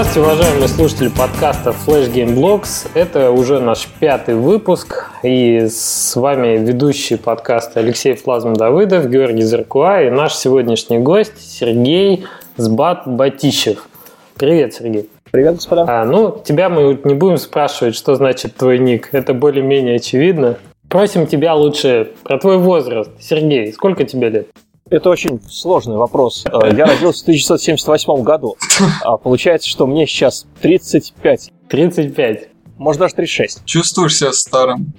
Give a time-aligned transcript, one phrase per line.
[0.00, 2.88] Здравствуйте, уважаемые слушатели подкаста Flash Game Blogs.
[2.94, 10.02] Это уже наш пятый выпуск, и с вами ведущий подкаста Алексей Флазм Давыдов, Георгий Зеркуа
[10.02, 12.26] и наш сегодняшний гость Сергей
[12.56, 13.88] Сбат Батищев.
[14.36, 15.10] Привет, Сергей.
[15.32, 15.84] Привет, господа.
[15.88, 19.08] А, ну, тебя мы не будем спрашивать, что значит твой ник.
[19.10, 20.58] Это более-менее очевидно.
[20.88, 23.10] Просим тебя лучше про твой возраст.
[23.18, 24.46] Сергей, сколько тебе лет?
[24.90, 26.44] Это очень сложный вопрос.
[26.46, 28.56] Э, я родился в 1978 году.
[29.02, 31.50] А получается, что мне сейчас 35.
[31.68, 32.48] 35.
[32.78, 33.64] Может, даже 36.
[33.64, 34.92] Чувствуешь себя старым?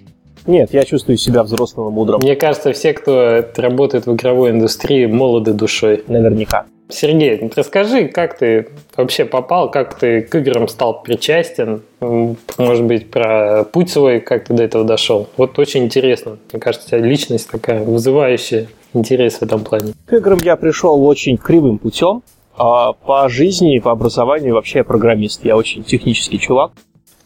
[0.45, 2.19] Нет, я чувствую себя взрослым и мудрым.
[2.21, 6.03] Мне кажется, все, кто работает в игровой индустрии, молоды душой.
[6.07, 6.65] Наверняка.
[6.91, 13.63] Сергей, расскажи, как ты вообще попал, как ты к играм стал причастен, может быть, про
[13.63, 15.29] путь свой, как ты до этого дошел.
[15.37, 16.39] Вот очень интересно.
[16.51, 19.93] Мне кажется, личность такая вызывающая интерес в этом плане.
[20.05, 22.23] К играм я пришел очень кривым путем.
[22.57, 25.45] А по жизни, по образованию вообще я программист.
[25.45, 26.71] Я очень технический чувак.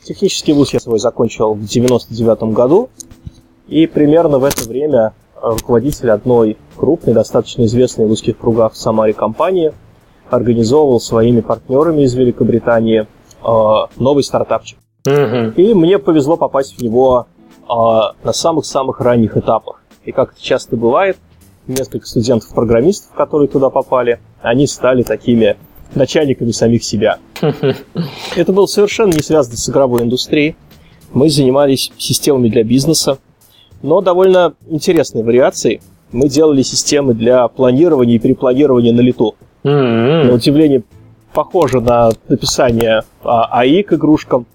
[0.03, 2.89] Технический вуз я свой закончил в 99 году.
[3.67, 9.13] И примерно в это время руководитель одной крупной, достаточно известной в узких кругах в Самаре
[9.13, 9.73] компании,
[10.29, 13.07] организовывал своими партнерами из Великобритании
[13.43, 14.77] э, новый стартапчик.
[15.05, 15.59] Угу.
[15.61, 17.27] И мне повезло попасть в него
[17.61, 19.81] э, на самых-самых ранних этапах.
[20.05, 21.17] И как это часто бывает,
[21.67, 25.57] несколько студентов-программистов, которые туда попали, они стали такими
[25.95, 27.19] начальниками самих себя.
[28.35, 30.55] Это было совершенно не связано с игровой индустрией.
[31.13, 33.19] Мы занимались системами для бизнеса,
[33.81, 35.81] но довольно интересной вариацией.
[36.11, 39.35] Мы делали системы для планирования и перепланирования на лету.
[39.63, 40.23] Mm-hmm.
[40.23, 40.83] На удивление,
[41.33, 44.45] похоже на написание а, АИ к игрушкам.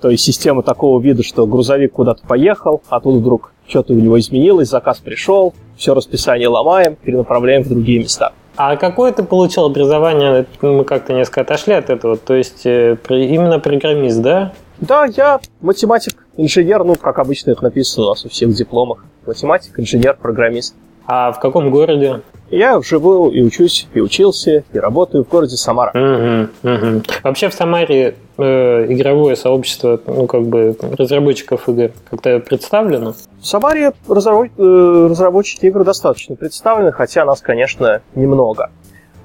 [0.00, 4.18] То есть система такого вида, что грузовик куда-то поехал, а тут вдруг что-то у него
[4.18, 8.32] изменилось, заказ пришел, все расписание ломаем, перенаправляем в другие места.
[8.56, 10.46] А какое ты получил образование?
[10.62, 12.16] Мы как-то несколько отошли от этого.
[12.16, 14.52] То есть э, именно программист, да?
[14.80, 19.04] Да, я математик, инженер, ну, как обычно это написано у нас у всех дипломах.
[19.26, 20.74] Математик, инженер, программист.
[21.06, 22.22] А в каком городе?
[22.50, 25.90] Я живу и учусь, и учился, и работаю в городе Самара.
[25.90, 27.02] Угу, угу.
[27.24, 33.14] Вообще в Самаре э, игровое сообщество, ну, как бы, разработчиков игр как-то представлено?
[33.40, 34.50] В Самаре разработ...
[34.56, 38.70] э, разработчики игр достаточно представлены, хотя нас, конечно, немного.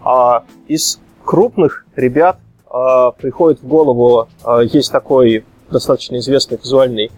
[0.04, 2.38] А из крупных ребят
[2.74, 7.12] э, приходит в голову, э, есть такой достаточно известный визуальный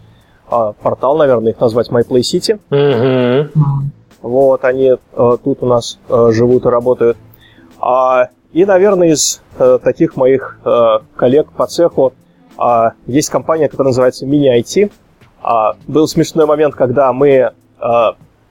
[0.52, 2.60] э, портал, наверное, их назвать MyPlayCity.
[2.70, 3.64] Угу.
[4.24, 7.18] Вот, они э, тут у нас э, живут и работают.
[7.80, 12.14] А, и, наверное, из э, таких моих э, коллег по цеху
[12.58, 14.92] э, есть компания, которая называется Mini-IT.
[15.42, 17.28] А, был смешной момент, когда мы...
[17.30, 17.52] Э,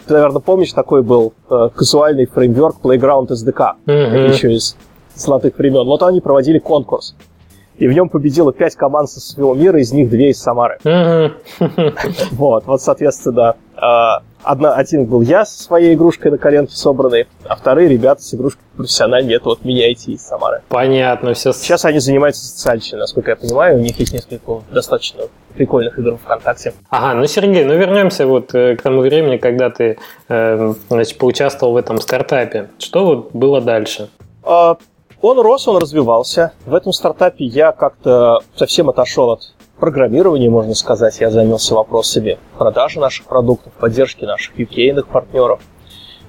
[0.06, 4.32] ты, наверное, помнишь, такой был э, казуальный фреймворк Playground SDK, Мгм.
[4.32, 4.76] еще из
[5.14, 5.86] золотых времен.
[5.86, 7.14] Вот они проводили конкурс.
[7.78, 10.78] И в нем победило пять команд со всего мира, из них две из Самары.
[10.84, 11.64] Угу.
[12.32, 13.80] Вот, вот, соответственно, э,
[14.42, 18.62] одна, один был я со своей игрушкой на коленке собранной, а вторые ребята с игрушкой
[18.76, 20.62] профессиональной, это вот меня IT из Самары.
[20.68, 21.52] Понятно, все.
[21.52, 26.74] Сейчас они занимаются социальщиной, насколько я понимаю, у них есть несколько достаточно прикольных игр ВКонтакте.
[26.90, 29.98] Ага, ну Сергей, ну вернемся вот э, к тому времени, когда ты
[30.28, 32.70] э, значит, поучаствовал в этом стартапе.
[32.78, 34.08] Что вот было дальше?
[34.42, 34.76] А,
[35.20, 36.52] Он рос, он развивался.
[36.66, 41.20] В этом стартапе я как-то совсем отошел от программирования, можно сказать.
[41.20, 45.60] Я занялся вопросами продажи наших продуктов, поддержки наших UK-ных партнеров.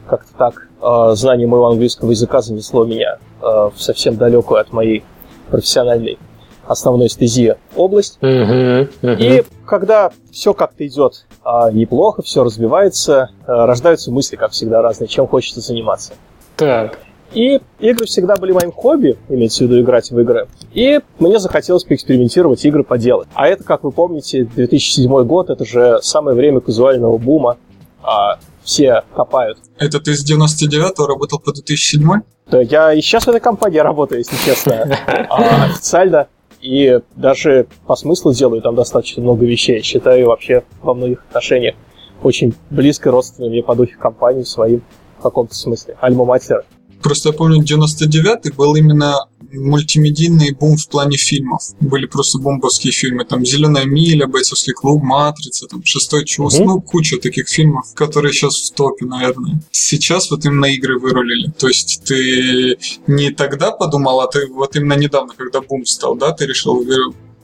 [0.08, 5.04] Как-то так э, знание моего английского языка занесло меня э, в совсем далекую от моей
[5.50, 6.18] профессиональной
[6.66, 8.18] основной стези область.
[8.22, 14.82] Угу, И когда все как-то идет а, неплохо, все развивается, а, рождаются мысли, как всегда,
[14.82, 16.14] разные, чем хочется заниматься.
[16.56, 17.00] Так.
[17.34, 20.48] И игры всегда были моим хобби, имеется в виду играть в игры.
[20.74, 23.28] И мне захотелось поэкспериментировать, игры поделать.
[23.34, 27.58] А это, как вы помните, 2007 год, это же самое время казуального бума.
[28.04, 29.58] А, все копают.
[29.78, 32.22] Это ты с 99-го работал по 2007?
[32.48, 34.98] Да, я и сейчас в этой компании работаю, если честно,
[35.30, 36.28] а, официально.
[36.62, 39.82] И даже по смыслу делаю там достаточно много вещей.
[39.82, 41.76] Считаю вообще во многих отношениях
[42.22, 44.82] очень близко родственными мне по духу компании своим
[45.20, 45.98] в каком-то смысле.
[46.02, 46.64] Альма-матер.
[47.04, 51.62] Просто я помню, 99-й был именно мультимедийный бум в плане фильмов.
[51.80, 53.26] Были просто бомбовские фильмы.
[53.26, 56.64] Там «Зеленая миля», «Бойцовский клуб», «Матрица», там «Шестой чувство».
[56.64, 56.74] Мгм.
[56.74, 59.62] Ну, куча таких фильмов, которые сейчас в топе, наверное.
[59.72, 61.52] Сейчас вот именно игры вырулили.
[61.52, 66.32] То есть ты не тогда подумал, а ты вот именно недавно, когда бум стал, да,
[66.32, 66.84] ты решил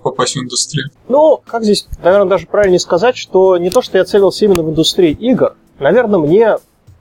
[0.01, 0.89] попасть в индустрию.
[1.09, 4.69] Ну, как здесь, наверное, даже правильнее сказать, что не то, что я целился именно в
[4.69, 5.55] индустрии игр.
[5.79, 6.57] Наверное, мне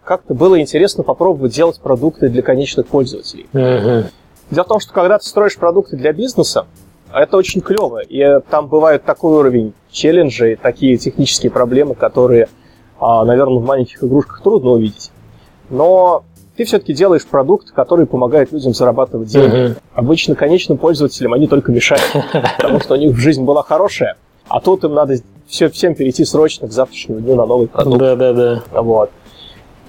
[0.08, 3.46] как-то было интересно попробовать делать продукты для конечных пользователей.
[3.52, 4.08] Угу.
[4.50, 6.64] Дело в том, что когда ты строишь продукты для бизнеса,
[7.12, 8.00] это очень клево.
[8.00, 12.48] И там бывает такой уровень челленджей, такие технические проблемы, которые,
[12.98, 15.10] а, наверное, в маленьких игрушках трудно увидеть.
[15.68, 16.24] Но
[16.56, 19.54] ты все-таки делаешь продукт, который помогает людям зарабатывать деньги.
[19.54, 19.78] Uh-huh.
[19.92, 22.02] Обычно конечным пользователям они только мешают,
[22.56, 24.16] потому что у них жизнь была хорошая,
[24.48, 25.16] а тут им надо
[25.46, 27.98] все, всем перейти срочно к завтрашнему дню на новый продукт.
[27.98, 28.62] Да-да-да.
[28.72, 29.10] Вот.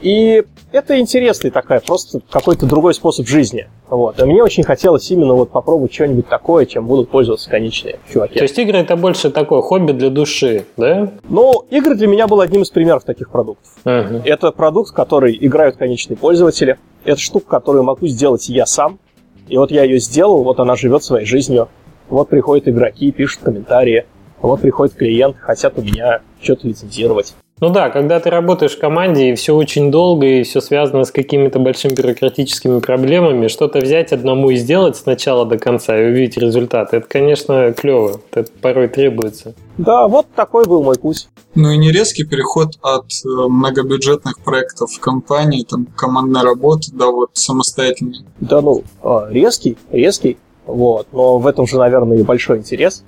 [0.01, 3.67] И это интересный такая, просто какой-то другой способ жизни.
[3.89, 4.19] Вот.
[4.19, 8.35] И мне очень хотелось именно вот попробовать что-нибудь такое, чем будут пользоваться конечные чуваки.
[8.35, 11.11] То есть игры это больше такое хобби для души, да?
[11.27, 13.71] Ну, игры для меня был одним из примеров таких продуктов.
[13.83, 14.21] Uh-huh.
[14.25, 16.77] Это продукт, который играют конечные пользователи.
[17.03, 18.99] Это штука, которую могу сделать я сам.
[19.47, 21.69] И вот я ее сделал, вот она живет своей жизнью.
[22.09, 24.05] Вот приходят игроки, пишут комментарии.
[24.41, 27.33] Вот приходит клиент, хотят у меня что-то лицензировать.
[27.61, 31.11] Ну да, когда ты работаешь в команде, и все очень долго, и все связано с
[31.11, 36.37] какими-то большими бюрократическими проблемами, что-то взять одному и сделать с начала до конца и увидеть
[36.37, 38.21] результат, это, конечно, клево.
[38.31, 39.55] Это порой требуется.
[39.77, 41.27] Да, вот такой был мой путь.
[41.55, 47.07] Ну и не резкий переход от э, многобюджетных проектов в компании, там, командной работы, да,
[47.07, 48.19] вот самостоятельный.
[48.39, 51.07] Да ну, а, резкий, резкий, вот.
[51.11, 53.03] Но в этом же, наверное, и большой интерес.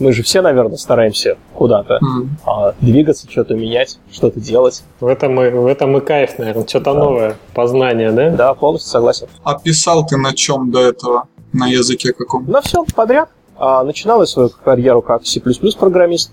[0.00, 2.28] Мы же все, наверное, стараемся куда-то mm.
[2.46, 4.82] а, двигаться, что-то менять, что-то делать.
[4.98, 7.00] В этом, и, в этом и кайф, наверное, что-то да.
[7.00, 8.30] новое, познание, да?
[8.30, 9.26] Да, полностью согласен.
[9.44, 11.28] А писал ты на чем до этого?
[11.52, 12.46] На языке каком?
[12.50, 13.28] На всем подряд.
[13.56, 15.38] А, начинал я свою карьеру как C++
[15.78, 16.32] программист,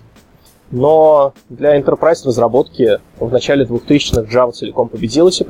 [0.70, 5.44] но для enterprise разработки в начале 2000-х Java целиком победила C++,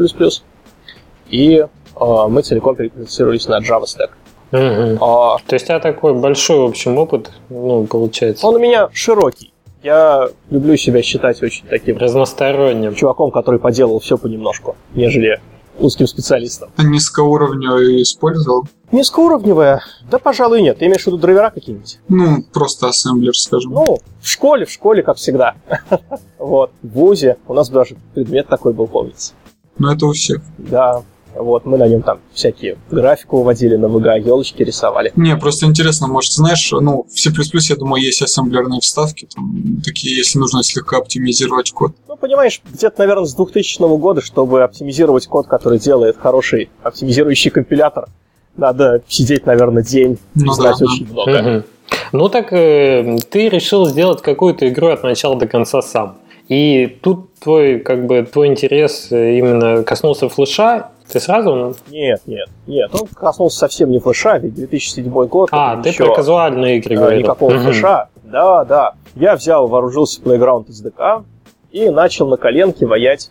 [1.31, 4.11] и а, мы целиком переквалифицировались на Java Stack.
[4.53, 5.05] Угу.
[5.05, 8.47] А, То есть у тебя такой большой, в общем, опыт, ну, получается.
[8.47, 9.53] Он у меня широкий.
[9.83, 15.41] Я люблю себя считать очень таким разносторонним чуваком, который поделал все понемножку, нежели
[15.79, 16.71] узким специалистом.
[16.77, 18.67] А низкоуровневое использовал?
[18.91, 19.83] Низкоуровневое?
[20.11, 20.79] Да, пожалуй, нет.
[20.79, 22.01] Ты имеешь в виду драйвера какие-нибудь?
[22.09, 23.73] Ну, просто ассемблер, скажем.
[23.73, 25.55] Ну, в школе, в школе, как всегда.
[26.39, 26.73] вот.
[26.83, 29.35] В ВУЗе у нас даже предмет такой был, помнится.
[29.79, 30.41] Ну, это у всех.
[30.59, 31.03] Да.
[31.35, 35.13] Вот, мы на нем там всякие графику выводили на VGA, елочки рисовали.
[35.17, 37.31] Не, просто интересно, может, знаешь, ну, в C++,
[37.69, 41.93] я думаю, есть ассемблерные вставки, там, такие, если нужно слегка оптимизировать код.
[42.09, 48.09] Ну, понимаешь, где-то, наверное, с 2000 года, чтобы оптимизировать код, который делает хороший оптимизирующий компилятор,
[48.57, 51.13] надо сидеть, наверное, день ну, и знать да, очень да.
[51.13, 51.57] много.
[51.57, 51.65] Угу.
[52.13, 56.19] Ну так э, ты решил сделать какую-то игру от начала до конца сам.
[56.49, 61.75] И тут твой, как бы, твой интерес именно коснулся флеша, ты сразу?
[61.89, 62.91] Нет, нет, нет.
[62.95, 65.49] Он коснулся совсем не флеша, ведь 2007 год.
[65.53, 67.21] А, ты про казуальные игры говорил.
[67.21, 67.61] Никакого угу.
[67.61, 68.09] флеша.
[68.25, 68.95] Да, да.
[69.15, 71.25] Я взял, вооружился Playground SDK
[71.73, 73.31] и начал на коленке воять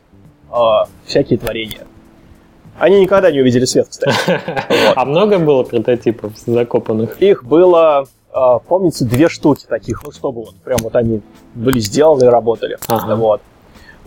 [0.51, 0.55] э,
[1.05, 1.85] всякие творения.
[2.79, 4.15] Они никогда не увидели свет, кстати.
[4.95, 7.21] А много было прототипов закопанных?
[7.21, 11.21] Их было, а, помните, две штуки таких, ну чтобы вот прям вот они
[11.55, 12.77] были сделаны и работали.
[12.87, 13.41] Вот.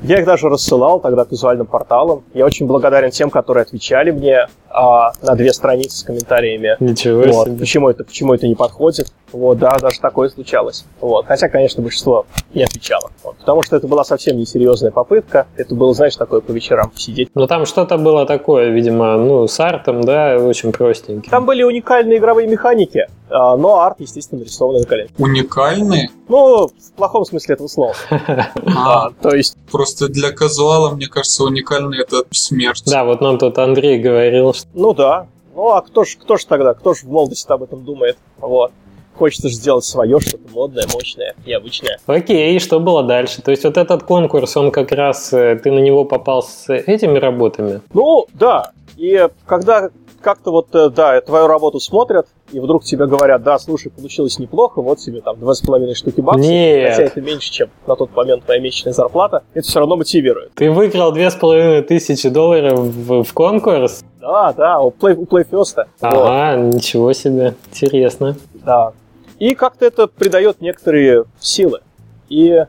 [0.03, 2.25] Я их даже рассылал тогда к визуальным порталам.
[2.33, 6.77] Я очень благодарен тем, которые отвечали мне а, на две страницы с комментариями.
[6.81, 7.59] Ничего вот, себе.
[7.59, 9.13] Почему это, почему это не подходит.
[9.33, 10.85] Вот, да, даже такое случалось.
[11.01, 11.27] Вот.
[11.27, 13.11] Хотя, конечно, большинство не отвечало.
[13.23, 13.37] Вот.
[13.37, 15.47] Потому что это была совсем несерьезная попытка.
[15.57, 17.31] Это было, знаешь, такое по вечерам сидеть.
[17.35, 21.31] Но там что-то было такое, видимо, ну, с артом, да, очень простенький.
[21.31, 25.15] Там были уникальные игровые механики, а, но арт, естественно, нарисованный на коленке.
[25.19, 26.11] Уникальные?
[26.29, 27.95] Ну, в плохом смысле этого слова.
[28.83, 29.57] А, то есть...
[29.71, 32.83] Просто для казуала, мне кажется, уникальный это смерть.
[32.87, 35.27] Да, вот нам тут Андрей говорил, ну да.
[35.55, 38.17] Ну а кто ж, кто ж тогда, кто ж в молодости об этом думает?
[38.39, 38.73] Вот.
[39.17, 41.99] Хочется же сделать свое, что-то модное, мощное, необычное.
[42.07, 43.43] Окей, и что было дальше?
[43.43, 47.19] То есть вот этот конкурс, он как раз, э, ты на него попал с этими
[47.19, 47.83] работами?
[47.93, 48.71] Ну, да.
[48.97, 49.91] И когда
[50.21, 54.83] как-то вот, э, да, твою работу смотрят, и вдруг тебе говорят, да, слушай, получилось неплохо,
[54.83, 56.91] вот тебе там два с половиной штуки баксов, Нет.
[56.91, 60.53] хотя это меньше, чем на тот момент моя месячная зарплата, это все равно мотивирует.
[60.55, 64.03] Ты выиграл две с половиной тысячи долларов в, в конкурс?
[64.21, 65.87] Да, да, у, Play, у PlayFest.
[66.01, 66.75] Ага, вот.
[66.75, 68.37] ничего себе, интересно.
[68.53, 68.93] Да.
[69.39, 71.81] И как-то это придает некоторые силы.
[72.29, 72.67] И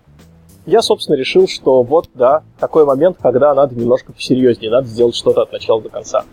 [0.65, 5.41] я, собственно, решил, что вот, да, такой момент, когда надо немножко посерьезнее, надо сделать что-то
[5.41, 6.24] от начала до конца.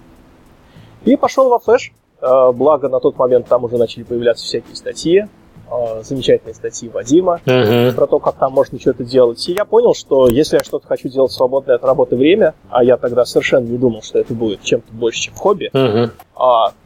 [1.05, 1.93] И пошел во флеш.
[2.21, 5.27] Э, благо, на тот момент там уже начали появляться всякие статьи,
[5.71, 7.93] э, замечательные статьи Вадима uh-huh.
[7.93, 9.49] про то, как там можно что-то делать.
[9.49, 12.83] И я понял, что если я что-то хочу делать в свободное от работы время, а
[12.85, 16.11] я тогда совершенно не думал, что это будет чем-то больше, чем хобби, uh-huh.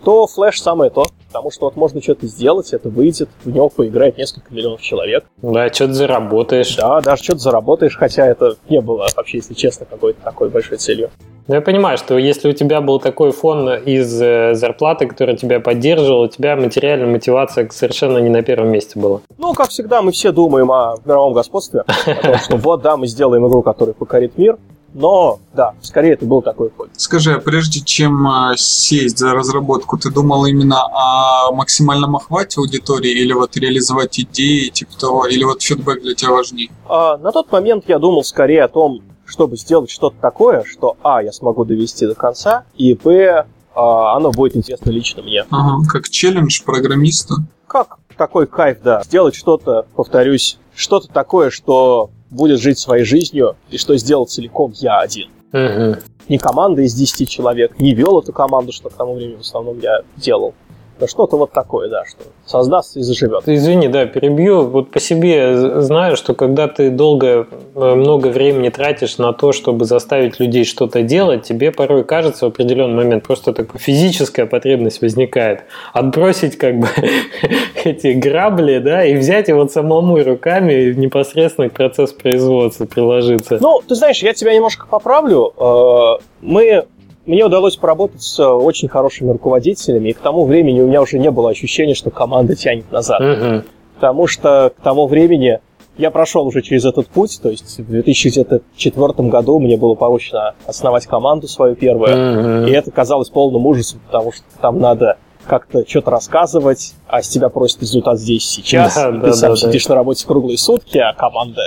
[0.05, 1.07] то флеш самое то.
[1.33, 5.25] Потому что вот можно что-то сделать, это выйдет, в него поиграет несколько миллионов человек.
[5.41, 6.77] Да, что-то заработаешь.
[6.77, 11.11] Да, даже что-то заработаешь, хотя это не было вообще, если честно, какой-то такой большой целью.
[11.49, 15.59] Ну, я понимаю, что если у тебя был такой фон из э, зарплаты, который тебя
[15.59, 19.21] поддерживал, у тебя материальная мотивация совершенно не на первом месте была.
[19.39, 23.07] Ну, как всегда, мы все думаем о мировом господстве, о том, что вот, да, мы
[23.07, 24.59] сделаем игру, которая покорит мир,
[24.95, 26.91] но, да, скорее это был такой ход.
[26.97, 33.11] Скажи, а прежде чем а, сесть за разработку, ты думал именно о максимальном охвате аудитории
[33.11, 36.71] или вот реализовать идеи, типа того, или вот фидбэк для тебя важнее?
[36.89, 41.23] А, на тот момент я думал скорее о том, чтобы сделать что-то такое, что, а,
[41.23, 45.45] я смогу довести до конца, и, б, а, оно будет интересно лично мне.
[45.51, 47.37] Ага, как челлендж программиста?
[47.67, 49.03] Как такой кайф, да.
[49.05, 54.99] Сделать что-то, повторюсь, что-то такое, что будет жить своей жизнью, и что сделал целиком я
[54.99, 55.29] один.
[55.53, 55.97] Угу.
[56.29, 59.79] Не команда из 10 человек, не вел эту команду, что к тому времени в основном
[59.81, 60.55] я делал.
[61.01, 63.43] Да что-то вот такое, да, что создастся и заживет.
[63.47, 64.67] Извини, да, перебью.
[64.67, 69.85] Вот по себе знаю, что когда ты долго, э, много времени тратишь на то, чтобы
[69.85, 75.65] заставить людей что-то делать, тебе порой кажется в определенный момент просто такая физическая потребность возникает.
[75.93, 76.89] Отбросить как бы
[77.85, 83.59] эти грабли, да, и взять и вот самому руками непосредственно к процессу производства приложиться.
[83.61, 85.53] Ну, ты знаешь, я тебя немножко поправлю.
[85.59, 86.85] Э, мы
[87.27, 91.31] мне удалось поработать с очень хорошими руководителями, и к тому времени у меня уже не
[91.31, 93.21] было ощущения, что команда тянет назад.
[93.21, 93.63] Угу.
[93.97, 95.61] Потому что к тому времени
[95.99, 101.07] я прошел уже через этот путь, то есть в 2004 году мне было поручено основать
[101.07, 102.69] команду свою первую, Угу.
[102.69, 107.49] и это казалось полным ужасом, потому что там надо как-то что-то рассказывать, а с тебя
[107.49, 110.99] просят результат здесь сейчас, Да, и да, ты сам да, сидишь на работе круглые сутки,
[110.99, 111.61] а команда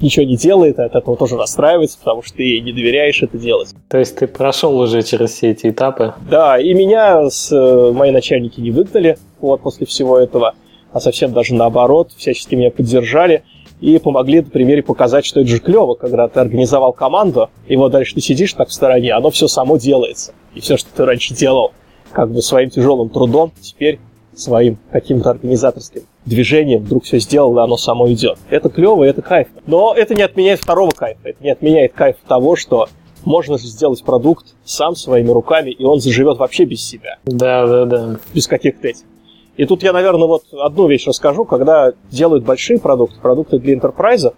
[0.00, 3.38] ничего не делает, и от этого тоже расстраивается, потому что ты ей не доверяешь это
[3.38, 3.74] делать.
[3.88, 6.14] То есть ты прошел уже через все эти этапы.
[6.30, 10.54] Да, и меня с, э, мои начальники не выгнали вот после всего этого,
[10.92, 13.42] а совсем даже наоборот, всячески меня поддержали
[13.80, 17.92] и помогли на примере показать, что это же клево, когда ты организовал команду, и вот
[17.92, 20.32] дальше ты сидишь так в стороне, оно все само делается.
[20.54, 21.72] И все, что ты раньше делал,
[22.10, 24.00] как бы своим тяжелым трудом, теперь
[24.40, 28.38] своим каким-то организаторским движением вдруг все сделал, и оно само идет.
[28.50, 29.48] Это клево, это кайф.
[29.66, 31.20] Но это не отменяет второго кайфа.
[31.24, 32.88] Это не отменяет кайф того, что
[33.24, 37.84] можно же сделать продукт сам своими руками, и он заживет вообще без себя, Да, да,
[37.84, 38.16] да.
[38.32, 39.04] без каких-то этих.
[39.56, 41.44] И тут я, наверное, вот одну вещь расскажу.
[41.44, 44.34] Когда делают большие продукты, продукты для интерпрайза,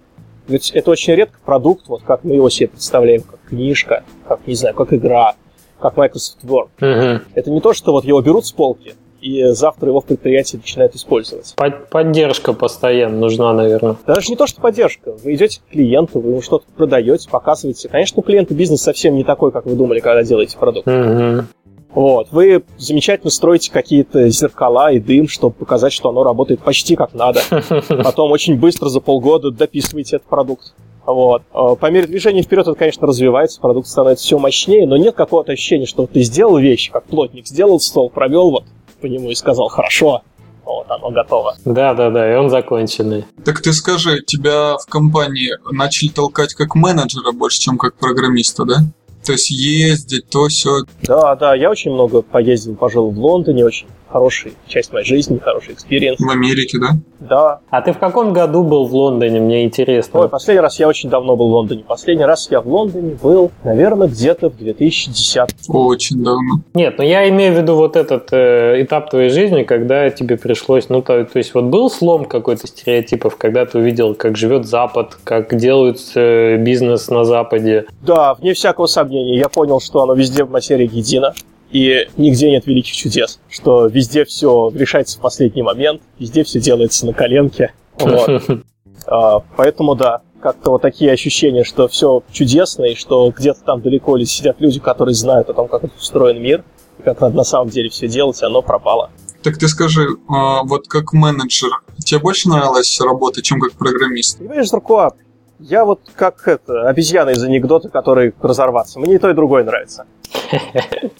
[0.48, 4.54] ведь это очень редко продукт, вот как мы его себе представляем, как книжка, как, не
[4.54, 5.34] знаю, как игра,
[5.78, 6.68] как Microsoft Word.
[6.80, 7.24] Угу.
[7.34, 10.94] Это не то, что вот его берут с полки, и завтра его в предприятии начинают
[10.94, 11.54] использовать.
[11.56, 13.96] Под- поддержка постоянно нужна, наверное.
[14.06, 15.12] Даже не то, что поддержка.
[15.22, 17.88] Вы идете к клиенту, вы ему что-то продаете, показываете.
[17.88, 20.86] Конечно, у клиента бизнес совсем не такой, как вы думали, когда делаете продукт.
[20.86, 21.44] Угу.
[21.92, 22.28] Вот.
[22.30, 27.40] Вы замечательно строите какие-то зеркала и дым, чтобы показать, что оно работает почти как надо.
[27.88, 30.72] Потом очень быстро, за полгода, дописываете этот продукт.
[31.04, 31.42] Вот.
[31.52, 35.52] Э, По мере движения вперед это, конечно, развивается, продукт становится все мощнее, но нет какого-то
[35.52, 38.64] ощущения, что ты сделал вещь, как плотник, сделал стол, провел вот
[39.00, 40.22] по нему и сказал «хорошо»,
[40.64, 41.56] вот, оно готово.
[41.64, 43.24] Да, да, да, и он законченный.
[43.44, 48.76] Так ты скажи, тебя в компании начали толкать как менеджера больше, чем как программиста, да?
[49.24, 50.84] То есть ездить, то все.
[51.02, 55.74] Да, да, я очень много поездил, пожил в Лондоне, очень хорошая часть моей жизни, хороший
[55.74, 56.18] experience.
[56.18, 56.90] В Америке, да?
[57.20, 57.60] Да.
[57.70, 60.20] А ты в каком году был в Лондоне, мне интересно?
[60.20, 61.84] Ой, последний раз я очень давно был в Лондоне.
[61.86, 65.68] Последний раз я в Лондоне был, наверное, где-то в 2010.
[65.68, 66.62] Очень давно.
[66.74, 70.88] Нет, ну я имею в виду вот этот э, этап твоей жизни, когда тебе пришлось,
[70.88, 75.18] ну то, то есть вот был слом какой-то стереотипов, когда ты увидел, как живет Запад,
[75.24, 77.86] как делают э, бизнес на Западе.
[78.02, 81.34] Да, вне всякого сомнения, я понял, что оно везде в материи едино.
[81.70, 87.06] И нигде нет великих чудес, что везде все решается в последний момент, везде все делается
[87.06, 87.72] на коленке.
[87.98, 88.42] Вот.
[89.06, 94.16] А, Поэтому да, как-то вот такие ощущения, что все чудесно, и что где-то там далеко
[94.16, 96.64] ли сидят люди, которые знают о том, как устроен мир,
[96.98, 99.10] и как надо на самом деле все делать, и оно пропало.
[99.42, 101.70] Так ты скажи, а, вот как менеджер,
[102.04, 104.38] тебе больше нравилась работа, чем как программист?
[104.38, 105.12] Понимаешь, Зуркуа,
[105.58, 108.98] я вот как это, обезьяна из анекдота, который разорваться.
[108.98, 110.04] Мне и то, и другое нравится.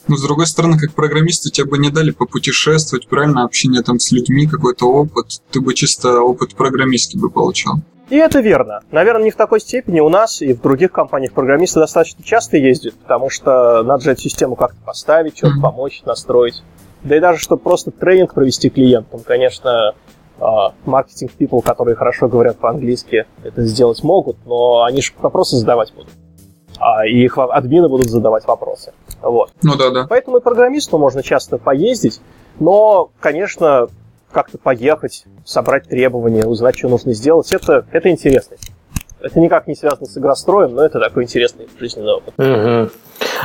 [0.09, 4.11] Но с другой стороны, как программисту тебе бы не дали попутешествовать, правильно, общение там с
[4.12, 5.40] людьми, какой-то опыт.
[5.50, 7.76] Ты бы чисто опыт программистский бы получал.
[8.09, 8.81] И это верно.
[8.90, 10.00] Наверное, не в такой степени.
[10.00, 14.23] У нас и в других компаниях программисты достаточно часто ездят, потому что надо же эту
[14.23, 15.62] систему как-то поставить, что-то Мгм.
[15.62, 16.62] помочь, настроить.
[17.05, 19.95] Да и даже, чтобы просто тренинг провести клиентам, конечно,
[20.87, 26.11] маркетинг people, которые хорошо говорят по-английски, это сделать могут, но они же вопросы задавать будут.
[26.80, 28.92] А и их админы будут задавать вопросы.
[29.20, 29.52] Вот.
[29.62, 30.06] Ну да, да.
[30.08, 32.20] Поэтому и программисту можно часто поездить,
[32.58, 33.88] но, конечно,
[34.32, 38.56] как-то поехать, собрать требования, узнать, что нужно сделать, это, это интересно.
[39.22, 42.34] Это никак не связано с игростроем, но это такой интересный жизненный опыт.
[42.38, 42.90] Угу.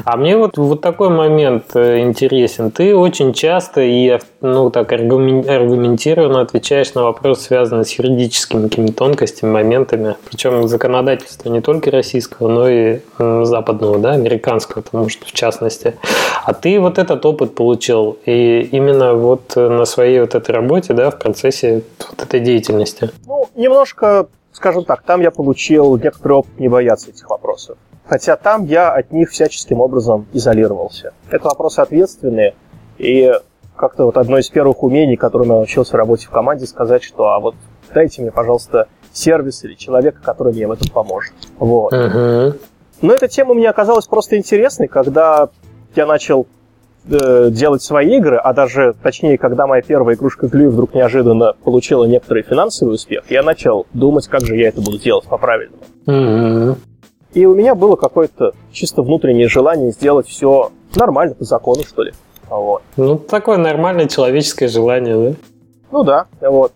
[0.03, 2.71] А мне вот, вот такой момент э, интересен.
[2.71, 9.51] Ты очень часто и ну, так аргументированно отвечаешь на вопросы, связанные с юридическими какими-то тонкостями,
[9.51, 10.15] моментами.
[10.29, 15.95] Причем законодательство не только российского, но и западного, да, американского, потому что в частности.
[16.45, 21.09] А ты вот этот опыт получил, и именно вот на своей вот этой работе, да,
[21.09, 23.09] в процессе вот этой деятельности.
[23.25, 27.77] Ну, немножко скажем так, там я получил некоторый опыт не бояться этих вопросов.
[28.05, 31.13] Хотя там я от них всяческим образом изолировался.
[31.29, 32.55] Это вопросы ответственные,
[32.97, 33.33] и
[33.75, 37.25] как-то вот одно из первых умений, которым я научился в работе в команде, сказать, что
[37.27, 37.55] а вот
[37.93, 41.33] дайте мне, пожалуйста, сервис или человека, который мне в этом поможет.
[41.59, 41.91] Вот.
[41.91, 42.57] Uh-huh.
[43.01, 45.49] Но эта тема мне оказалась просто интересной, когда
[45.95, 46.47] я начал
[47.09, 52.05] э, делать свои игры, а даже, точнее, когда моя первая игрушка Глю вдруг неожиданно получила
[52.05, 55.83] некоторый финансовый успех, я начал думать, как же я это буду делать по-правильному.
[56.07, 56.75] Mm-hmm.
[57.33, 62.13] И у меня было какое-то чисто внутреннее желание сделать все нормально, по закону, что ли.
[62.49, 62.81] Вот.
[62.95, 65.35] Ну, такое нормальное человеческое желание, да?
[65.91, 66.71] Ну да, вот.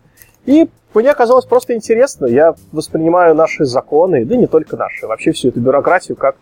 [0.45, 2.25] И мне оказалось просто интересно.
[2.25, 6.35] Я воспринимаю наши законы, да не только наши, вообще всю эту бюрократию как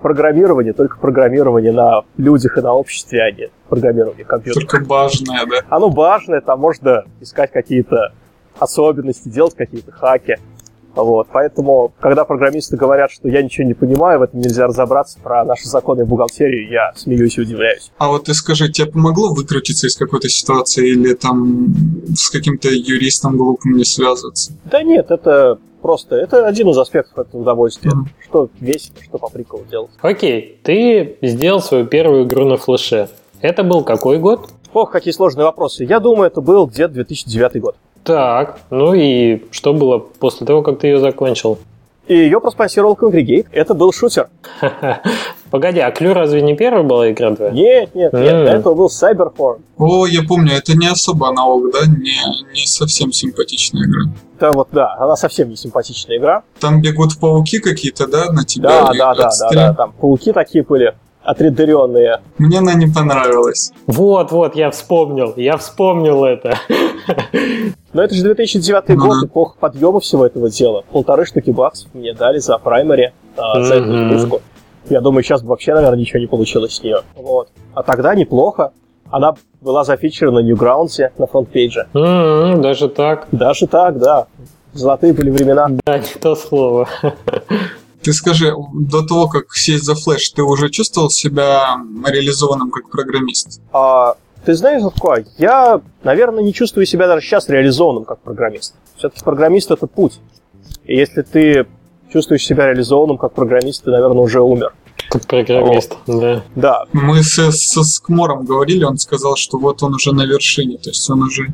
[0.00, 4.66] программирование, только программирование на людях и на обществе, а не программирование компьютера.
[4.66, 5.56] Только важное, да?
[5.68, 8.12] Оно важное, там можно искать какие-то
[8.58, 10.36] особенности, делать какие-то хаки.
[10.98, 15.44] Вот, поэтому, когда программисты говорят, что я ничего не понимаю, в этом нельзя разобраться, про
[15.44, 17.92] наши законы и бухгалтерию, я смеюсь и удивляюсь.
[17.98, 21.72] А вот ты скажи, тебе помогло выкрутиться из какой-то ситуации или там
[22.16, 24.52] с каким-то юристом глупым не связываться?
[24.64, 27.92] Да нет, это просто, это один из аспектов этого удовольствия.
[27.92, 28.24] Mm-hmm.
[28.28, 29.90] Что весело, что по приколу делать.
[30.00, 33.08] Окей, ты сделал свою первую игру на флеше.
[33.40, 34.50] Это был какой год?
[34.74, 35.84] Ох, какие сложные вопросы.
[35.84, 37.76] Я думаю, это был где-то 2009 год.
[38.08, 41.58] Так, ну и что было после того, как ты ее закончил?
[42.06, 43.48] И ее проспонсировал Congregate.
[43.52, 44.30] Это был шутер.
[45.50, 47.50] Погоди, а Клю разве не первая была игра твоя?
[47.50, 49.60] Нет, нет, нет, это был Cyberform.
[49.76, 51.80] О, я помню, это не особо аналог, да?
[51.84, 52.18] Не,
[52.54, 54.10] не совсем симпатичная игра.
[54.40, 56.44] Да, вот, да, она совсем не симпатичная игра.
[56.60, 58.70] Там бегут пауки какие-то, да, на тебя?
[58.70, 60.94] Да, да, да, да, да, там пауки такие были
[61.28, 62.20] отредеренные.
[62.38, 63.72] Мне она не понравилась.
[63.86, 66.58] Вот, вот, я вспомнил, я вспомнил это.
[67.92, 70.84] Но это же 2009 ну, год, эпоха подъема всего этого дела.
[70.90, 74.40] Полторы штуки баксов мне дали за праймари, а, за эту игрушку.
[74.88, 77.02] Я думаю, сейчас бы вообще, наверное, ничего не получилось с нее.
[77.14, 77.50] Вот.
[77.74, 78.72] А тогда неплохо.
[79.10, 81.88] Она была зафичена на Newgrounds на фронтпейдже.
[81.92, 83.26] Mm-hmm, даже так?
[83.32, 84.28] Даже так, да.
[84.72, 85.68] Золотые были времена.
[85.84, 86.88] Да, не то слово.
[88.02, 93.60] Ты скажи, до того, как сесть за флеш, ты уже чувствовал себя реализованным как программист?
[93.72, 98.74] А, ты знаешь, Зубко, я, наверное, не чувствую себя даже сейчас реализованным как программист.
[98.96, 100.20] Все-таки программист— это путь.
[100.84, 101.66] И если ты
[102.12, 104.72] чувствуешь себя реализованным как программист, ты, наверное, уже умер.
[105.10, 106.20] Как программист, вот.
[106.20, 106.44] да.
[106.54, 106.84] Да.
[106.92, 111.08] Мы со, со Скмором говорили, он сказал, что вот он уже на вершине, то есть
[111.10, 111.48] он уже...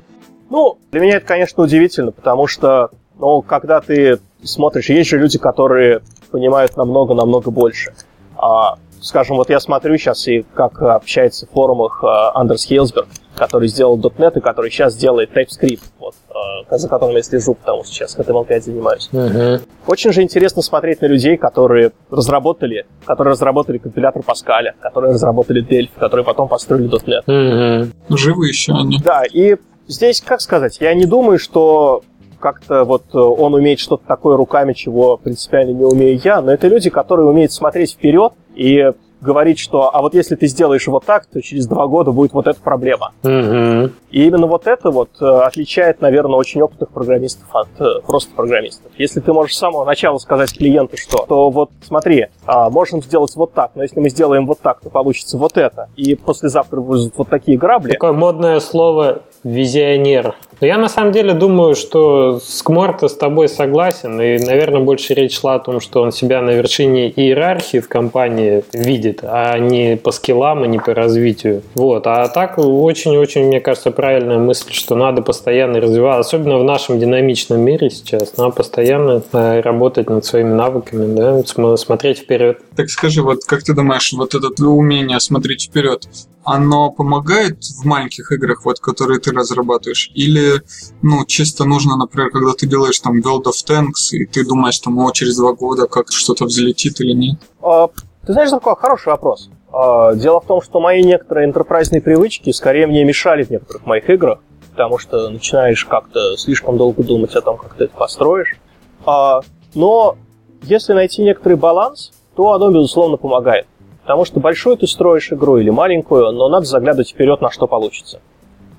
[0.51, 5.39] Ну, для меня это, конечно, удивительно, потому что, ну, когда ты смотришь, есть же люди,
[5.39, 6.03] которые
[6.35, 7.93] понимают намного-намного больше.
[8.37, 12.03] А, скажем, вот я смотрю сейчас и как общается в форумах
[12.35, 17.23] Андерс Хейлсберг, который сделал .NET и который сейчас делает TypeScript, вот, а, за которым я
[17.23, 19.09] слежу, потому что сейчас HTML5 занимаюсь.
[19.13, 19.61] Uh-huh.
[19.87, 25.91] Очень же интересно смотреть на людей, которые разработали, которые разработали компилятор Паскаля, которые разработали Delphi,
[26.01, 27.25] которые потом построили .NET.
[27.29, 28.17] Uh-huh.
[28.17, 28.99] Живы еще они.
[28.99, 29.55] Да, и
[29.87, 32.03] здесь, как сказать, я не думаю, что
[32.45, 36.69] как-то вот э, он умеет что-то такое руками, чего принципиально не умею я, но это
[36.69, 41.25] люди, которые умеют смотреть вперед и говорить, что а вот если ты сделаешь вот так,
[41.25, 43.13] то через два года будет вот эта проблема.
[43.23, 43.93] Mm-hmm.
[44.11, 48.93] И именно вот это вот э, отличает, наверное, очень опытных программистов от э, просто программистов.
[48.99, 53.35] Если ты можешь с самого начала сказать клиенту, что, то вот смотри, а, можем сделать
[53.37, 57.17] вот так, но если мы сделаем вот так, то получится вот это, и послезавтра будут
[57.17, 57.93] вот такие грабли.
[57.93, 60.35] Такое модное слово визионер.
[60.61, 65.39] Но я на самом деле думаю, что Скморта с тобой согласен, и, наверное, больше речь
[65.39, 70.11] шла о том, что он себя на вершине иерархии в компании видит, а не по
[70.11, 71.63] скиллам и не по развитию.
[71.75, 72.07] Вот.
[72.07, 77.61] А так очень-очень, мне кажется, правильная мысль, что надо постоянно развиваться, особенно в нашем динамичном
[77.61, 82.61] мире сейчас, надо постоянно э, работать над своими навыками, да, смотреть вперед.
[82.77, 86.09] Так скажи, вот как ты думаешь, вот это умение смотреть вперед,
[86.45, 90.11] оно помогает в маленьких играх, вот, которые ты разрабатываешь?
[90.15, 90.63] Или,
[91.03, 94.99] ну, чисто нужно, например, когда ты делаешь там World of Tanks, и ты думаешь, там,
[94.99, 97.39] о, через два года как что-то взлетит или нет?
[97.63, 97.89] А,
[98.27, 99.51] ты знаешь, такой хороший вопрос.
[99.73, 104.09] А, дело в том, что мои некоторые интерпрайзные привычки скорее мне мешали в некоторых моих
[104.09, 104.39] играх,
[104.71, 108.57] потому что начинаешь как-то слишком долго думать о том, как ты это построишь.
[109.05, 109.41] А,
[109.75, 110.17] но
[110.63, 113.67] если найти некоторый баланс, то оно, безусловно, помогает.
[114.05, 118.21] Потому что большую ты строишь игру или маленькую, но надо заглядывать вперед, на что получится.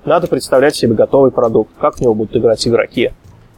[0.04, 3.10] Надо представлять себе готовый продукт, как в него будут играть игроки.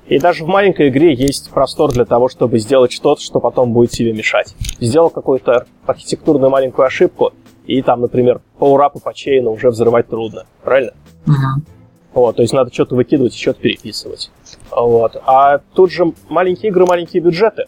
[0.07, 3.91] И даже в маленькой игре есть простор для того, чтобы сделать что-то, что потом будет
[3.91, 4.55] тебе мешать.
[4.81, 7.35] Сделал какую-то архитектурную маленькую ошибку,
[7.67, 10.47] и там, например, паурапы по чейну уже взрывать трудно.
[10.65, 10.95] Правильно?
[11.27, 11.65] Угу.
[12.15, 14.31] Вот, то есть надо что-то выкидывать и что-то переписывать.
[14.71, 15.21] Вот.
[15.27, 17.67] А тут же маленькие игры, маленькие бюджеты.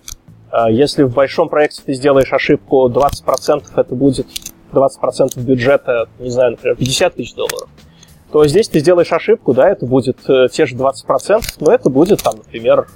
[0.50, 4.26] А если в большом проекте ты сделаешь ошибку 20%, это будет
[4.72, 7.68] 20% бюджета, не знаю, например, 50 тысяч долларов
[8.32, 12.22] то здесь ты сделаешь ошибку, да, это будет э, те же 20%, но это будет,
[12.22, 12.86] там, например,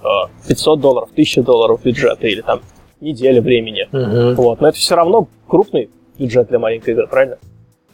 [0.47, 2.61] 500 э, долларов, 1000 долларов бюджета или там
[3.01, 3.89] неделя времени.
[3.93, 4.41] Угу.
[4.41, 4.61] Вот.
[4.61, 7.39] Но это все равно крупный бюджет для маленькой игры, правильно?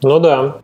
[0.03, 0.57] Ну да.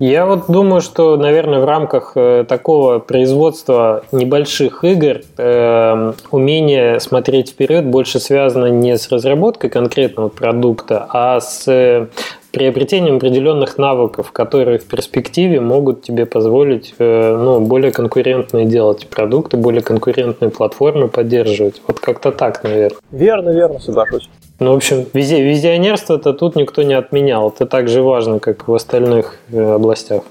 [0.00, 7.50] Я вот думаю, что, наверное, в рамках э, такого производства небольших игр э, умение смотреть
[7.50, 12.08] вперед больше связано не с разработкой конкретного продукта, а с
[12.54, 19.56] приобретением определенных навыков, которые в перспективе могут тебе позволить э, ну, более конкурентные делать продукты,
[19.56, 21.82] более конкурентные платформы поддерживать.
[21.86, 22.98] Вот как-то так, наверное.
[23.10, 24.30] Верно, верно, соглашусь.
[24.60, 27.50] Ну, в общем, визи визионерство-то тут никто не отменял.
[27.50, 30.22] Это так же важно, как в остальных э, областях.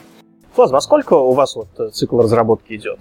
[0.55, 2.97] Флазма, а сколько у вас вот э, цикл разработки идет?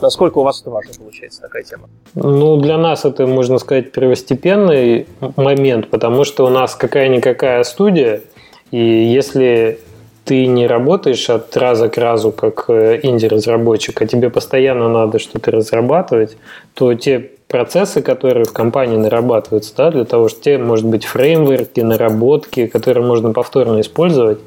[0.00, 1.88] Насколько у вас это важно получается, такая тема?
[2.14, 5.06] Ну, для нас это, можно сказать, первостепенный
[5.36, 8.22] момент, потому что у нас какая-никакая студия,
[8.70, 9.80] и если
[10.24, 15.50] ты не работаешь от раза к разу как э, инди-разработчик, а тебе постоянно надо что-то
[15.50, 16.36] разрабатывать,
[16.74, 21.80] то те процессы, которые в компании нарабатываются, да, для того, что те, может быть, фреймворки,
[21.80, 24.38] наработки, которые можно повторно использовать,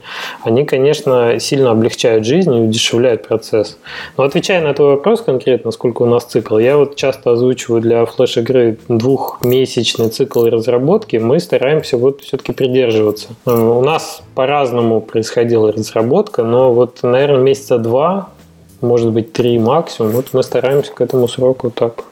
[0.44, 3.80] они, конечно, сильно облегчают жизнь и удешевляют процесс.
[4.18, 8.06] Но отвечая на твой вопрос конкретно, сколько у нас цикл, я вот часто озвучиваю для
[8.06, 13.30] флеш-игры двухмесячный цикл разработки, мы стараемся вот все-таки придерживаться.
[13.46, 18.30] У нас по-разному происходила разработка, но вот, наверное, месяца два
[18.82, 20.12] может быть, три максимум.
[20.12, 22.04] Вот мы стараемся к этому сроку так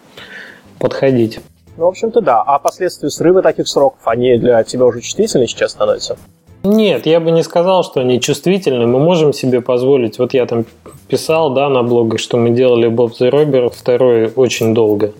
[0.79, 1.39] подходить.
[1.77, 2.41] Ну, в общем-то, да.
[2.41, 6.17] А последствия срыва таких сроков, они для тебя уже чувствительны сейчас становятся?
[6.63, 8.85] Нет, я бы не сказал, что они чувствительны.
[8.85, 10.19] Мы можем себе позволить.
[10.19, 10.65] Вот я там
[11.07, 15.13] писал, да, на блогах, что мы делали Боб the Robber второй очень долго.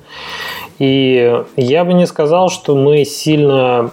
[0.80, 3.90] И я бы не сказал, что мы сильно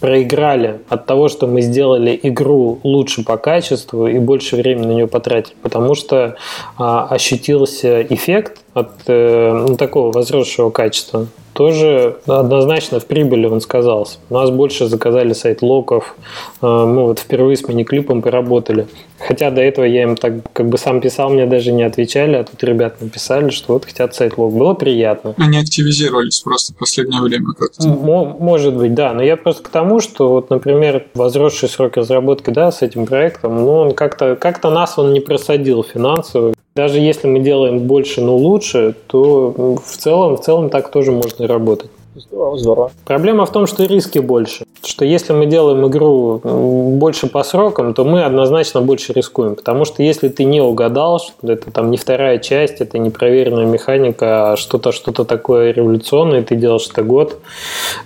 [0.00, 5.06] проиграли от того, что мы сделали игру лучше по качеству и больше времени на нее
[5.06, 6.36] потратили, потому что
[6.78, 14.18] а, ощутился эффект от э, ну, такого возросшего качества тоже однозначно в прибыли он сказался.
[14.30, 16.16] У нас больше заказали сайт локов,
[16.62, 18.86] э, мы вот впервые с мини-клипом поработали.
[19.20, 22.44] Хотя до этого я им так как бы сам писал, мне даже не отвечали, а
[22.44, 24.52] тут ребята написали, что вот хотят сайт лог.
[24.54, 25.34] Было приятно.
[25.36, 27.86] Они активизировались просто в последнее время как-то.
[27.86, 29.12] М- может быть, да.
[29.12, 33.56] Но я просто к тому, что вот, например, возросший срок разработки, да, с этим проектом,
[33.56, 36.54] ну, он как-то как нас он не просадил финансово.
[36.74, 41.46] Даже если мы делаем больше, но лучше, то в целом, в целом так тоже можно
[41.46, 41.90] работать.
[42.14, 42.92] Здорово, здорово.
[43.04, 44.64] Проблема в том, что риски больше.
[44.84, 49.54] Что если мы делаем игру больше по срокам, то мы однозначно больше рискуем.
[49.54, 53.66] Потому что если ты не угадал, что это там не вторая часть, это не проверенная
[53.66, 57.38] механика, а что-то что-то такое революционное, ты делаешь это год.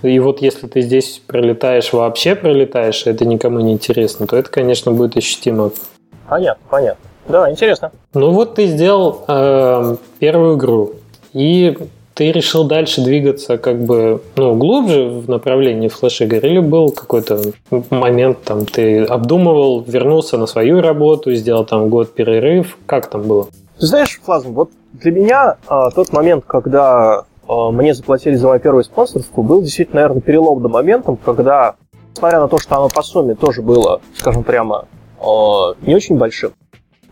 [0.03, 4.51] И вот если ты здесь пролетаешь, вообще пролетаешь, и это никому не интересно, то это,
[4.51, 5.71] конечно, будет ощутимо.
[6.29, 7.09] Понятно, понятно.
[7.27, 7.91] Да, интересно.
[8.13, 10.93] Ну вот ты сделал э, первую игру.
[11.33, 11.75] И
[12.15, 17.41] ты решил дальше двигаться как бы ну, глубже в направлении флеш-игр или был какой-то
[17.89, 22.77] момент, там, ты обдумывал, вернулся на свою работу, сделал там год перерыв?
[22.85, 23.49] Как там было?
[23.77, 28.85] Знаешь, Флазм, вот для меня а, тот момент, когда а, мне заплатили за мою первую
[28.85, 31.75] спонсорскую, был действительно, наверное, переломным моментом, когда,
[32.13, 34.85] несмотря на то, что оно по сумме тоже было, скажем прямо,
[35.19, 36.53] а, не очень большим,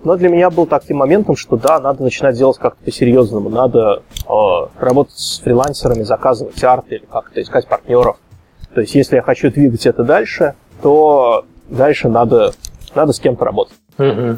[0.03, 4.33] но для меня был таким моментом, что да, надо начинать делать как-то по-серьезному, надо э,
[4.79, 8.17] работать с фрилансерами, заказывать арт или как-то искать партнеров.
[8.73, 12.53] То есть, если я хочу двигать это дальше, то дальше надо,
[12.95, 13.75] надо с кем-то работать.
[13.97, 14.37] Mm-hmm.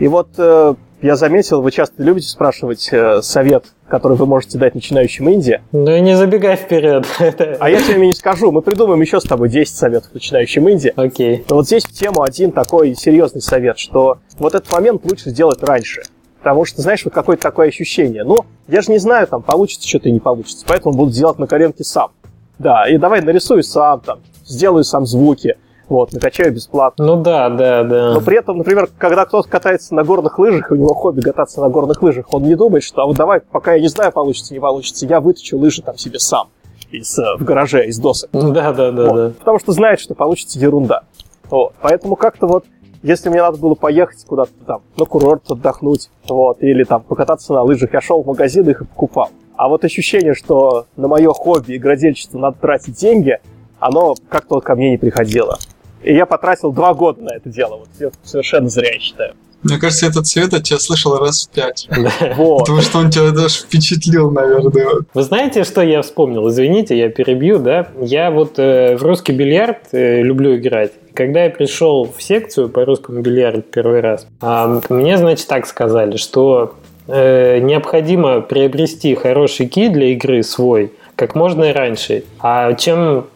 [0.00, 4.74] И вот э, я заметил, вы часто любите спрашивать э, совет, который вы можете дать
[4.74, 5.60] начинающим инди.
[5.72, 7.06] Ну и не забегай вперед.
[7.60, 8.50] А я тебе не скажу.
[8.50, 10.92] Мы придумаем еще с тобой 10 советов начинающим инди.
[10.96, 11.44] Окей.
[11.50, 15.62] Но вот здесь в тему один такой серьезный совет, что вот этот момент лучше сделать
[15.62, 16.02] раньше.
[16.38, 18.24] Потому что, знаешь, вот какое-то такое ощущение.
[18.24, 20.64] Ну, я же не знаю, там, получится что-то и не получится.
[20.66, 22.12] Поэтому буду делать на коленке сам.
[22.58, 25.56] Да, и давай нарисую сам, там, сделаю сам звуки
[25.88, 27.04] вот, накачаю бесплатно.
[27.04, 28.14] Ну да, да, да.
[28.14, 31.60] Но при этом, например, когда кто-то катается на горных лыжах, и у него хобби кататься
[31.60, 34.52] на горных лыжах, он не думает, что а вот давай, пока я не знаю, получится,
[34.52, 36.48] не получится, я вытащу лыжи там себе сам.
[36.90, 38.30] из, в гараже из досок.
[38.32, 39.14] Да, да, да, вот.
[39.14, 39.32] да.
[39.38, 41.02] Потому что знает, что получится ерунда.
[41.50, 41.72] Вот.
[41.80, 42.64] Поэтому как-то вот
[43.02, 47.62] если мне надо было поехать куда-то там на курорт отдохнуть, вот, или там покататься на
[47.62, 49.30] лыжах, я шел в магазин их и покупал.
[49.56, 53.38] А вот ощущение, что на мое хобби игродельчество надо тратить деньги,
[53.78, 55.58] оно как-то вот ко мне не приходило.
[56.02, 57.76] И я потратил два года на это дело.
[57.76, 59.34] Вот я совершенно зря, я считаю.
[59.62, 61.88] Мне кажется, этот цвет от тебя слышал раз в пять.
[62.36, 62.60] Вот.
[62.60, 65.04] Потому что он тебя даже впечатлил, наверное.
[65.12, 66.48] Вы знаете, что я вспомнил?
[66.48, 67.88] Извините, я перебью, да?
[68.00, 70.92] Я вот э, в русский бильярд э, люблю играть.
[71.14, 76.16] Когда я пришел в секцию по русскому бильярду первый раз, э, мне, значит, так сказали,
[76.16, 76.74] что
[77.08, 82.24] э, необходимо приобрести хороший ки для игры свой как можно раньше.
[82.38, 83.26] А чем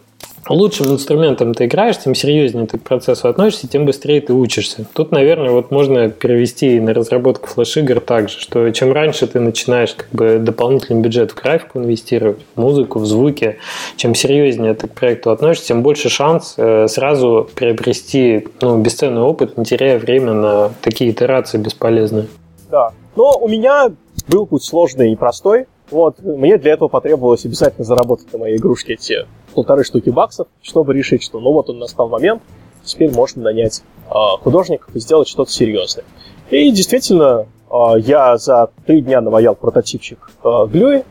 [0.53, 4.87] лучшим инструментом ты играешь, тем серьезнее ты к процессу относишься, тем быстрее ты учишься.
[4.95, 9.95] Тут, наверное, вот можно перевести на разработку флеш-игр так же, что чем раньше ты начинаешь
[9.95, 13.59] как бы дополнительный бюджет в графику инвестировать, в музыку, в звуки,
[13.97, 19.57] чем серьезнее ты к проекту относишься, тем больше шанс э, сразу приобрести ну, бесценный опыт,
[19.57, 22.27] не теряя время на такие итерации бесполезные.
[22.71, 22.93] Да.
[23.17, 23.91] Но у меня
[24.29, 25.67] был путь сложный и простой.
[25.91, 30.95] Вот, мне для этого потребовалось обязательно заработать на моей игрушке эти полторы штуки баксов, чтобы
[30.95, 32.43] решить, что ну вот он настал момент,
[32.85, 36.05] теперь можно нанять э, художников и сделать что-то серьезное.
[36.51, 41.03] И действительно, э, я за три дня наваял прототипчик э, Глюи,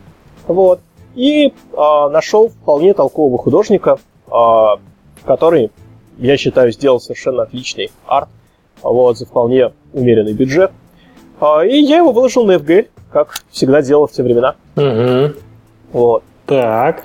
[0.48, 0.80] вот,
[1.16, 1.52] и э,
[2.12, 4.66] нашел вполне толкового художника, э,
[5.26, 5.72] который,
[6.18, 8.30] я считаю, сделал совершенно отличный арт,
[8.82, 10.72] вот, за вполне умеренный бюджет.
[11.42, 14.56] Э, и я его выложил на FGL, как всегда делал в те времена.
[14.76, 15.36] Угу.
[15.94, 16.24] Вот.
[16.46, 17.04] Так.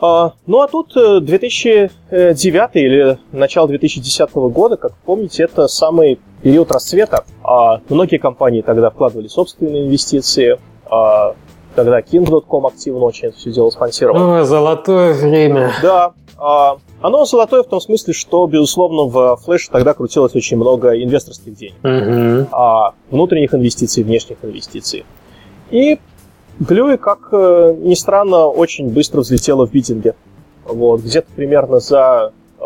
[0.00, 7.24] А, ну а тут 2009 или начало 2010 года, как помните, это самый период расцвета.
[7.42, 10.58] А, многие компании тогда вкладывали собственные инвестиции.
[10.90, 11.34] А,
[11.74, 14.40] тогда King.com активно очень это все дело спонсировал.
[14.40, 15.72] О, золотое время.
[15.82, 16.12] Да.
[17.02, 21.74] Оно золотое в том смысле, что, безусловно, в Flash тогда крутилось очень много инвесторских денег.
[21.82, 22.54] Угу.
[23.10, 25.04] Внутренних инвестиций, внешних инвестиций.
[25.70, 25.98] И
[26.60, 30.14] Глюи, как ни странно, очень быстро взлетела в бидинге.
[30.64, 32.62] Вот, где-то примерно за э,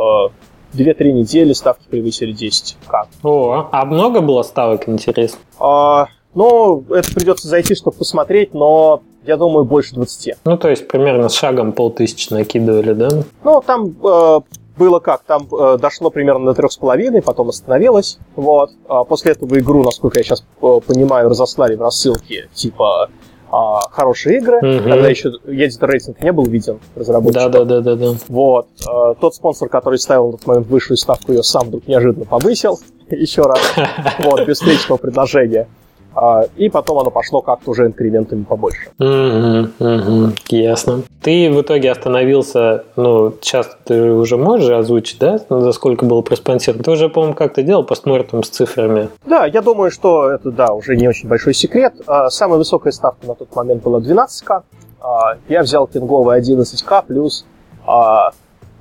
[0.75, 3.07] 2-3 недели ставки превысили 10к.
[3.23, 5.39] О, а много было ставок, интересно?
[5.59, 10.39] А, ну, это придется зайти, чтобы посмотреть, но я думаю, больше 20.
[10.45, 13.09] Ну, то есть примерно с шагом полтысячи накидывали, да?
[13.43, 14.41] Ну, там э,
[14.77, 18.71] было как, там э, дошло примерно до трех с половиной, потом остановилось, вот.
[18.89, 23.09] А после этого игру, насколько я сейчас э, понимаю, разослали в рассылке, типа
[23.55, 24.59] а, хорошие игры.
[24.61, 24.90] Мгм.
[24.90, 27.53] Тогда еще едет рейтинг не был виден разработчикам.
[27.53, 28.14] Да, да, да, да, да.
[28.29, 28.67] Вот.
[28.88, 32.81] А, Тот спонсор, который ставил на тот момент высшую ставку, ее сам вдруг неожиданно повысил
[33.11, 33.61] еще раз.
[34.19, 35.69] Вот, без встречного предложения.
[36.14, 38.90] А, И потом оно пошло как-то уже инкрементами побольше.
[38.98, 41.03] Угу, ясно.
[41.22, 46.85] Ты в итоге остановился, ну, сейчас ты уже можешь озвучить, да, за сколько было проспонсировано?
[46.85, 49.09] Ты уже, по-моему, как-то делал постмортом с цифрами.
[49.27, 51.94] Да, я думаю, что это, да, уже не очень большой секрет.
[52.07, 54.62] А, Самая высокая ставка на тот момент была 12к.
[55.00, 57.44] А, Я взял пинговый 11к плюс,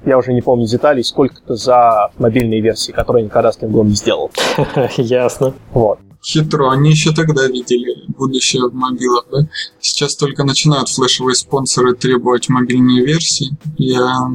[0.06, 3.96] я уже не помню деталей, сколько-то за мобильные версии, которые я никогда с пингом не
[3.96, 4.32] сделал.
[4.98, 5.54] Ясно.
[5.74, 6.00] Вот.
[6.24, 6.72] Хитро.
[6.72, 9.48] Они еще тогда видели будущее в мобилах, да?
[9.82, 13.52] Сейчас только начинают флешевые спонсоры требовать мобильные версии.
[13.78, 14.28] Я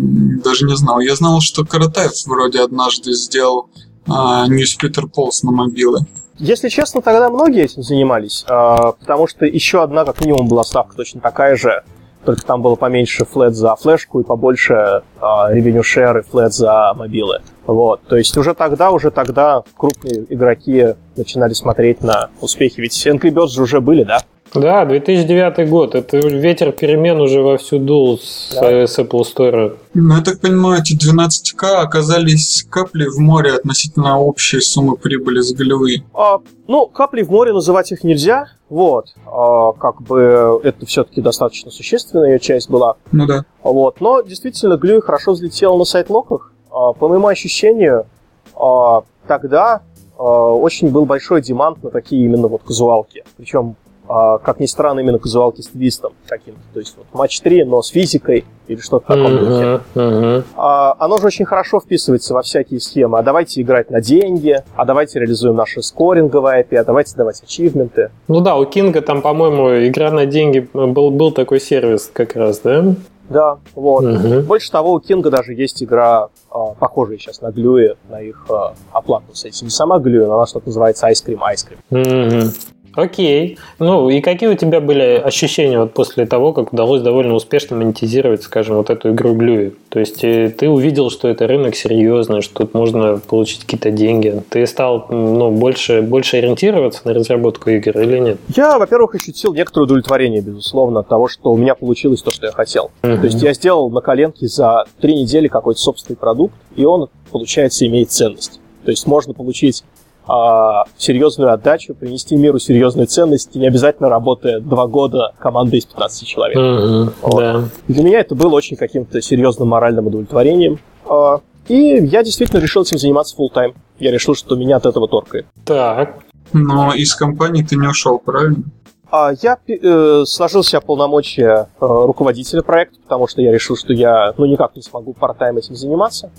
[0.45, 1.01] даже не знал.
[1.01, 3.71] Я знал, что Каратаев вроде однажды сделал
[4.07, 6.01] а, Newspeter Pulse на мобилы.
[6.39, 10.95] Если честно, тогда многие этим занимались, а, потому что еще одна, как минимум, была ставка
[10.95, 11.83] точно такая же,
[12.29, 17.41] только там было поменьше флет за флешку и побольше ревеню share и флет за мобилы.
[17.67, 18.03] Вот.
[18.03, 22.83] То есть уже тогда, уже тогда крупные игроки начинали смотреть на успехи.
[22.83, 24.19] Ведь Angry Birds же уже были, да?
[24.55, 25.95] Да, 2009 год.
[25.95, 28.71] Это ветер перемен уже вовсю дул с, Да.
[28.71, 29.77] э, с Apple Store.
[29.95, 35.53] Ну, я так понимаю, эти 12к оказались каплей в море относительно общей суммы прибыли с
[35.53, 36.03] голевы.
[36.15, 38.47] А, ну, капли в море называть их нельзя.
[38.71, 39.15] Вот.
[39.27, 42.97] А, как бы это все-таки достаточно существенная ее часть была.
[43.13, 43.45] Ну да.
[43.63, 44.01] Вот.
[44.01, 46.53] Но действительно, Глюи хорошо взлетел на сайт-локах.
[46.71, 48.07] А, По моему ощущению,
[48.55, 49.83] а, тогда
[50.19, 53.25] а, очень был большой демант на такие именно вот казуалки.
[53.37, 53.77] Причем,
[54.09, 56.61] как ни странно, именно казуалки с твистом каким-то.
[56.73, 60.45] То есть вот матч 3, но с физикой или что-то в таком духе.
[60.57, 63.19] А, оно же очень хорошо вписывается во всякие схемы.
[63.19, 68.11] А давайте играть на деньги, а давайте реализуем наши скоринговые IP, а давайте давать ачивменты.
[68.29, 72.61] Ну да, у Кинга там, по-моему, игра на деньги был, был такой сервис как раз,
[72.61, 72.95] да?
[73.29, 74.05] Да, вот.
[74.05, 74.43] Мгм.
[74.43, 78.75] Больше того, у Кинга даже есть игра, а, похожая сейчас на Глюи, на их а,
[78.91, 79.67] оплату с этим.
[79.67, 81.79] Не сама Глюи, но она что-то называется Ice Cream Ice Cream.
[81.91, 82.53] Мгм.
[82.99, 83.59] Окей.
[83.79, 88.43] Ну, и какие у тебя были ощущения вот после того, как удалось довольно успешно монетизировать,
[88.43, 89.71] скажем, вот эту игру Глюи?
[89.89, 94.43] То есть э, ты увидел, что это рынок серьезный, что тут можно получить какие-то деньги.
[94.51, 98.39] Ты стал ну, больше, больше ориентироваться на разработку игр или нет?
[98.57, 102.53] Я, во-первых, ощутил некоторое удовлетворение, безусловно, от того, что у меня получилось то, что я
[102.53, 102.91] хотел.
[103.03, 103.17] Uh-huh.
[103.17, 107.87] То есть я сделал на коленке за три недели какой-то собственный продукт, и он, получается,
[107.87, 108.59] имеет ценность.
[108.85, 109.85] То есть можно получить
[110.29, 116.29] а, серьезную отдачу, принести миру серьезную ценность, не обязательно работая два года командой из 15
[116.29, 116.57] человек.
[116.59, 117.41] Mm-hmm, вот.
[117.41, 117.65] да.
[117.89, 120.79] Для меня это было очень каким-то серьезным моральным удовлетворением.
[121.09, 123.75] А, и я действительно решил этим заниматься full time.
[123.99, 125.47] Я решил, что меня от этого торкает.
[125.65, 126.19] Так.
[126.53, 128.65] Но из компании ты не ушел, правильно?
[129.11, 134.35] А я э, сложил себя полномочия э, руководителя проекта, потому что я решил, что я
[134.37, 136.31] ну никак не смогу part-time этим заниматься.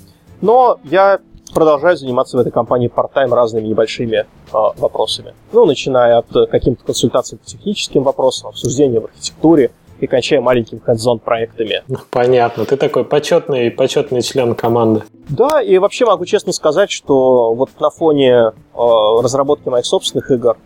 [0.41, 1.19] Но я
[1.53, 5.33] продолжаю заниматься в этой компании part-time разными небольшими э, вопросами.
[5.51, 10.79] Ну, начиная от э, каких-то консультаций по техническим вопросам, обсуждения в архитектуре и кончая маленькими
[10.85, 11.83] hands проектами.
[12.09, 12.65] Понятно.
[12.65, 15.03] Ты такой почетный, почетный член команды.
[15.29, 20.57] Да, и вообще могу честно сказать, что вот на фоне э, разработки моих собственных игр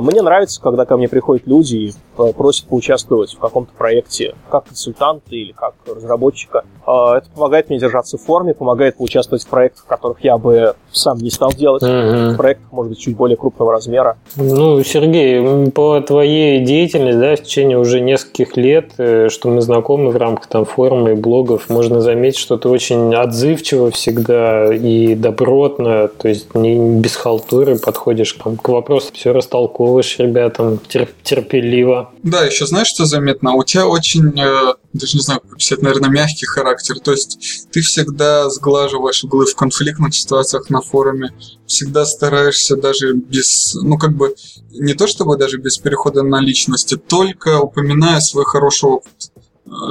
[0.00, 1.92] мне нравится, когда ко мне приходят люди и
[2.36, 6.64] просят поучаствовать в каком-то проекте как консультанта или как разработчика.
[6.86, 11.18] А, это помогает мне держаться в форме, помогает поучаствовать в проектах, которых я бы сам
[11.18, 12.32] не стал делать, mm-hmm.
[12.32, 14.16] в проектах, может быть, чуть более крупного размера.
[14.36, 20.10] Ну, Сергей, по твоей деятельности, да, в течение уже нескольких лет, э, что мы знакомы
[20.10, 26.08] в рамках там форума и блогов, можно заметить, что ты очень отзывчиво всегда и добротно,
[26.08, 32.12] то есть не без халтуры подходишь там, к вопросу все раз растолковываешь ребятам терп терпеливо.
[32.22, 33.54] Да, еще знаешь, что заметно?
[33.54, 37.00] У тебя очень, э, даже не знаю, как наверное, мягкий характер.
[37.00, 41.30] То есть ты всегда сглаживаешь углы в конфликтных ситуациях на форуме,
[41.66, 44.34] всегда стараешься даже без, ну как бы,
[44.70, 49.32] не то чтобы даже без перехода на личности, только упоминая свой хороший опыт.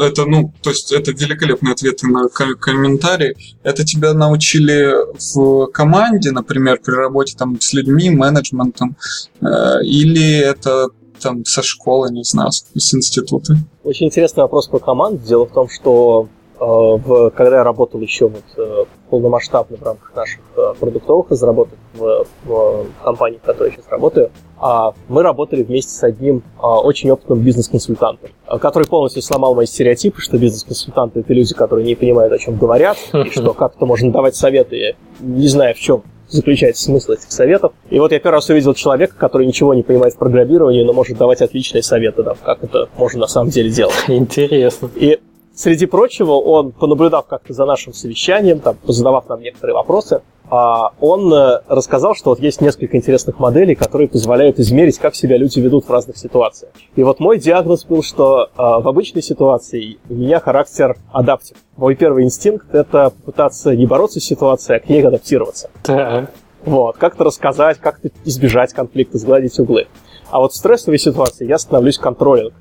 [0.02, 3.36] Это, ну, то есть это великолепные ответы на комментарии.
[3.64, 4.94] Это тебя научили
[5.34, 8.96] в команде, например, при работе там с людьми, менеджментом,
[9.42, 10.88] э, или это
[11.22, 13.56] там со школы, не знаю, с института?
[13.84, 15.22] Очень интересный вопрос про команду.
[15.26, 16.28] Дело в том, что
[16.60, 21.78] э, в, когда я работал еще вот, э, полномасштабно в рамках наших э, продуктовых разработок
[21.94, 27.12] в, в компании, в которой я сейчас работаю, мы работали вместе с одним а, очень
[27.12, 32.38] опытным бизнес-консультантом, который полностью сломал мои стереотипы, что бизнес-консультанты— это люди, которые не понимают, о
[32.38, 37.32] чем говорят, и что как-то можно давать советы, не зная, в чем заключается смысл этих
[37.32, 37.74] советов.
[37.90, 41.18] И вот я первый раз увидел человека, который ничего не понимает в программировании, но может
[41.18, 43.96] давать отличные советы, да, как это можно на самом деле делать.
[44.08, 44.90] Интересно.
[44.96, 45.20] И
[45.54, 51.34] среди прочего, он, понаблюдав как-то за нашим совещанием, там, позадавав нам некоторые вопросы, а, он
[51.34, 55.86] э, рассказал, что вот есть несколько интересных моделей, которые позволяют измерить, как себя люди ведут
[55.86, 56.72] в разных ситуациях.
[56.96, 61.58] И вот мой диагноз был, что а, в обычной ситуации у меня характер адаптив.
[61.76, 65.70] Мой первый инстинкт— это попытаться не бороться с ситуацией, а к ней адаптироваться.
[65.84, 66.32] Так.
[66.64, 69.88] Вот, как-то рассказать, как-то избежать конфликта, сгладить углы.
[70.30, 72.54] А вот в стрессовой ситуации я становлюсь контролинг.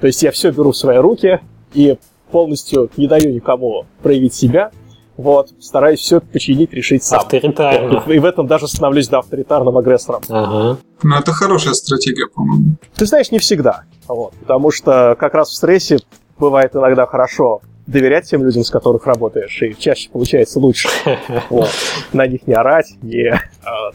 [0.00, 1.40] То есть я все беру в свои руки
[1.72, 1.98] и
[2.30, 4.70] полностью не даю никому проявить себя,
[5.16, 7.20] вот, стараюсь все починить, решить сам.
[7.20, 8.02] Авторитарно.
[8.06, 10.22] И, и в этом даже становлюсь да, авторитарным агрессором.
[10.28, 10.78] Ага.
[11.02, 12.76] Ну, это хорошая стратегия, по-моему.
[12.94, 13.84] Ты знаешь, не всегда.
[14.08, 15.98] Вот, потому что как раз в стрессе
[16.38, 20.88] бывает иногда хорошо доверять тем людям, с которых работаешь, и чаще получается лучше.
[21.50, 21.68] Вот.
[22.12, 23.36] На них не орать, не э,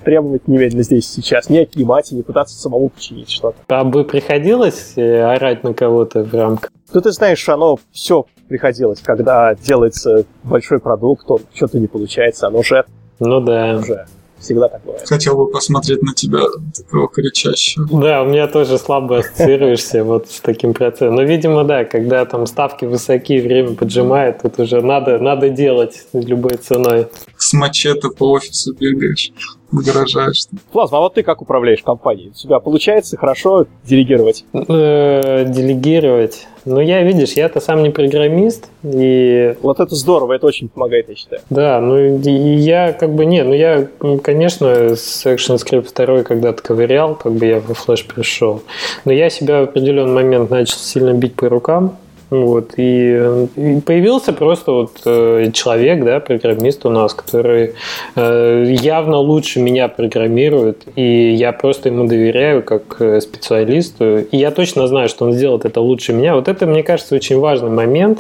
[0.04, 3.58] требовать немедленно здесь сейчас, не отнимать и не пытаться самому починить что-то.
[3.68, 6.72] А бы приходилось э, орать на кого-то в рамках?
[6.94, 12.64] Ну, ты знаешь, оно все приходилось, когда делается большой продукт, он что-то не получается, оно
[12.64, 12.84] же...
[13.20, 13.78] Ну да.
[13.78, 14.06] Уже
[14.40, 15.08] всегда так бывает.
[15.08, 16.40] Хотел бы посмотреть на тебя
[16.76, 17.88] такого кричащего.
[18.02, 21.16] Да, у меня тоже слабо ассоциируешься вот с таким процессом.
[21.16, 26.58] Но, видимо, да, когда там ставки высокие, время поджимает, тут уже надо, надо делать любой
[26.58, 27.08] ценой.
[27.38, 29.32] С мачете по офису бегаешь
[29.72, 30.46] угрожаешь.
[30.72, 32.30] Плазма, а вот ты как управляешь компанией?
[32.30, 34.46] У тебя получается хорошо делегировать?
[34.54, 36.48] Э, делегировать?
[36.66, 39.56] Ну, я, видишь, я-то сам не программист, и...
[39.62, 41.42] Вот это здорово, это очень помогает, я считаю.
[41.50, 43.88] Да, ну, и я как бы, не, ну, я,
[44.22, 48.62] конечно, с ActionScript 2 когда-то ковырял, как бы я во Flash пришел,
[49.06, 51.98] но я себя в определенный момент начал сильно бить по рукам,
[52.30, 57.74] вот, и, и появился просто вот э, человек, да, программист у нас, который
[58.16, 64.52] э, явно лучше меня программирует, и я просто ему доверяю как э, специалисту, и я
[64.52, 66.36] точно знаю, что он сделает это лучше меня.
[66.36, 68.20] Вот это, мне кажется, очень важный момент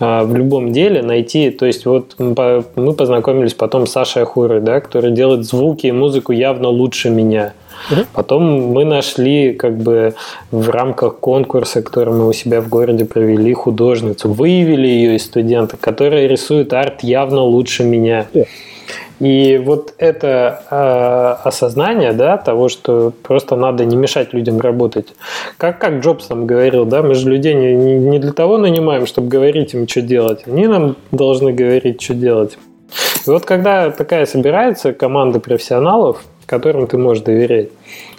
[0.00, 4.80] э, в любом деле найти, то есть вот мы познакомились потом с Сашей Ахурой, да,
[4.80, 7.52] который делает звуки и музыку явно лучше меня.
[7.90, 8.00] Угу.
[8.12, 10.14] Потом мы нашли как бы
[10.50, 15.80] в рамках конкурса, который мы у себя в городе провели, художницу, выявили ее из студентов,
[15.80, 18.26] которая рисует арт явно лучше меня.
[19.20, 25.14] И вот это э, осознание, да, того, что просто надо не мешать людям работать.
[25.58, 29.28] Как, как Джобс нам говорил, да, мы же людей не, не для того нанимаем, чтобы
[29.28, 30.42] говорить им, что делать.
[30.46, 32.58] Они нам должны говорить, что делать.
[33.24, 37.70] И вот когда такая собирается команда профессионалов, которым ты можешь доверять,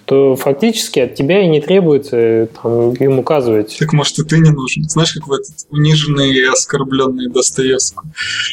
[0.06, 3.76] то фактически от тебя и не требуется там, им указывать.
[3.80, 4.84] Так может и ты не нужен.
[4.84, 8.00] Знаешь, как в этот униженный и оскорбленный Достоевский.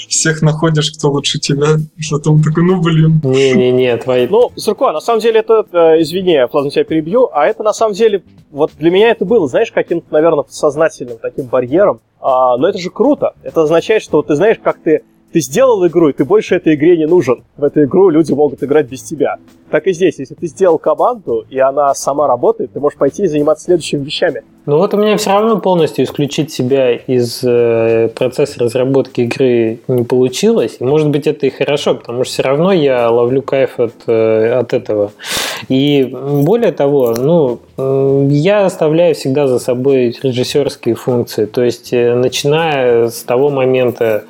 [0.08, 3.20] Всех находишь, кто лучше тебя, что там такой, ну блин.
[3.24, 4.28] Не-не-не, твои...
[4.28, 7.72] Ну, Сурко, на самом деле это, э, извини, я плавно тебя перебью, а это на
[7.72, 12.68] самом деле, вот для меня это было, знаешь, каким-то, наверное, сознательным таким барьером, а, но
[12.68, 13.34] это же круто.
[13.42, 15.02] Это означает, что ты знаешь, как ты
[15.32, 17.42] ты сделал игру, и ты больше этой игре не нужен.
[17.56, 19.36] В эту игру люди могут играть без тебя.
[19.70, 23.26] Так и здесь, если ты сделал команду, и она сама работает, ты можешь пойти и
[23.28, 24.42] заниматься следующими вещами.
[24.66, 30.02] Ну вот у меня все равно полностью исключить себя из э, процесса разработки игры не
[30.02, 30.80] получилось.
[30.80, 34.72] Может быть это и хорошо, потому что все равно я ловлю кайф от, э, от
[34.72, 35.12] этого.
[35.68, 37.60] И более того, ну,
[38.28, 41.46] я оставляю всегда за собой режиссерские функции.
[41.46, 44.24] То есть, э, начиная с того момента,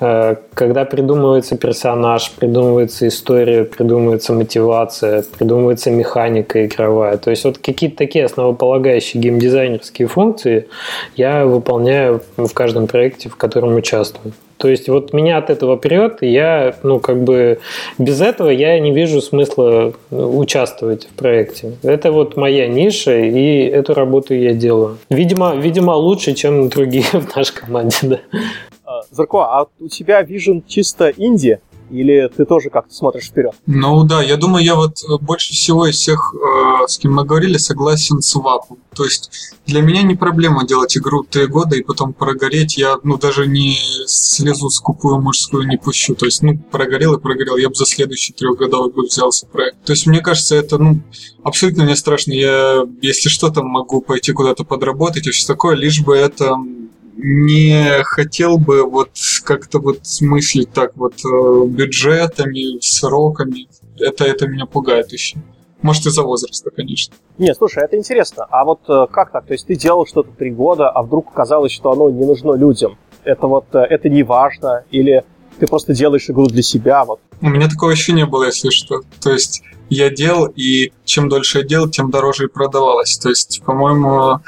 [0.00, 7.16] э, когда придумывается персонаж, придумывается история, придумывается мотивация, придумывается механика игровая.
[7.18, 10.68] То есть, вот какие-то такие основополагающие геймдизайнерские функции
[11.16, 14.32] я выполняю в каждом проекте, в котором участвую.
[14.56, 17.58] То есть вот меня от этого прет, и я, ну, как бы
[17.98, 21.72] без этого я не вижу смысла участвовать в проекте.
[21.82, 24.98] Это вот моя ниша, и эту работу я делаю.
[25.10, 28.20] Видимо, видимо лучше, чем другие в нашей команде, да.
[29.14, 31.60] Зарко, а у тебя вижен чисто инди?
[31.90, 33.52] Или ты тоже как-то смотришь вперед?
[33.66, 37.24] Ну да, я думаю, я вот э, больше всего из всех, э, с кем мы
[37.24, 38.78] говорили, согласен с вапом.
[38.94, 39.30] То есть
[39.66, 42.78] для меня не проблема делать игру три года и потом прогореть.
[42.78, 46.14] Я, ну, даже не слезу скупую мужскую не пущу.
[46.14, 47.56] То есть, ну, прогорел и прогорел.
[47.56, 49.76] Я бы за следующий трехгодовой бы взялся проект.
[49.84, 51.00] То есть, мне кажется, это, ну,
[51.42, 52.32] абсолютно не страшно.
[52.32, 56.56] Я, если что, там могу пойти куда-то подработать и все такое, лишь бы это
[57.16, 59.10] не хотел бы вот
[59.44, 63.68] как-то вот мыслить так вот э, бюджетами, сроками.
[63.98, 65.38] Это, это меня пугает еще.
[65.82, 67.14] Может, из-за возраста, конечно.
[67.38, 68.46] Не, слушай, это интересно.
[68.50, 69.46] А вот э, как так?
[69.46, 72.96] То есть ты делал что-то три года, а вдруг оказалось, что оно не нужно людям?
[73.22, 74.84] Это вот, э, это не важно?
[74.90, 75.24] Или
[75.58, 77.04] ты просто делаешь игру для себя?
[77.04, 77.20] Вот.
[77.40, 79.02] У меня такого еще не было, если что.
[79.22, 83.18] То есть я делал, и чем дольше я делал, тем дороже и продавалось.
[83.18, 84.40] То есть, по-моему,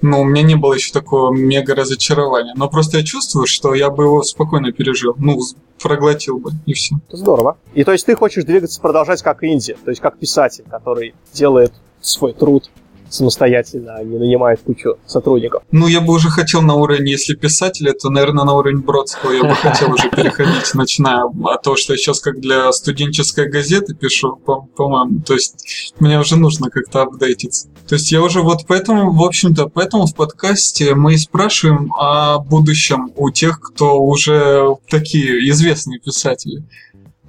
[0.00, 2.54] ну, у меня не было еще такого мега разочарования.
[2.56, 5.14] Но просто я чувствую, что я бы его спокойно пережил.
[5.18, 5.38] Ну,
[5.80, 6.96] проглотил бы, и все.
[7.10, 7.56] Здорово.
[7.74, 11.72] И то есть ты хочешь двигаться, продолжать как инди, то есть как писатель, который делает
[12.00, 12.70] свой труд
[13.10, 15.62] самостоятельно, а не нанимает кучу сотрудников.
[15.70, 19.42] Ну, я бы уже хотел на уровень, если писателя, то, наверное, на уровень Бродского я
[19.42, 24.36] бы хотел уже переходить, начиная от того, что я сейчас как для студенческой газеты пишу,
[24.36, 25.20] по-моему.
[25.20, 27.68] То есть мне уже нужно как-то апдейтиться.
[27.88, 32.38] То есть я уже вот поэтому, в общем-то, поэтому в подкасте мы и спрашиваем о
[32.38, 36.62] будущем у тех, кто уже такие известные писатели.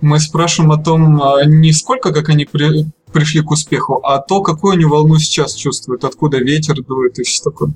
[0.01, 2.45] Мы спрашиваем о том, а не сколько, как они
[3.11, 7.43] пришли к успеху, а то, какую они волну сейчас чувствуют, откуда ветер дует и все
[7.43, 7.73] такое.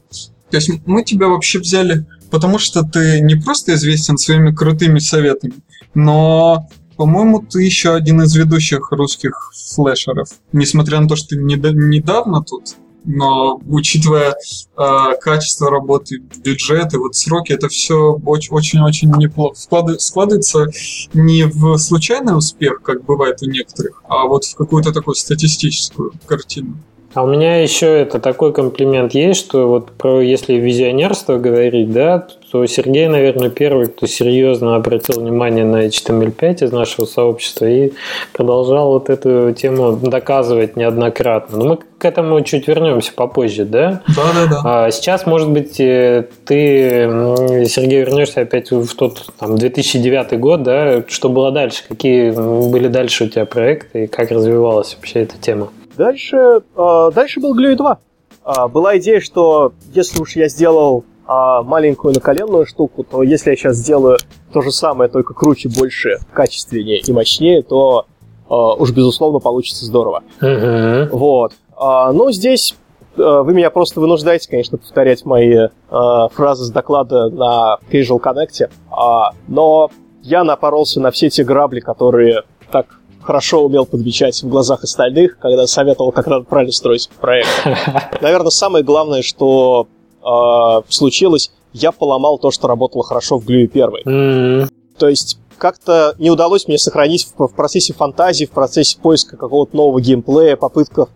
[0.50, 5.56] То есть мы тебя вообще взяли, потому что ты не просто известен своими крутыми советами,
[5.96, 10.30] но, по-моему, ты еще один из ведущих русских флешеров.
[10.52, 12.76] Несмотря на то, что ты недавно тут,
[13.06, 14.36] но учитывая
[14.78, 19.56] э, качество работы, бюджет и вот сроки, это все очень-очень неплохо.
[19.56, 20.02] Склад...
[20.02, 20.68] Складывается
[21.14, 26.78] не в случайный успех, как бывает у некоторых, а вот в какую-то такую статистическую картину.
[27.14, 32.28] А у меня еще это такой комплимент есть, что вот про если визионерство говорить, да,
[32.52, 37.94] то Сергей, наверное, первый, кто серьезно обратил внимание на HTML5 из нашего сообщества и
[38.32, 41.58] продолжал вот эту тему доказывать неоднократно.
[41.58, 44.02] Но мы к этому чуть вернемся попозже, да?
[44.08, 44.62] Да, да, да.
[44.66, 47.08] А сейчас, может быть, э, ты,
[47.68, 51.04] Сергей, вернешься опять в тот там, 2009 год, да?
[51.08, 51.84] Что было дальше?
[51.88, 52.32] Какие
[52.70, 55.70] были дальше у тебя проекты и как развивалась вообще эта тема?
[55.98, 58.00] Дальше, э, дальше был Glue 2.
[58.46, 61.32] Э, была идея, что если уж я сделал э,
[61.64, 64.18] маленькую наколенную штуку, то если я сейчас сделаю
[64.52, 68.06] то же самое, только круче, больше, качественнее и мощнее, то
[68.50, 70.24] э, уж безусловно получится здорово.
[70.42, 71.10] Uh-huh.
[71.12, 71.54] Вот.
[71.80, 72.76] Э, ну, здесь
[73.16, 79.36] вы меня просто вынуждаете, конечно, повторять мои э, фразы с доклада на Casual Connect, э,
[79.48, 79.92] но
[80.24, 82.88] я напоролся на все те грабли, которые так
[83.24, 87.50] хорошо умел подмечать в глазах остальных, когда советовал, как надо правильно строить проект.
[88.22, 89.88] Наверное, самое главное, что
[90.22, 94.04] э, случилось, я поломал то, что работало хорошо в Глюе первой.
[94.04, 94.68] Mm-hmm.
[94.98, 99.76] То есть как-то не удалось мне сохранить в, в процессе фантазии, в процессе поиска какого-то
[99.76, 101.10] нового геймплея, попытках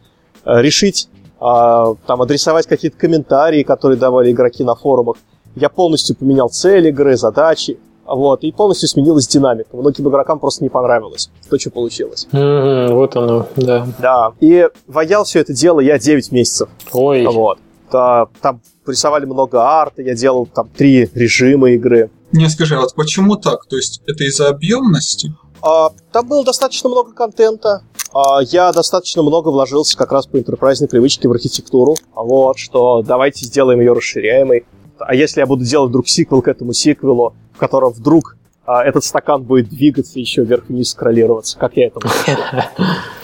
[0.45, 5.18] э, решить, э, там, адресовать какие-то комментарии, которые давали игроки на форумах.
[5.55, 9.76] Я полностью поменял цель игры, задачи, вот, и полностью сменилась динамика.
[9.76, 12.28] Многим игрокам просто не понравилось то, что получилось.
[12.32, 13.88] Mm-hmm, вот оно, да.
[13.99, 16.70] Да, и ваял все это дело я 9 месяцев.
[16.93, 17.26] Ой.
[17.26, 17.60] Вот.
[17.89, 22.10] Там рисовали много арта, я делал там три режима игры.
[22.32, 23.66] Не скажи, а вот почему так?
[23.68, 25.34] То есть это из-за объемности?
[25.62, 27.84] А, там было достаточно много контента.
[28.14, 31.95] А, я достаточно много вложился как раз по интерпрайзной привычке в архитектуру.
[32.16, 34.66] Вот, что давайте сделаем ее расширяемой.
[34.99, 39.03] А если я буду делать вдруг сиквел к этому сиквелу, в котором вдруг а, этот
[39.03, 41.99] стакан будет двигаться еще вверх-вниз, скроллироваться, как я это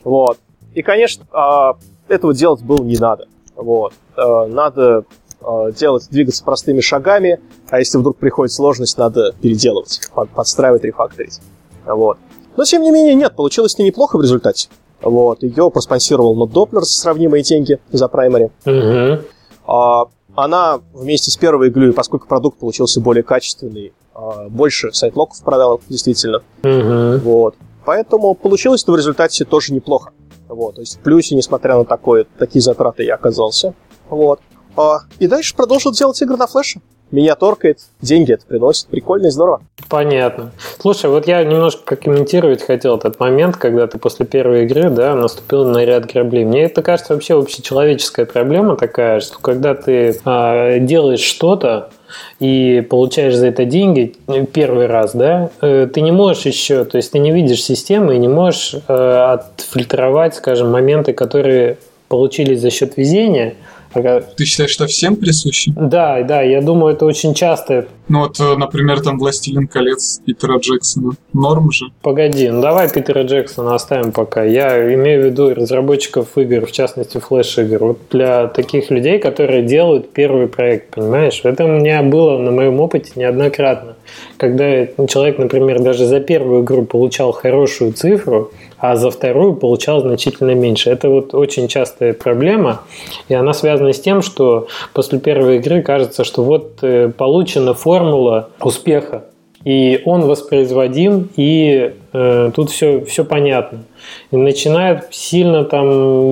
[0.03, 0.37] Вот.
[0.73, 1.75] И, конечно, а,
[2.07, 3.27] этого делать было не надо.
[3.55, 3.93] Вот.
[4.15, 5.05] А, надо
[5.41, 10.01] а, делать, двигаться простыми шагами, а если вдруг приходит сложность, надо переделывать,
[10.33, 11.41] подстраивать, рефакторить.
[11.85, 12.17] Вот.
[12.55, 14.69] Но, тем не менее, нет, получилось не неплохо в результате.
[15.01, 15.43] Вот.
[15.43, 18.51] Ее проспонсировал Нот Doppler за сравнимые деньги за праймари.
[18.65, 19.23] Угу.
[19.67, 20.05] А,
[20.35, 26.41] она вместе с первой иглой, поскольку продукт получился более качественный, а, больше сайт-локов продала, действительно.
[26.63, 27.23] Угу.
[27.23, 27.55] Вот.
[27.85, 30.11] Поэтому получилось в результате тоже неплохо.
[30.47, 30.75] Вот.
[30.75, 33.73] То есть в плюсе, несмотря на такое, такие затраты, я оказался.
[34.09, 34.39] Вот.
[34.75, 36.81] А, и дальше продолжил делать игры на флеше.
[37.13, 38.87] Меня торкает, деньги это приносит.
[38.87, 39.61] Прикольно и здорово.
[39.87, 40.51] Понятно.
[40.79, 45.63] Слушай, вот я немножко прокомментировать хотел этот момент, когда ты после первой игры, да, наступил
[45.63, 46.43] на ряд граблей.
[46.43, 51.91] Мне это кажется вообще общечеловеческая проблема такая, что когда ты а, делаешь что-то,
[52.39, 56.97] и получаешь за это деньги э, первый раз, да, э, ты не можешь еще, то
[56.97, 61.77] есть ты не видишь системы и не можешь э, отфильтровать, скажем, моменты, которые
[62.09, 63.55] получились за счет везения,
[63.93, 65.71] ты считаешь, что всем присуще?
[65.75, 67.87] Да, да, я думаю, это очень часто.
[68.09, 71.11] Ну вот, э, например, там «Властелин колец» Питера Джексона.
[71.31, 71.85] Норм же.
[72.01, 74.43] Погоди, ну давай Питера Джексона оставим пока.
[74.43, 77.77] Я имею в виду разработчиков игр, в частности флеш-игр.
[77.79, 81.39] Вот для таких людей, которые делают первый проект, понимаешь?
[81.43, 83.95] Это у меня было на моем опыте неоднократно.
[84.37, 88.51] Когда человек, например, даже за первую игру получал хорошую цифру,
[88.83, 90.89] а за вторую получал значительно меньше.
[90.89, 92.81] Это вот очень частая проблема,
[93.29, 98.49] и она связана с тем, что после первой игры кажется, что вот э, получена формула
[98.59, 99.23] успеха,
[99.63, 103.85] и он воспроизводим, и э, тут все, все понятно
[104.31, 105.87] и начинает сильно там,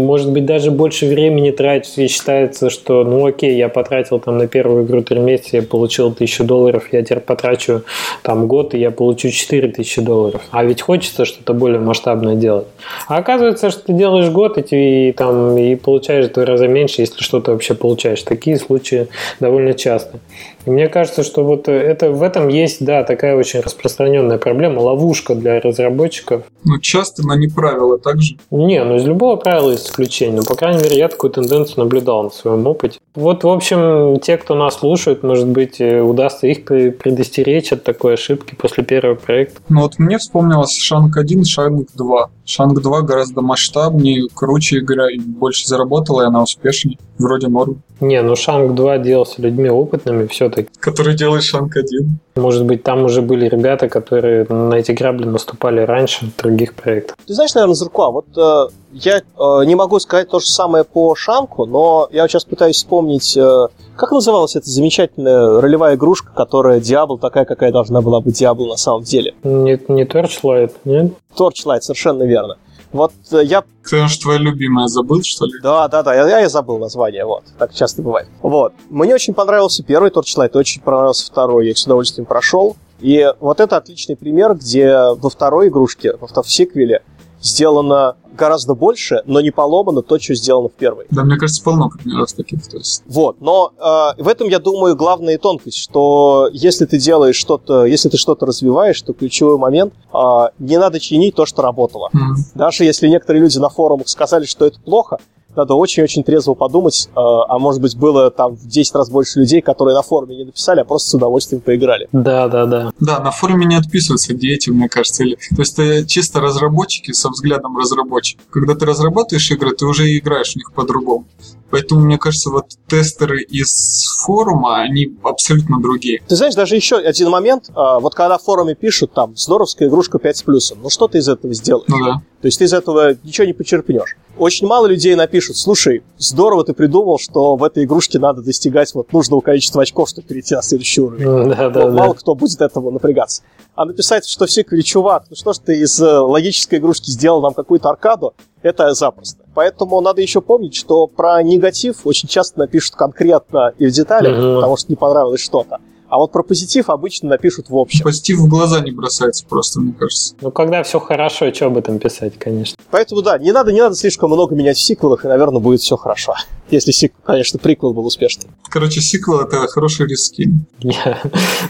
[0.05, 4.47] может быть, даже больше времени тратить, и считается, что, ну окей, я потратил там на
[4.47, 7.83] первую игру 3 месяца, я получил тысячу долларов, я теперь потрачу
[8.23, 10.41] там год, и я получу 4 тысячи долларов.
[10.51, 12.67] А ведь хочется что-то более масштабное делать.
[13.07, 17.01] А оказывается, что ты делаешь год, и, и, там, и получаешь в два раза меньше,
[17.01, 18.21] если что-то вообще получаешь.
[18.23, 19.07] Такие случаи
[19.39, 20.19] довольно часто.
[20.65, 25.59] Мне кажется, что вот это, в этом есть, да, такая очень распространенная проблема, ловушка для
[25.59, 26.43] разработчиков.
[26.63, 28.35] Ну, часто, но не правило также?
[28.49, 30.37] Не, ну из любого правила есть исключение.
[30.37, 32.99] Но, по крайней мере, я такую тенденцию наблюдал на своем опыте.
[33.13, 38.13] Вот, в общем, те, кто нас слушает, может быть, э, удастся их предостеречь от такой
[38.13, 39.61] ошибки после первого проекта.
[39.67, 42.29] Ну вот мне вспомнилось Шанг 1 и Шанг 2.
[42.45, 46.97] Шанг 2 гораздо масштабнее, круче игра, и больше заработала, и она успешнее.
[47.17, 47.81] Вроде норм.
[47.99, 50.69] Не, ну Шанг 2 делался людьми опытными все-таки.
[50.79, 52.19] Который делает Шанг 1.
[52.35, 57.17] Может быть, там уже были ребята, которые на эти грабли наступали раньше в других проектах.
[57.27, 61.15] Ты знаешь, наверное, Зуркуа, вот э, я э, не могу сказать то же самое по
[61.15, 67.17] Шанку, но я сейчас пытаюсь вспомнить, э, как называлась эта замечательная ролевая игрушка, которая Диабло
[67.17, 69.33] такая, какая должна была быть Диабло на самом деле.
[69.43, 71.13] Не, не Torchlight, нет?
[71.37, 72.57] Torchlight, совершенно верно.
[72.91, 73.63] Вот э, я...
[73.89, 75.53] Ты же твоя любимая забыл, что ли?
[75.63, 77.43] Да, да, да, я, я забыл название, вот.
[77.57, 78.27] Так часто бывает.
[78.41, 78.73] Вот.
[78.89, 82.75] Мне очень понравился первый Torchlight, очень понравился второй, я их с удовольствием прошел.
[82.99, 87.01] И вот это отличный пример, где во второй игрушке, во втором сиквеле,
[87.41, 91.05] сделано гораздо больше, но не поломано то, что сделано в первой.
[91.11, 92.65] Да, мне кажется, полно примеров таких.
[92.67, 93.03] То есть.
[93.07, 98.09] Вот, но э, в этом, я думаю, главная тонкость, что если ты делаешь что-то, если
[98.09, 100.17] ты что-то развиваешь, то ключевой момент э,
[100.59, 102.09] не надо чинить то, что работало.
[102.13, 102.35] Mm-hmm.
[102.55, 105.17] Даже если некоторые люди на форумах сказали, что это плохо,
[105.55, 109.61] надо очень-очень трезво подумать, э, а может быть было там в 10 раз больше людей,
[109.61, 112.07] которые на форуме не написали, а просто с удовольствием поиграли.
[112.11, 112.91] Да, да, да.
[112.99, 115.23] Да, на форуме не отписываются дети, мне кажется.
[115.23, 115.35] Или...
[115.35, 118.41] То есть это чисто разработчики со взглядом разработчика.
[118.49, 121.25] Когда ты разрабатываешь игры, ты уже играешь в них по-другому.
[121.71, 126.21] Поэтому, мне кажется, вот тестеры из форума, они абсолютно другие.
[126.27, 127.71] Ты знаешь, даже еще один момент.
[127.73, 131.19] А, вот когда в форуме пишут, там, здоровская игрушка 5 с плюсом, ну что ты
[131.19, 131.87] из этого сделаешь?
[131.87, 132.21] Ну да.
[132.41, 134.17] То есть ты из этого ничего не почерпнешь.
[134.37, 139.11] Очень мало людей напишут, слушай, здорово ты придумал, что в этой игрушке надо достигать вот
[139.13, 141.25] нужного количества очков, чтобы перейти на следующий уровень.
[141.25, 141.91] Ну, да, да, да.
[141.91, 143.43] мало кто будет этого напрягаться.
[143.75, 147.41] А написать, что все говорят, чувак, ну что ж ты из э, логической игрушки сделал
[147.41, 149.43] нам какую-то аркаду, это запросто.
[149.53, 154.55] Поэтому надо еще помнить, что про негатив очень часто напишут конкретно и в деталях, Мгм.
[154.55, 155.79] потому что не понравилось что-то.
[156.11, 158.03] А вот про позитив обычно напишут в общем.
[158.03, 160.35] Позитив в глаза не бросается просто, мне кажется.
[160.41, 162.75] Ну, когда все хорошо, что об этом писать, конечно.
[162.91, 165.95] Поэтому да, не надо, не надо слишком много менять в сиквелах, и, наверное, будет все
[165.95, 166.33] хорошо.
[166.69, 168.51] Если, сик- конечно, приквел был успешным.
[168.69, 170.49] Короче, сиквел— это хороший риски.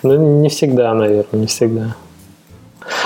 [0.04, 1.96] Ну, не всегда, наверное, не всегда.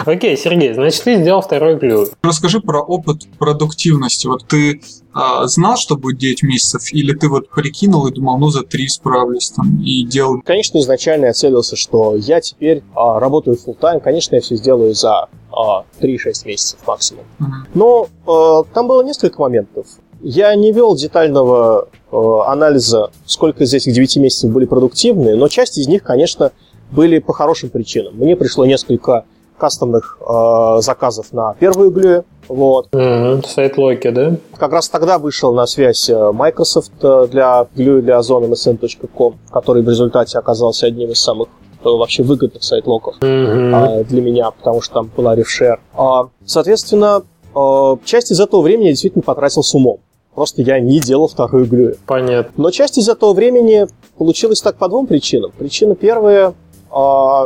[0.05, 2.09] Окей, Сергей, значит, ты сделал второй клюв.
[2.21, 4.27] Расскажи про опыт продуктивности.
[4.27, 4.81] Вот ты
[5.13, 8.87] а, знал, что будет 9 месяцев, или ты вот прикинул и думал, ну за 3
[8.87, 10.41] справлюсь там, и делал...
[10.43, 14.93] Конечно, изначально я целился, что я теперь а, работаю full тайм конечно, я все сделаю
[14.93, 17.23] за а, 3-6 месяцев максимум.
[17.39, 17.67] Мгм.
[17.73, 19.87] Но э, там было несколько моментов.
[20.21, 22.17] Я не вел детального э,
[22.47, 26.51] анализа, сколько из этих 9 месяцев были продуктивные, но часть из них, конечно,
[26.91, 28.15] были по хорошим причинам.
[28.15, 29.25] Мне пришло несколько
[29.57, 32.25] кастомных э, заказов на первую иглю.
[32.47, 32.89] Вот.
[32.93, 34.35] Мгм, Сайт Локи, да?
[34.57, 39.81] Как раз тогда вышел на связь э, Microsoft э, для Glue для Ozone MSN.com, который
[39.81, 41.47] в результате оказался одним из самых
[41.83, 43.75] э, вообще выгодных сайт-локов Мгм.
[43.75, 45.79] а, для меня, потому что там была рефшер.
[45.95, 47.23] А, соответственно,
[47.55, 49.97] а, часть из этого времени я действительно потратил с умом.
[50.35, 51.95] Просто я не делал вторую глюю.
[52.05, 52.51] Понятно.
[52.57, 53.87] Но часть из этого времени
[54.17, 55.51] получилась так по двум причинам.
[55.57, 56.53] Причина первая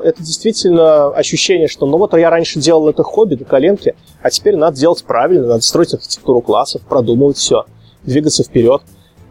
[0.04, 4.56] это действительно ощущение, что ну вот я раньше делал это хобби до коленки, а теперь
[4.56, 7.66] надо делать правильно, надо строить архитектуру классов, продумывать все,
[8.04, 8.84] двигаться вперед.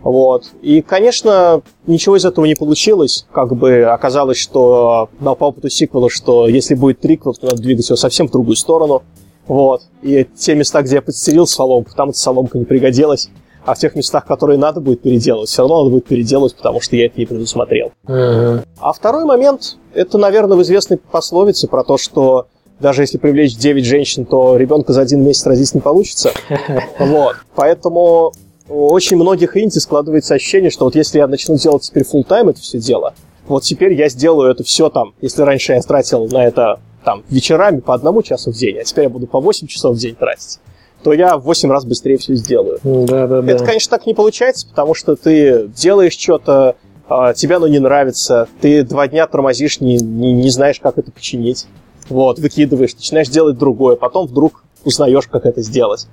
[0.02, 0.44] Вот.
[0.62, 3.26] И, конечно, ничего из этого не получилось.
[3.32, 7.88] Как бы оказалось, что на по опыту сиквела, что если будет триквел, то надо двигать
[7.88, 9.02] его совсем в другую сторону.
[9.46, 9.82] Вот.
[10.02, 13.30] И те места, где я подстерил соломку, там эта соломка не пригодилась.
[13.68, 16.96] А в тех местах, которые надо будет переделать, все равно надо будет переделать, потому что
[16.96, 17.92] я это не предусмотрел.
[18.04, 18.62] Мгм.
[18.80, 22.46] А второй момент, это, наверное, в известной пословице про то, что
[22.80, 26.32] даже если привлечь 9 женщин, то ребенка за один месяц родить не получится.
[26.98, 27.36] Вот.
[27.54, 28.32] Поэтому
[28.70, 32.48] у очень многих инди складывается ощущение, что вот если я начну делать теперь full тайм
[32.48, 33.12] это все дело,
[33.48, 37.80] вот теперь я сделаю это все там, если раньше я тратил на это там вечерами
[37.80, 40.58] по одному часу в день, а теперь я буду по 8 часов в день тратить,
[41.02, 42.78] то я в 8 раз быстрее все сделаю.
[42.82, 43.52] Да, да, да.
[43.52, 46.76] Это, конечно, так не получается, потому что ты делаешь что-то,
[47.08, 51.10] а, тебе оно не нравится, ты два дня тормозишь, не, не, не знаешь, как это
[51.10, 51.66] починить.
[52.08, 56.06] Вот, выкидываешь, начинаешь делать другое, потом вдруг узнаешь, как это сделать.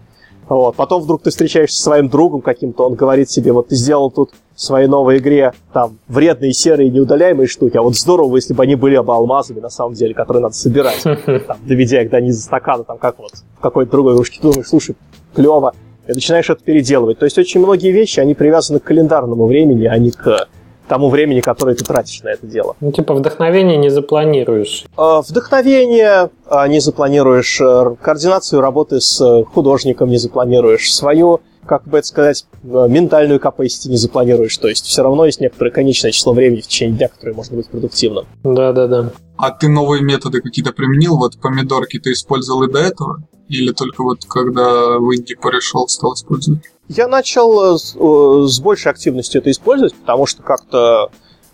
[0.47, 4.11] Вот, потом вдруг ты встречаешься со своим другом каким-то, он говорит себе, вот ты сделал
[4.11, 8.63] тут в своей новой игре там вредные серые неудаляемые штуки, а вот здорово, если бы
[8.63, 12.41] они были бы алмазами на самом деле, которые надо собирать, там, доведя их до низа
[12.41, 14.39] стакана, там как вот в какой-то другой игрушке.
[14.39, 14.95] Ты думаешь, слушай,
[15.33, 15.73] клево,
[16.07, 17.17] и начинаешь это переделывать.
[17.17, 20.47] То есть очень многие вещи, они привязаны к календарному времени, а не к
[20.87, 22.75] тому времени, которое ты тратишь на это дело.
[22.79, 24.85] Ну, типа, вдохновение не запланируешь.
[24.97, 31.83] Э, Вдохновение э, не запланируешь, э, координацию работы с э, художником не запланируешь, свою, как
[31.87, 34.57] бы это сказать, э, ментальную capacity не запланируешь.
[34.57, 37.67] То есть все равно есть некоторое конечное число времени в течение дня, которое можно быть
[37.69, 38.25] продуктивным.
[38.43, 39.09] Да, да, да.
[39.37, 41.17] А ты новые методы какие-то применил?
[41.17, 43.17] Вот помидорки ты использовал и до этого?
[43.49, 46.61] Или только вот когда в Инди перешел, стал использовать?
[46.87, 51.09] Я начал э, с, э, с большей активностью это использовать, потому что как-то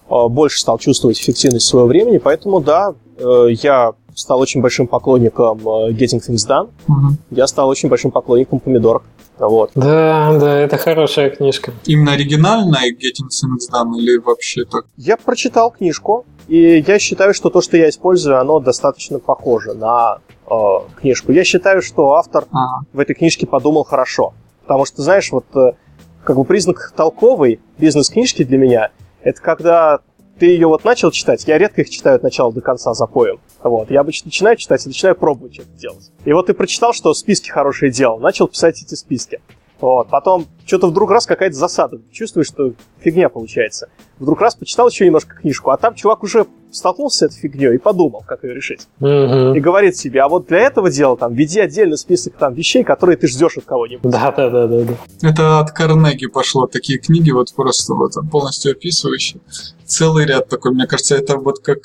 [0.10, 2.94] э, больше стал чувствовать эффективность своего времени, поэтому да,
[3.50, 7.18] я стал очень большим поклонником Getting Things Done, Мгм.
[7.30, 9.04] я стал очень большим поклонником помидорок.
[9.38, 9.72] Вот.
[9.76, 11.72] Да, да, это хорошая книжка.
[11.86, 14.86] Именно оригинальная Getting Things Done или вообще так?
[14.98, 20.18] Я прочитал книжку, и я считаю, что то, что я использую, оно достаточно похоже на
[20.50, 20.54] э,
[21.00, 21.32] книжку.
[21.32, 24.34] Я считаю, что автор А, в этой книжке подумал хорошо.
[24.72, 25.74] Потому что, знаешь, вот э,
[26.24, 28.91] как бы признак толковой бизнес-книжки для меня,
[29.22, 29.99] это когда
[30.39, 33.41] ты ее вот начал читать, я редко их читаю от начала до конца запоем.
[33.61, 33.91] Вот.
[33.91, 36.09] Я обычно начинаю читать и начинаю пробовать что-то делать.
[36.24, 39.41] И вот ты прочитал, что списки хорошие делал, начал писать эти списки.
[39.82, 40.07] Вот.
[40.07, 41.99] Потом что-то вдруг раз какая-то засада.
[42.09, 43.89] Чувствуешь, что фигня получается.
[44.19, 47.78] Вдруг раз почитал еще немножко книжку, а там чувак уже столкнулся с этой фигней и
[47.78, 48.88] подумал, как ее решить.
[48.99, 49.55] Мгм.
[49.55, 53.17] И говорит себе, а вот для этого дела там веди отдельный список там вещей, которые
[53.17, 54.09] ты ждешь от кого-нибудь.
[54.11, 55.30] Да, да, да, да, да.
[55.30, 59.41] Это от Карнеги пошло такие книги, вот просто вот полностью описывающие.
[59.86, 61.80] Целый ряд такой, мне кажется, это вот как,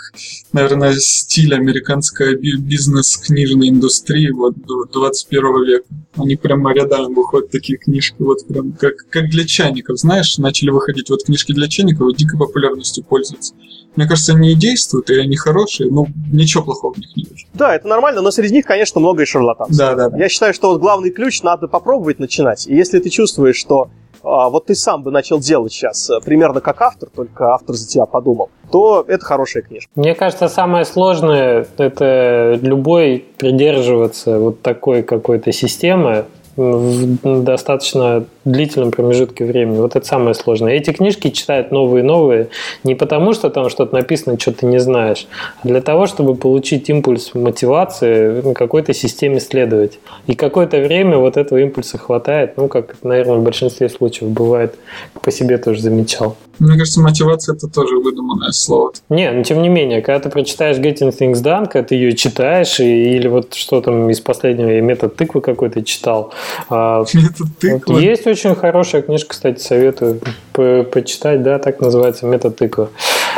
[0.52, 5.86] наверное, стиль американской би- бизнес-книжной индустрии вот до 21 века.
[6.14, 11.10] Они прямо рядами выходят такие книжки, вот прям как, как для чайников, знаешь, начали выходить
[11.10, 13.54] вот книжки для чайников и дикой популярностью пользуются.
[13.96, 17.46] Мне кажется, они и действуют, и они хорошие, но ничего плохого в них не вижу.
[17.54, 19.76] Да, это нормально, но среди них, конечно, много и шарлатанцев.
[19.76, 20.18] Да, да, да.
[20.18, 22.66] Я считаю, что вот главный ключ надо попробовать начинать.
[22.66, 23.88] И если ты чувствуешь, что
[24.22, 27.88] а, вот ты сам бы начал делать сейчас а, примерно как автор, только автор за
[27.88, 29.90] тебя подумал, то это хорошая книжка.
[29.94, 39.44] Мне кажется, самое сложное– это любой придерживаться вот такой какой-то системы в достаточно длительном промежутке
[39.44, 39.78] времени.
[39.78, 40.72] Вот это самое сложное.
[40.72, 42.48] Эти книжки читают новые и новые
[42.84, 45.26] не потому, что там что-то написано, что ты не знаешь,
[45.62, 49.98] а для того, чтобы получить импульс мотивации какой-то системе следовать.
[50.26, 54.76] И какое-то время вот этого импульса хватает, ну, как, наверное, в большинстве случаев бывает,
[55.22, 56.36] по себе тоже замечал.
[56.58, 58.92] Мне кажется, мотивация это тоже выдуманное слово.
[59.10, 62.80] Не, но тем не менее, когда ты прочитаешь Getting Things Done, когда ты ее читаешь,
[62.80, 66.32] и, или вот что там из последнего, я метод тыквы какой-то читал.
[66.70, 68.00] а, Метод тыквы.
[68.00, 70.20] Есть очень хорошая книжка, кстати, советую
[70.52, 72.88] по- почитать, да, так называется, метод тыквы.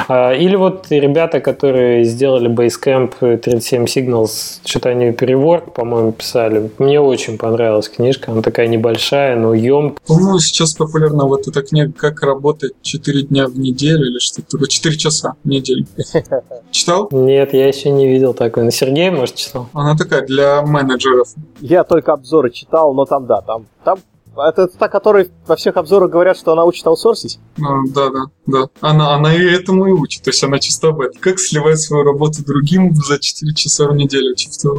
[0.09, 6.71] А, Или вот ребята, которые сделали Basecamp 37 Signals, что-то они переворк, по-моему, писали.
[6.79, 10.01] Мне очень понравилась книжка, она такая небольшая, но емкая.
[10.05, 14.67] По-моему, сейчас популярна вот эта книга «Как работать 4 дня в неделю» или что-то такое.
[14.69, 15.87] 4 часа в неделю.
[16.73, 17.09] Читал?
[17.13, 18.65] Нет, я еще не видел такой.
[18.65, 19.69] На Сергей, может, читал?
[19.75, 21.29] Она такая для менеджеров.
[21.61, 23.99] Я только обзоры читал, но там, да, там, там
[24.41, 27.39] это та, которая во всех обзорах говорят, что она учит аутсорсить.
[27.57, 28.69] Ну, да, да, да.
[28.81, 30.23] Она, она и этому и учит.
[30.23, 31.21] То есть она чисто об этом.
[31.21, 34.35] Как сливать свою работу другим за 4 часа в неделю.
[34.35, 34.71] Чисто.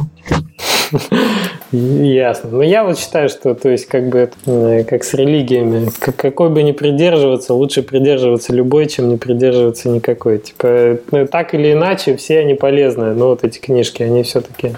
[1.72, 2.50] Ясно.
[2.50, 6.62] Но я вот считаю, что, то есть, как бы, э, как с религиями, какой бы
[6.62, 10.38] ни придерживаться, лучше придерживаться любой, чем не придерживаться никакой.
[10.38, 13.14] Типа, ну, так или иначе, все они полезны.
[13.14, 14.74] Но вот эти книжки, они все-таки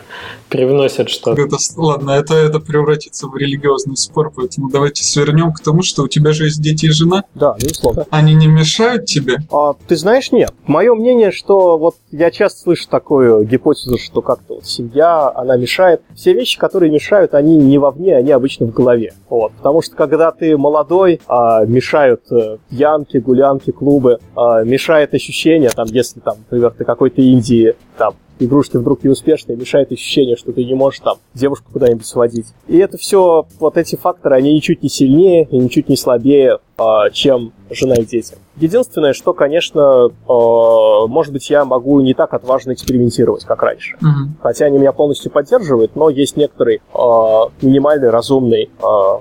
[0.49, 1.41] привносят что-то.
[1.41, 6.09] Это, ладно, это, это превратится в религиозный спор, поэтому давайте свернем к тому, что у
[6.09, 7.25] тебя же есть дети и жена.
[7.35, 8.07] Да, безусловно.
[8.11, 9.39] Они не мешают тебе?
[9.53, 10.53] А, ты знаешь, нет.
[10.67, 16.03] Мое мнение, что вот я часто слышу такую гипотезу, что как-то вот семья, она мешает.
[16.15, 19.13] Все вещи, которые мешают, они не вовне, они обычно в голове.
[19.29, 19.53] Вот.
[19.53, 25.87] Потому что когда ты молодой, а, мешают э, пьянки, гулянки, клубы, а, мешает ощущение, там,
[25.89, 30.75] если там, например, ты какой-то Индии, там, игрушки вдруг неуспешные, мешает ощущение, что ты не
[30.75, 32.47] можешь там девушку куда-нибудь сводить.
[32.67, 37.11] И это все, вот эти факторы, они ничуть не сильнее и ничуть не слабее, а,
[37.11, 38.37] чем жена и дети.
[38.57, 43.97] Единственное, что, конечно, а, может быть, я могу не так отважно экспериментировать, как раньше.
[44.01, 44.37] Мгм.
[44.41, 48.71] Хотя они меня полностью поддерживают, но есть некоторый а, минимальный, разумный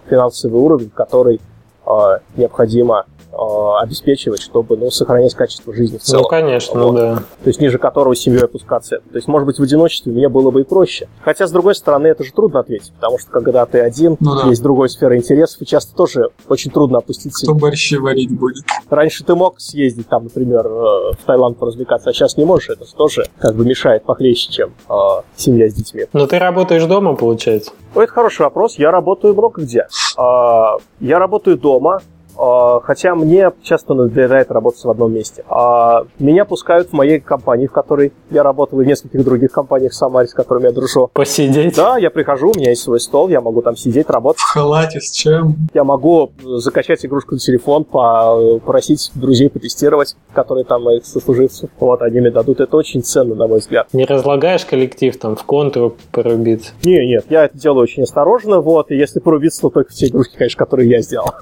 [0.10, 1.40] финансовый уровень, который
[2.38, 6.24] необходимо обеспечивать, чтобы ну, сохранять качество жизни в целом.
[6.24, 6.96] Ну, конечно, ну Вот.
[6.96, 7.16] да.
[7.44, 8.98] То есть ниже которого семьей опускаться.
[9.12, 11.08] То есть, может быть, в одиночестве мне было бы и проще.
[11.22, 14.48] Хотя, с другой стороны, это же трудно ответить, потому что когда ты один, Ну да.
[14.50, 17.46] есть другой сфера интересов, и часто тоже очень трудно опуститься.
[17.46, 18.64] Кто борщи варить будет?
[18.90, 22.70] Раньше ты мог съездить там, например, э, в Таиланд поразвлекаться, а сейчас не можешь.
[22.70, 24.94] Это же тоже как бы мешает похлеще, чем э,
[25.36, 26.06] семья с детьми.
[26.14, 27.72] Но ты работаешь дома, получается?
[27.96, 28.76] Ну, это хороший вопрос.
[28.78, 29.88] Я работаю много где.
[30.18, 32.02] А, Я работаю дома, а,
[32.84, 35.44] хотя мне часто надоедает работать в одном месте.
[35.50, 39.92] А, Меня пускают в моей компании, в которой я работал, и в нескольких других компаниях
[39.92, 41.10] в Самаре, с которыми я дружу.
[41.14, 41.76] Посидеть?
[41.76, 44.42] Да, я прихожу, у меня есть свой стол, я могу там сидеть, работать.
[44.42, 45.56] В халате с чем?
[45.74, 51.70] Я могу закачать игрушку на телефон, попросить друзей потестировать, которые там моих сослуживцев.
[51.80, 52.60] Вот, они мне дадут.
[52.60, 53.88] Это очень ценно, на мой взгляд.
[53.94, 56.72] Не разлагаешь коллектив там в контру порубиться?
[56.84, 60.08] Не, нет, я это делаю очень осторожно, вот, и если порубиться, то только в те
[60.08, 61.32] игрушки, конечно, которые я сделал.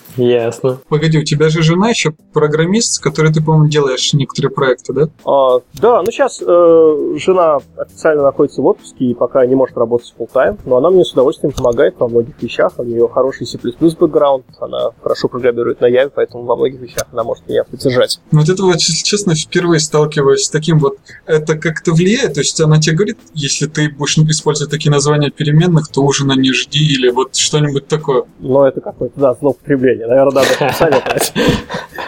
[0.17, 0.79] Ясно.
[0.89, 5.09] Погоди, у тебя же жена еще программист, с которой ты, по-моему, делаешь некоторые проекты, да?
[5.25, 10.13] А, да, ну сейчас э, жена официально находится в отпуске и пока не может работать
[10.17, 12.73] full тайм но она мне с удовольствием помогает во многих вещах.
[12.77, 17.23] У нее хороший C++ бэкграунд, она хорошо программирует на Яве, поэтому во многих вещах она
[17.23, 18.19] может меня поддержать.
[18.31, 22.39] Ну, Вот это вот, если честно, впервые сталкиваюсь с таким вот, это как-то влияет, то
[22.39, 26.93] есть она тебе говорит, если ты будешь использовать такие названия переменных, то ужина не жди
[26.93, 28.23] или вот что-нибудь такое.
[28.39, 30.07] Но это какое-то, да, злоупотребление.
[30.11, 31.33] Наверное, надо советовать.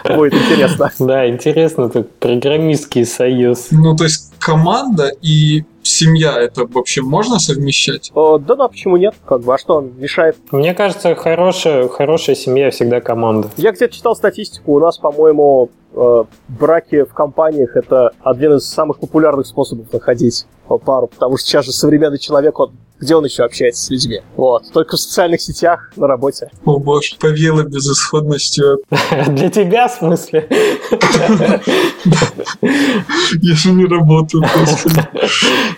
[0.14, 0.90] Будет интересно.
[0.98, 3.68] Да, интересно, так программистский союз.
[3.70, 8.10] Ну, то есть команда и семья, это вообще можно совмещать?
[8.14, 9.14] О, Да, да, почему нет?
[9.24, 10.36] Как бы, а что мешает?
[10.50, 13.48] Мне кажется, хорошая, хорошая семья всегда команда.
[13.56, 18.98] Я где-то читал статистику, у нас, по-моему, э, браки в компаниях это один из самых
[18.98, 20.44] популярных способов находить
[20.84, 22.72] пару, потому что сейчас же современный человек, он
[23.04, 24.20] где он еще общается с людьми?
[24.36, 24.64] Вот.
[24.72, 26.50] Только в социальных сетях, на работе.
[26.64, 28.78] О боже, повело безысходностью.
[29.28, 30.48] Для тебя, в смысле?
[33.42, 35.08] Я же не работаю просто.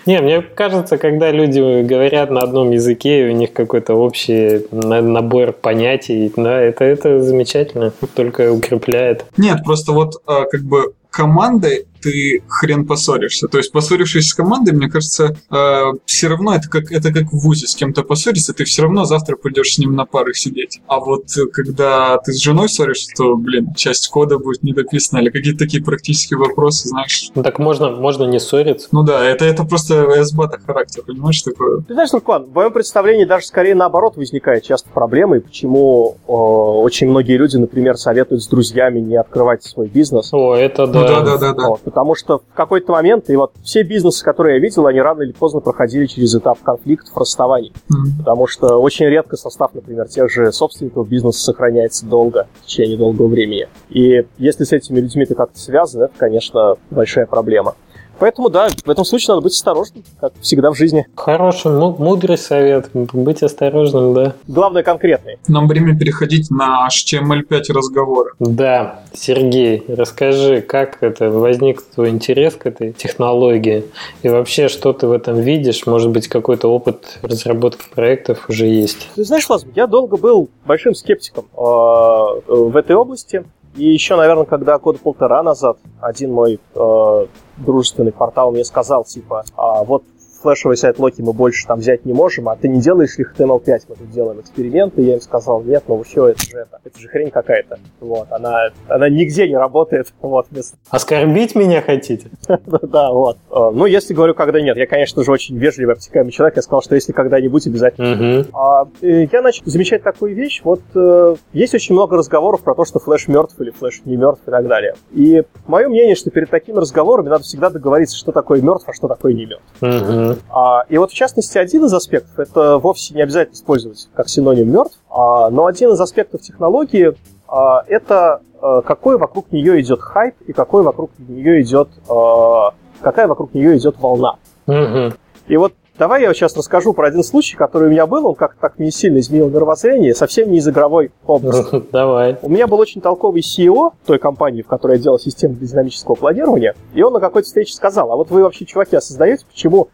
[0.05, 5.51] Не, мне кажется, когда люди говорят на одном языке, и у них какой-то общий набор
[5.51, 9.25] понятий, да, это, это замечательно, только укрепляет.
[9.35, 13.47] Нет, просто вот а, как бы командой ты хрен поссоришься.
[13.47, 17.37] То есть, поссорившись с командой, мне кажется, э, все равно это как, это как в
[17.37, 20.79] ВУЗе с кем-то поссориться, ты все равно завтра пойдешь с ним на пары сидеть.
[20.87, 25.29] А вот э, когда ты с женой ссоришься, то, блин, часть кода будет недописана или
[25.29, 27.29] какие-то такие практические вопросы, знаешь.
[27.35, 28.87] Ну так можно, можно не ссориться.
[28.93, 31.81] Ну да, это, это просто СБАТа характер, понимаешь, такое.
[31.81, 37.09] Ты знаешь, Лукван, в моем представлении даже скорее наоборот возникает часто проблемы, почему э, очень
[37.09, 40.29] многие люди, например, советуют с друзьями не открывать свой бизнес.
[40.31, 41.01] О, это да.
[41.01, 41.67] Ну, да, да, да, да.
[41.67, 45.23] Вот, потому что в какой-то момент, и вот все бизнесы, которые я видел, они рано
[45.23, 47.73] или поздно проходили через этап конфликтов, расставаний.
[47.91, 48.19] Mm.
[48.19, 53.25] Потому что очень редко состав, например, тех же собственников бизнеса сохраняется долго, в течение долгого
[53.25, 53.67] времени.
[53.89, 57.73] И если с этими людьми ты как-то связан, это, конечно, большая проблема.
[58.19, 61.07] Поэтому, да, в этом случае надо быть осторожным, как всегда в жизни.
[61.15, 62.89] Хороший, мудрый совет.
[62.93, 64.33] Быть осторожным, да.
[64.47, 65.37] Главное, конкретный.
[65.47, 68.31] Нам время переходить на HTML5 разговоры.
[68.39, 73.85] Да, Сергей, расскажи, как это возник твой интерес к этой технологии?
[74.23, 75.85] И вообще, что ты в этом видишь?
[75.85, 79.07] Может быть, какой-то опыт разработки проектов уже есть?
[79.15, 83.43] Ты знаешь, Лазм, я долго был большим скептиком э, в этой области.
[83.77, 87.25] И еще, наверное, когда года полтора назад один мой э,
[87.57, 90.03] дружественный портал мне сказал, типа, а вот
[90.41, 93.81] флешевый сайт Локи мы больше там взять не можем, а ты не делаешь ли HTML5,
[93.89, 97.07] мы тут делаем эксперименты, я им сказал, нет, ну все, это же это, это же
[97.07, 100.47] хрень какая-то, вот, она, она нигде не работает, вот.
[100.51, 100.77] Вместо...
[100.89, 102.29] Оскорбить меня хотите?
[102.81, 103.37] Да, вот.
[103.51, 106.81] Э, ну, если говорю, когда нет, я, конечно же, очень вежливый, обтекаемый человек, я сказал,
[106.81, 108.45] что если когда-нибудь, обязательно.
[108.53, 112.85] А, э, я начал замечать такую вещь, вот э, есть очень много разговоров про то,
[112.85, 114.95] что флеш мертв или флеш не мертв и так далее.
[115.11, 119.07] И мое мнение, что перед такими разговорами надо всегда договориться, что такое мертв, а что
[119.07, 120.26] такое не мертв.
[120.49, 124.71] А, и вот в частности один из аспектов, это вовсе не обязательно использовать как синоним
[124.71, 127.13] мертв, а, но один из аспектов технологии
[127.47, 133.27] а, это а, какой вокруг нее идет хайп и какой вокруг нее идет, а, какая
[133.27, 134.37] вокруг нее идет волна.
[134.67, 135.13] Угу.
[135.47, 138.61] И вот Давай я сейчас расскажу про один случай, который у меня был, он как-то
[138.61, 141.83] так не сильно изменил мировоззрение, совсем не из игровой области.
[141.91, 142.37] Давай.
[142.43, 146.13] У меня был очень толковый CEO той компании, в которой я делал систему для динамического
[146.13, 149.87] планирования, и он на какой-то встрече сказал, а вот вы вообще, чуваки, осознаете, почему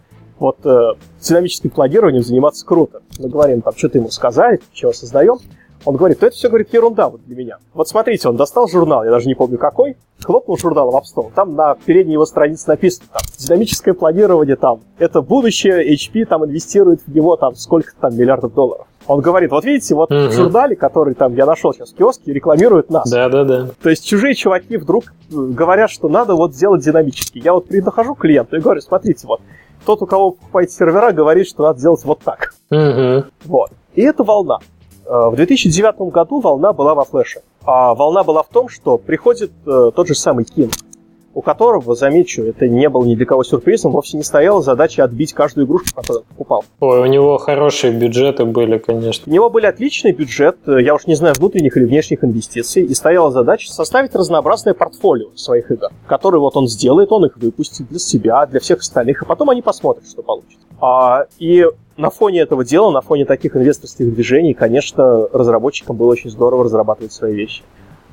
[0.44, 3.02] вот э, динамическим планированием заниматься круто.
[3.18, 5.38] Мы говорим, там, что-то ему сказали, чего создаем.
[5.86, 7.58] Он говорит, то это все, говорит, ерунда вот для меня.
[7.74, 11.56] Вот смотрите, он достал журнал, я даже не помню какой, хлопнул журнал в App Там
[11.56, 17.14] на передней его странице написано, там, динамическое планирование, там, это будущее, HP там инвестирует в
[17.14, 18.88] него, там, сколько-то там миллиардов долларов.
[19.08, 20.30] Он говорит, вот видите, вот угу.
[20.30, 23.10] в журнале, который там я нашел сейчас в киоске, рекламирует нас.
[23.10, 23.70] Да, да, да.
[23.82, 27.40] То есть чужие чуваки вдруг э, говорят, что надо вот сделать динамически.
[27.40, 29.42] Я вот прихожу к клиенту и говорю, смотрите, вот,
[29.86, 32.54] тот, у кого покупаете сервера, говорит, что надо сделать вот так.
[32.72, 33.26] Угу.
[33.46, 33.72] Вот.
[33.96, 34.60] И это волна.
[35.06, 37.42] Э, в 2009 году волна была во флеше.
[37.66, 40.74] А волна была в том, что приходит э, тот же самый King,
[41.34, 45.34] у которого, замечу, это не было ни для кого сюрпризом, вовсе не стояла задача отбить
[45.34, 46.66] каждую игрушку, которую он покупал.
[46.80, 49.24] Ой, у него хорошие бюджеты были, конечно.
[49.30, 52.94] У него были отличный бюджет, э, я уж не знаю, внутренних или внешних инвестиций, и
[52.94, 58.00] стояла задача составить разнообразное портфолио своих игр, которые вот он сделает, он их выпустит для
[58.00, 60.60] себя, для всех остальных, и потом они посмотрят, что получится.
[60.80, 61.66] А, и
[61.98, 67.14] на фоне этого дела, на фоне таких инвесторских движений, конечно, разработчикам было очень здорово разрабатывать
[67.14, 67.64] свои вещи.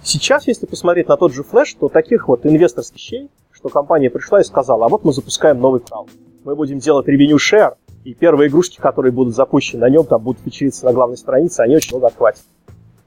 [0.02, 4.40] Сейчас, если посмотреть на тот же флеш, то таких вот инвесторских вещей, что компания пришла
[4.40, 6.08] и сказала, а вот мы запускаем новый крауд.
[6.44, 7.74] Мы будем делать revenue share,
[8.04, 11.76] и первые игрушки, которые будут запущены на нем, там будут вечериться на главной странице, они
[11.76, 12.42] очень много отхватят.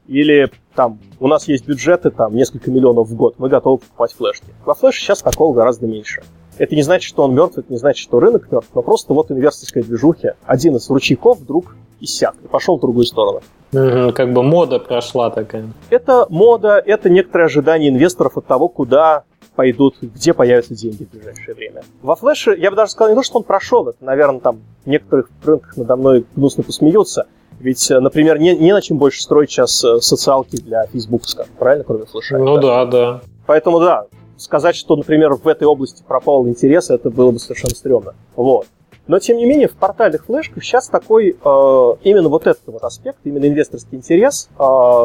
[0.06, 4.46] Или там у нас есть бюджеты, там несколько миллионов в год, мы готовы покупать флешки.
[4.64, 6.22] Во флеше сейчас такого гораздо меньше.
[6.58, 9.32] Это не значит, что он мертв, это не значит, что рынок мертв, но просто вот
[9.32, 13.40] инвесторская движухи, один из ручейков вдруг иссяк и пошел в другую сторону.
[13.74, 15.66] Угу, как бы мода прошла такая.
[15.90, 19.24] Это мода, это некоторое ожидание инвесторов от того, куда
[19.56, 21.82] пойдут, где появятся деньги в ближайшее время.
[22.02, 24.88] Во флеше, я бы даже сказал, не то, что он прошел, это, наверное, там в
[24.88, 27.26] некоторых рынках надо мной гнусно посмеются,
[27.60, 31.22] ведь, например, не, не на чем больше строить сейчас э, социалки для Facebook,
[31.58, 32.38] правильно, кроме флеша?
[32.38, 33.20] Ну да, да.
[33.46, 34.06] Поэтому да,
[34.36, 38.14] сказать, что, например, в этой области пропал интерес, это было бы совершенно стрёмно.
[38.36, 38.66] Вот.
[39.06, 43.18] Но, тем не менее, в портальных флешках сейчас такой, э, именно вот этот вот аспект,
[43.24, 44.62] именно инвесторский интерес, э,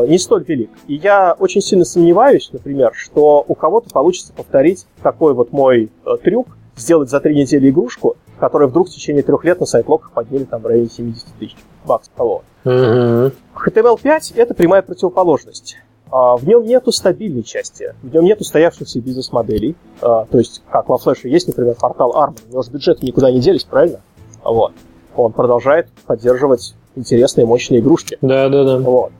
[0.08, 0.72] не столь велик.
[0.88, 6.18] И я очень сильно сомневаюсь, например, что у кого-то получится повторить такой вот мой э,
[6.24, 6.48] трюк,
[6.78, 10.62] сделать за три недели игрушку, которая вдруг в течение трех лет на сайтлоках подняли там
[10.62, 12.14] в районе 70 тысяч баксов.
[12.18, 12.44] Вот.
[12.64, 13.34] Мгм.
[13.54, 15.78] HTML5— это прямая противоположность.
[16.12, 19.76] А, В нем нету стабильной части, в нем нету устоявшихся бизнес-моделей.
[20.02, 23.32] А, То есть, как во Flash есть, например, портал ARM, у него же бюджеты никуда
[23.32, 24.02] не делись, правильно?
[24.44, 24.74] Вот.
[25.16, 28.18] Он продолжает поддерживать интересные, мощные игрушки.
[28.22, 28.80] Да-да-да.
[28.80, 29.12] Вот.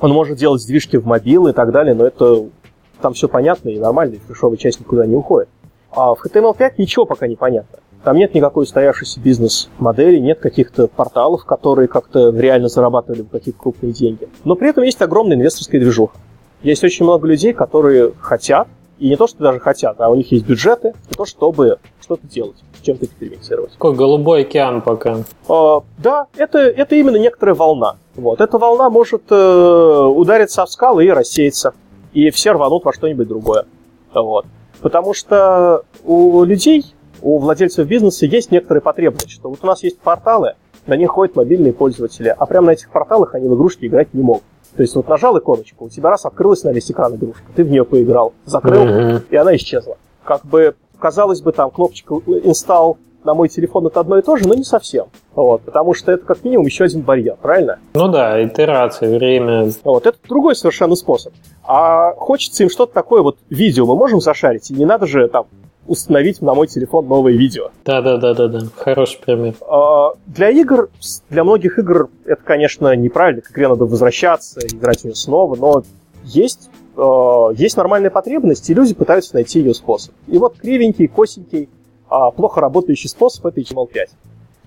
[0.00, 2.46] Он может делать сдвижки в мобилы и так далее, но это
[3.00, 5.48] там все понятно и нормально, и флешовая часть никуда не уходит.
[5.90, 7.78] А в HTML5 ничего пока не понятно.
[8.04, 13.92] Там нет никакой устоявшейся бизнес-модели, нет каких-то порталов, которые как-то реально зарабатывали бы какие-то крупные
[13.92, 14.28] деньги.
[14.44, 16.16] Но при этом есть огромная инвесторская движуха.
[16.62, 20.32] Есть очень много людей, которые хотят, и не то, что даже хотят, а у них
[20.32, 23.72] есть бюджеты, на то, чтобы что-то делать, чем-то экспериментировать.
[23.72, 25.18] Такой голубой океан пока.
[25.48, 27.96] А, да, это, это именно некоторая волна.
[28.14, 28.40] Вот.
[28.40, 31.74] Эта волна может э, удариться об скалы и рассеяться.
[32.14, 33.66] И все рванут во что-нибудь другое.
[34.14, 34.46] Вот.
[34.80, 39.30] Потому что у людей, у владельцев бизнеса есть некоторые потребности.
[39.30, 40.54] Что вот у нас есть порталы,
[40.86, 44.22] на них ходят мобильные пользователи, а прямо на этих порталах они в игрушки играть не
[44.22, 44.44] могут.
[44.76, 47.70] То есть вот нажал иконочку, у тебя раз открылась на весь экран игрушка, ты в
[47.70, 49.22] нее поиграл, закрыл, Мгм.
[49.30, 49.96] и она исчезла.
[50.24, 54.46] Как бы, казалось бы, там кнопочка install на мой телефон это одно и то же,
[54.46, 55.06] но не совсем.
[55.34, 57.78] Вот, потому что это как минимум еще один барьер, правильно?
[57.94, 59.70] Ну да, итерация, время.
[59.82, 61.32] Вот, это другой совершенно способ.
[61.64, 65.46] А хочется им что-то такое, вот видео мы можем зашарить, и не надо же там
[65.86, 67.70] установить на мой телефон новое видео.
[67.84, 68.66] Да-да-да-да-да.
[68.76, 69.54] Хороший пример.
[69.68, 70.88] А, Для игр,
[71.30, 75.82] для многих игр это, конечно, неправильно, к игре надо возвращаться, играть в нее снова, но
[76.24, 80.14] есть, э, есть нормальная потребность, и люди пытаются найти ее способ.
[80.26, 81.68] И вот кривенький, косенький,
[82.08, 84.08] а, плохо работающий способ— это HTML5.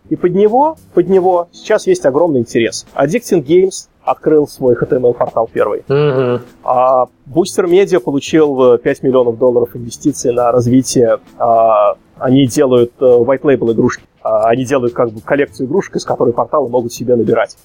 [0.09, 2.87] И под него, под него сейчас есть огромный интерес.
[2.95, 5.83] Addicting Games открыл свой HTML-портал первый.
[5.87, 6.41] Мгм.
[6.63, 11.19] А Booster Media получил э, 5 миллионов долларов инвестиций на развитие.
[11.37, 14.03] А, Они делают э, white label игрушки.
[14.21, 17.55] А, Они делают как бы коллекцию игрушек, из которой порталы могут себе набирать.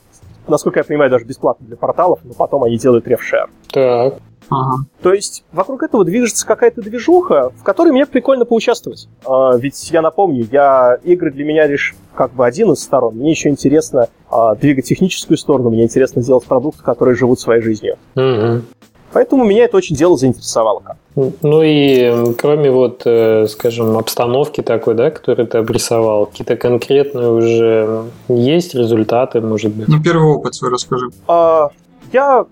[0.47, 3.49] Насколько я понимаю, даже бесплатно для порталов, но потом они делают рефшер.
[3.73, 4.15] Так.
[4.51, 4.85] Ага.
[5.03, 9.09] То есть вокруг этого движется какая-то движуха, в которой мне прикольно поучаствовать.
[9.27, 13.17] А, ведь я напомню, я игры для меня лишь как бы один из сторон.
[13.17, 17.97] Мне еще интересно а, двигать техническую сторону, мне интересно делать продукты, которые живут своей жизнью.
[18.15, 18.65] Мгм.
[19.13, 20.81] Поэтому меня это очень дело заинтересовало.
[20.81, 20.97] как.
[21.15, 28.05] Ну и кроме вот, э, скажем, обстановки такой, да, которую ты обрисовал, какие-то конкретные уже
[28.29, 29.87] есть результаты, может быть?
[29.87, 31.11] Ну, первый опыт свой расскажи.
[31.29, 31.69] А,
[32.13, 32.45] Я,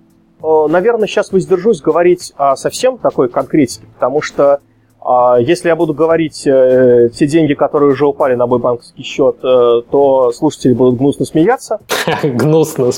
[0.69, 4.61] наверное, сейчас воздержусь говорить о совсем такой конкретике, потому что
[5.05, 9.37] а, если я буду говорить э, те деньги, которые уже упали на мой банковский счет,
[9.43, 11.81] э, то слушатели будут гнусно смеяться.
[12.23, 12.91] Гнусно.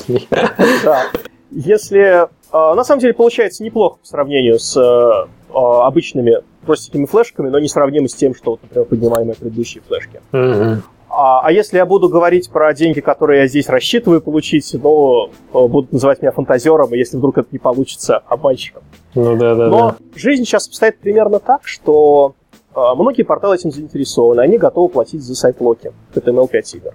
[0.83, 1.03] Да.
[1.49, 2.25] Если...
[2.25, 7.59] э, На самом деле получается неплохо по сравнению с э, э, обычными простенькими флешками, но
[7.59, 10.21] не сравнимо с тем, что, вот, например, поднимаемые предыдущие флешки.
[10.31, 10.83] Мгм.
[11.17, 15.67] А, а если я буду говорить про деньги, которые я здесь рассчитываю получить, ну, э,
[15.67, 18.83] будут называть меня фантазером, если вдруг это не получится, обманщиком.
[19.15, 19.95] Ну да, да, Но да.
[20.15, 22.35] жизнь сейчас обстоит примерно так, что
[22.75, 26.93] э, многие порталы этим заинтересованы, они готовы платить за сайт-локи HTML5 игр.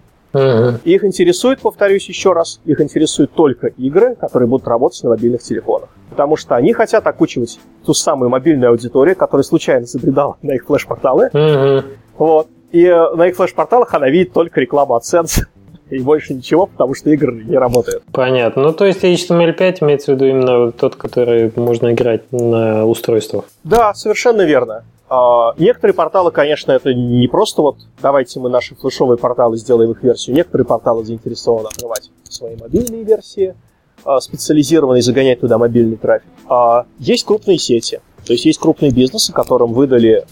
[0.84, 5.42] И их интересует, повторюсь еще раз, их интересуют только игры, которые будут работать на мобильных
[5.42, 5.88] телефонах.
[6.10, 11.30] Потому что они хотят окучивать ту самую мобильную аудиторию, которая случайно забредала на их флеш-порталы,
[11.32, 11.84] Мгм.
[12.18, 12.48] вот.
[12.72, 15.46] И э, на их флеш-порталах она видит только рекламу AdSense
[15.90, 18.02] и больше ничего, потому что игры не работают.
[18.12, 18.62] Понятно.
[18.62, 23.44] Ну, то есть HTML5 имеется в виду именно тот, который можно играть на устройствах.
[23.64, 24.84] Да, совершенно верно.
[25.08, 30.02] А, Некоторые порталы, конечно, это не просто вот давайте мы наши флешовые порталы сделаем их
[30.02, 30.36] версию.
[30.36, 33.56] Некоторые порталы заинтересованы открывать свои мобильные версии,
[34.04, 36.28] а, специализированные, загонять туда мобильный трафик.
[36.48, 40.24] А Есть крупные сети, то есть есть крупные бизнесы, которым выдали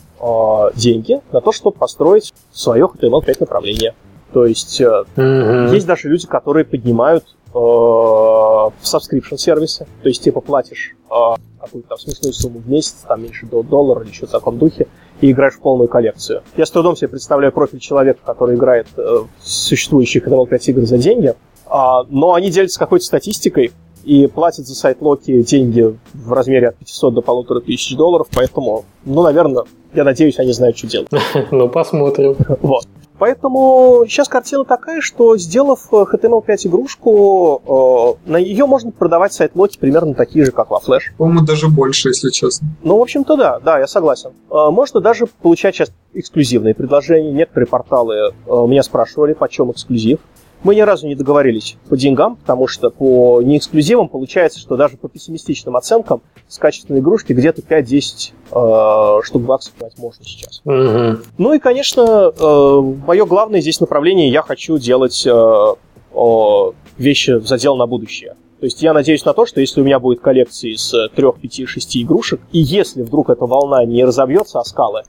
[0.74, 3.94] деньги на то, чтобы построить свое HTML5 направление.
[4.32, 4.80] То есть
[5.16, 5.72] Мгм.
[5.72, 11.14] есть даже люди, которые поднимают э, subscription сервисы, то есть типа платишь э,
[11.60, 14.86] какую-то там смешную сумму в месяц, там меньше до доллара или еще в таком духе,
[15.20, 16.42] и играешь в полную коллекцию.
[16.56, 21.34] Я с трудом себе представляю профиль человека, который играет в существующие HTML5 игры за деньги,
[21.66, 23.72] а, но они делятся какой-то статистикой
[24.08, 29.64] и платят за сайт-локи деньги в размере от 500 до 1500 долларов, поэтому, ну, наверное,
[29.92, 31.08] я надеюсь, они знают, что делать.
[31.50, 32.34] Ну, посмотрим.
[32.62, 32.84] Вот.
[33.18, 40.14] Поэтому сейчас картина такая, что сделав HTML5 игрушку, на ее можно продавать сайт лоти примерно
[40.14, 41.12] такие же, как во Flash.
[41.18, 42.68] По-моему, даже больше, если честно.
[42.82, 44.30] Ну, в общем-то, да, да, я согласен.
[44.50, 47.32] Можно даже получать сейчас эксклюзивные предложения.
[47.32, 50.20] Некоторые порталы меня спрашивали, почем эксклюзив.
[50.64, 55.08] Мы ни разу не договорились по деньгам, потому что по неэксклюзивам получается, что даже по
[55.08, 60.60] пессимистичным оценкам с качественной игрушки где-то 5-10 э, штук баксов можно сейчас.
[60.64, 61.22] Угу.
[61.38, 67.76] Ну и, конечно, э, мое главное здесь направление, я хочу делать э, э, вещи задел
[67.76, 68.34] на будущее.
[68.60, 71.08] То есть я надеюсь на то, что если у меня будет коллекция из 3,
[71.40, 75.02] 5, 6 игрушек, и если вдруг эта волна не разобьется о скалы,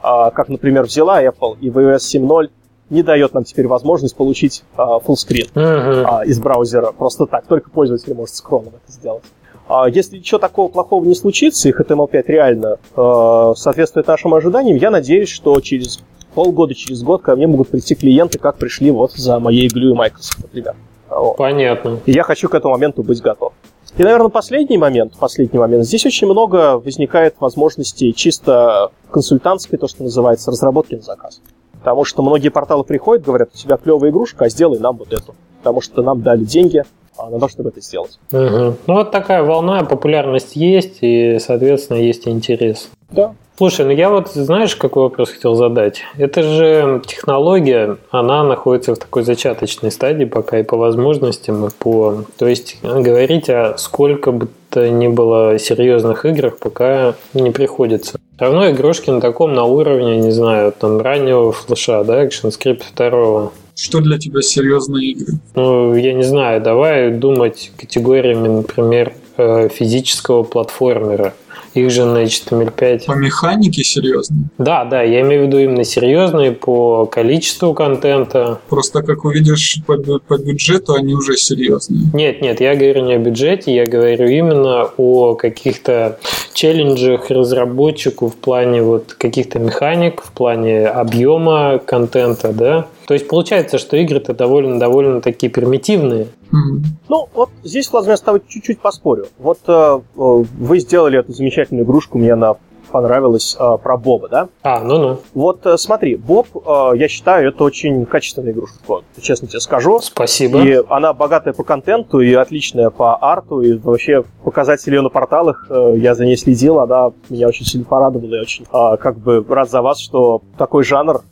[0.00, 2.48] а, как, например, взяла Apple и в iOS 7.0
[2.90, 6.04] не дает нам теперь возможность получить а, fullscreen uh-huh.
[6.06, 7.46] а, из браузера просто так.
[7.46, 9.24] Только пользователь может с Chrome это сделать.
[9.68, 14.90] А, если ничего такого плохого не случится, и HTML5 реально а, соответствует нашим ожиданиям, я
[14.90, 16.00] надеюсь, что через
[16.34, 19.94] полгода, через год ко мне могут прийти клиенты, как пришли вот за моей Glue и
[19.94, 20.76] Microsoft, например.
[21.08, 21.36] Вот.
[21.36, 21.98] Понятно.
[22.04, 23.52] И я хочу к этому моменту быть готов.
[23.96, 25.84] И, наверное, последний момент, последний момент.
[25.84, 31.40] Здесь очень много возникает возможностей чисто консультантской, то, что называется, разработки на заказ.
[31.78, 35.34] Потому что многие порталы приходят, говорят, у тебя клевая игрушка, а сделай нам вот эту.
[35.58, 36.84] Потому что нам дали деньги
[37.18, 38.18] на то, чтобы это сделать.
[38.32, 38.76] Угу.
[38.86, 42.88] Ну вот такая волна, популярность есть, и, соответственно, есть интерес.
[43.10, 43.34] Да.
[43.58, 46.02] Слушай, ну я вот, знаешь, какой вопрос хотел задать?
[46.18, 52.24] Это же технология, она находится в такой зачаточной стадии пока и по возможностям, и по...
[52.36, 58.18] То есть говорить о сколько бы то ни было серьезных играх пока не приходится.
[58.38, 63.50] Равно игрушки на таком, на уровне, не знаю, там раннего флеша, да, ActionScript 2.
[63.76, 65.34] Что для тебя серьезные игры?
[65.54, 71.34] Ну, я не знаю, давай думать категориями, например, э, физического платформера–
[71.74, 73.06] их же на HTML5.
[73.06, 74.48] По механике серьезные?
[74.58, 78.60] Да, да, я имею в виду именно серьезные по количеству контента.
[78.68, 82.02] Просто как увидишь по, по бюджету, они уже серьезные.
[82.12, 86.18] Нет, нет, я говорю не о бюджете, я говорю именно о каких-то
[86.56, 92.86] челленджах разработчику в плане вот каких-то механик, в плане объема контента, да.
[93.06, 96.24] То есть получается, что игры-то довольно-довольно такие примитивные.
[96.50, 96.82] Mm-hmm.
[97.08, 99.26] Ну, вот здесь, Владимир, я с тобой чуть-чуть поспорю.
[99.38, 102.56] Вот э, вы сделали эту замечательную игрушку, мне она
[102.90, 104.48] понравилась э, про Боба, да?
[104.62, 105.18] А, ну-ну.
[105.34, 108.78] Вот э, смотри, Боб, э, я считаю, это очень качественная игрушка,
[109.20, 110.00] честно тебе скажу.
[110.00, 110.62] Спасибо.
[110.62, 115.66] И она богатая по контенту и отличная по арту, и вообще показатели ее на порталах,
[115.68, 119.44] э, я за ней следил, она меня очень сильно порадовала, и очень э, как бы
[119.48, 121.22] рад за вас, что такой жанр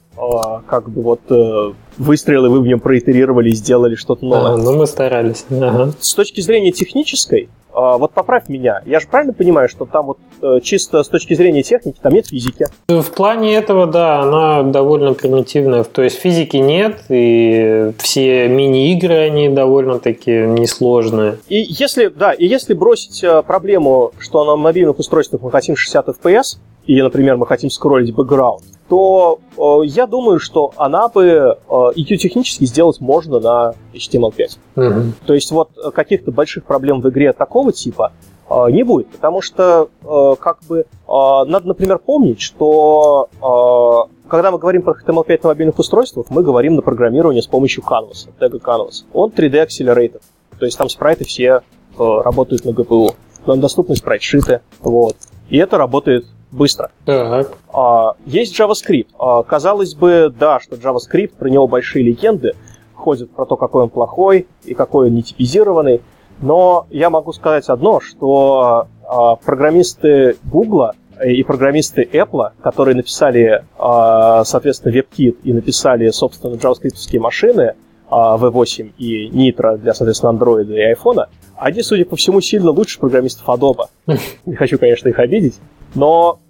[0.67, 4.55] как бы вот э, выстрелы вы в нем проитерировали и сделали что-то новое.
[4.55, 5.45] А, ну мы старались.
[5.51, 5.93] Ага.
[6.01, 10.19] С точки зрения технической, а, вот поправь меня, я же правильно понимаю, что там вот
[10.43, 12.67] э, чисто с точки зрения техники там нет физики?
[12.87, 15.83] В плане этого, да, она довольно примитивная.
[15.83, 21.39] То есть физики нет, и все мини-игры, они довольно-таки несложные.
[21.49, 26.09] И если, да, и если бросить э, проблему, что на мобильных устройствах мы хотим 60
[26.09, 31.57] FPS, и, например, мы хотим скроллить бэкграунд, то э, я думаю, что она бы э,
[31.69, 34.59] EQ технически сделать можно на HTML5.
[34.77, 35.03] Угу.
[35.27, 38.13] То есть вот каких-то больших проблем в игре такого типа
[38.51, 44.51] э, не будет, потому что э, как бы э, надо, например, помнить, что э, когда
[44.51, 48.59] мы говорим про HTML5 на мобильных устройствах, мы говорим на программировании с помощью Canvas, тега
[48.59, 49.05] Canvas.
[49.13, 50.21] Он 3D Accelerator,
[50.59, 51.63] то есть там спрайты все э,
[51.99, 53.15] работают на GPU,
[53.47, 55.17] нам доступны спрайтшиты, вот.
[55.49, 56.91] И это работает быстро.
[57.05, 57.53] Так.
[57.73, 59.09] А, есть JavaScript.
[59.19, 62.55] А, казалось бы, да, что JavaScript, про него большие легенды,
[62.95, 66.01] ходят про то, какой он плохой и какой он нетипизированный.
[66.41, 70.93] Но я могу сказать одно, что а, программисты Google
[71.25, 77.75] и программисты Apple, которые написали, а, соответственно, WebKit и написали, собственно, JavaScript машины,
[78.11, 81.27] а, V8 и Nitro для, соответственно, Android и iPhone,
[81.57, 83.87] они, судя по всему, сильно лучше программистов Adobe.
[84.47, 85.55] Не хочу, конечно, их обидеть.
[85.95, 86.41] Но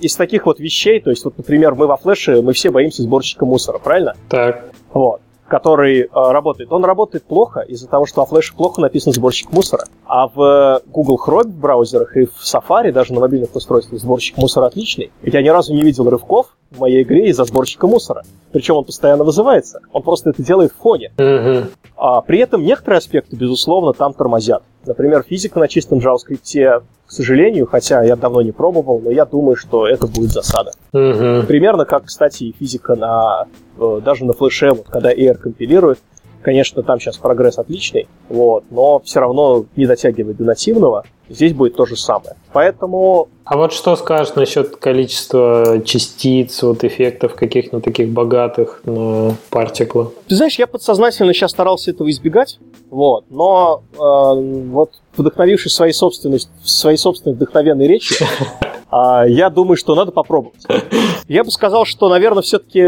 [0.00, 3.44] из таких вот вещей, то есть, вот, например, мы во флеше, мы все боимся сборщика
[3.44, 4.14] мусора, правильно?
[4.28, 4.64] Так.
[4.92, 9.52] Вот который э, работает, он работает плохо из-за того, что во флеше плохо написан сборщик
[9.52, 9.84] мусора.
[10.06, 14.66] А в Google Chrome в браузерах и в Safari, даже на мобильных устройствах, сборщик мусора
[14.66, 15.10] отличный.
[15.22, 18.24] Ведь я ни разу не видел рывков в моей игре из-за сборщика мусора.
[18.52, 19.80] Причем он постоянно вызывается.
[19.92, 21.12] Он просто это делает в фоне.
[21.18, 21.68] Угу.
[21.96, 24.62] А при этом некоторые аспекты, безусловно, там тормозят.
[24.86, 29.56] Например, физика на чистом JavaScript, к сожалению, хотя я давно не пробовал, но я думаю,
[29.56, 30.72] что это будет засада.
[30.92, 31.46] Угу.
[31.46, 33.46] Примерно как, кстати, и физика на,
[33.78, 35.98] э, даже на флеше, вот, когда Air компилирует,
[36.46, 41.02] Конечно, там сейчас прогресс отличный, вот, но все равно не дотягивает до нативного.
[41.28, 42.36] Здесь будет то же самое.
[42.52, 43.26] Поэтому...
[43.44, 50.12] А вот что скажешь насчет количества частиц, вот эффектов каких-нибудь таких богатых на партиклы?
[50.28, 52.60] Ты знаешь, я подсознательно сейчас старался этого избегать,
[52.90, 58.24] вот, но э, вот вдохновившись своей собственной, своей собственной вдохновенной речью,
[58.60, 60.64] э, я думаю, что надо попробовать.
[61.28, 62.80] Я бы сказал, что, наверное, все-таки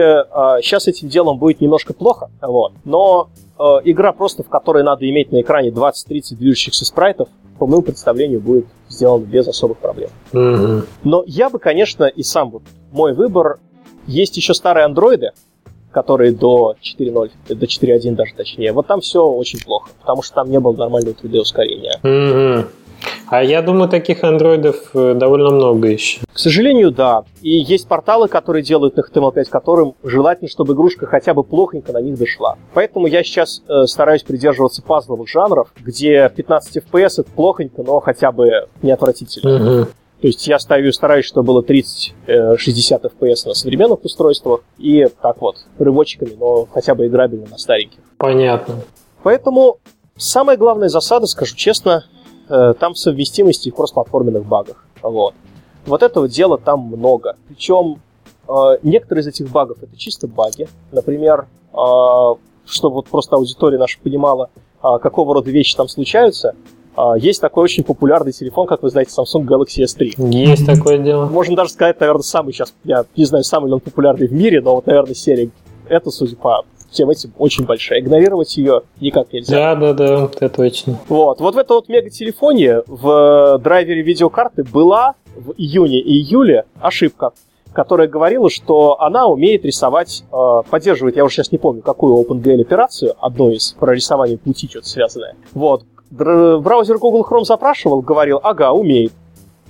[0.62, 5.32] сейчас этим делом будет немножко плохо, вот, но э, игра просто, в которой надо иметь
[5.32, 10.10] на экране 20-30 движущихся спрайтов, по моему представлению, будет сделано без особых проблем.
[10.32, 10.86] Угу.
[11.04, 12.62] Но я бы, конечно, и сам вот
[12.92, 13.58] мой выбор.
[14.06, 15.32] Есть еще старые андроиды,
[15.92, 18.72] которые до 4.0, до 4.1 даже точнее.
[18.72, 21.98] Вот там все очень плохо, потому что там не было нормального 3D ускорения.
[23.30, 26.20] А я думаю, таких андроидов э, довольно много еще.
[26.32, 27.24] К сожалению, да.
[27.42, 32.00] И есть порталы, которые делают на HTML5, которым желательно, чтобы игрушка хотя бы плохонько на
[32.00, 32.56] них дошла.
[32.72, 38.32] Поэтому я сейчас э, стараюсь придерживаться пазловых жанров, где 15 FPS это плохонько, но хотя
[38.32, 39.82] бы не отвратительно.
[39.82, 39.88] Угу.
[40.20, 45.56] То есть я ставлю, стараюсь, чтобы было 30-60 FPS на современных устройствах и так вот,
[45.78, 48.00] рывочками, но хотя бы играбельно на стареньких.
[48.16, 48.76] Понятно.
[49.22, 49.78] Поэтому
[50.16, 52.17] самая главная засада, скажу честно, э,
[52.48, 54.84] там совместимости и кроссплатформенных багах.
[55.02, 55.34] Вот.
[55.86, 57.36] Вот этого дела там много.
[57.48, 58.00] Причем
[58.48, 58.52] э,
[58.82, 60.68] некоторые из этих багов это чисто баги.
[60.92, 61.76] Например, э,
[62.66, 64.50] чтобы вот просто аудитория наша понимала,
[64.80, 66.54] какого рода вещи там случаются,
[67.18, 70.30] есть такой очень популярный телефон, как вы знаете, Samsung Galaxy S3.
[70.30, 71.26] Есть такое дело.
[71.26, 74.60] Можно даже сказать, наверное, самый сейчас, я не знаю, самый ли он популярный в мире,
[74.60, 75.50] но вот, наверное, серия
[75.88, 78.00] это, судя по всем этим, очень большая.
[78.00, 79.74] Игнорировать ее никак нельзя.
[79.74, 80.98] Да, да, да, это точно.
[81.08, 87.32] Вот, вот в этом вот мега-телефоне в драйвере видеокарты была в июне и июле ошибка
[87.72, 92.62] которая говорила, что она умеет рисовать, э, поддерживает, я уже сейчас не помню, какую OpenGL
[92.62, 95.36] операцию, одну из про рисование пути что-то связанное.
[95.52, 99.12] Вот, браузер Google Chrome запрашивал, говорил, ага, умеет.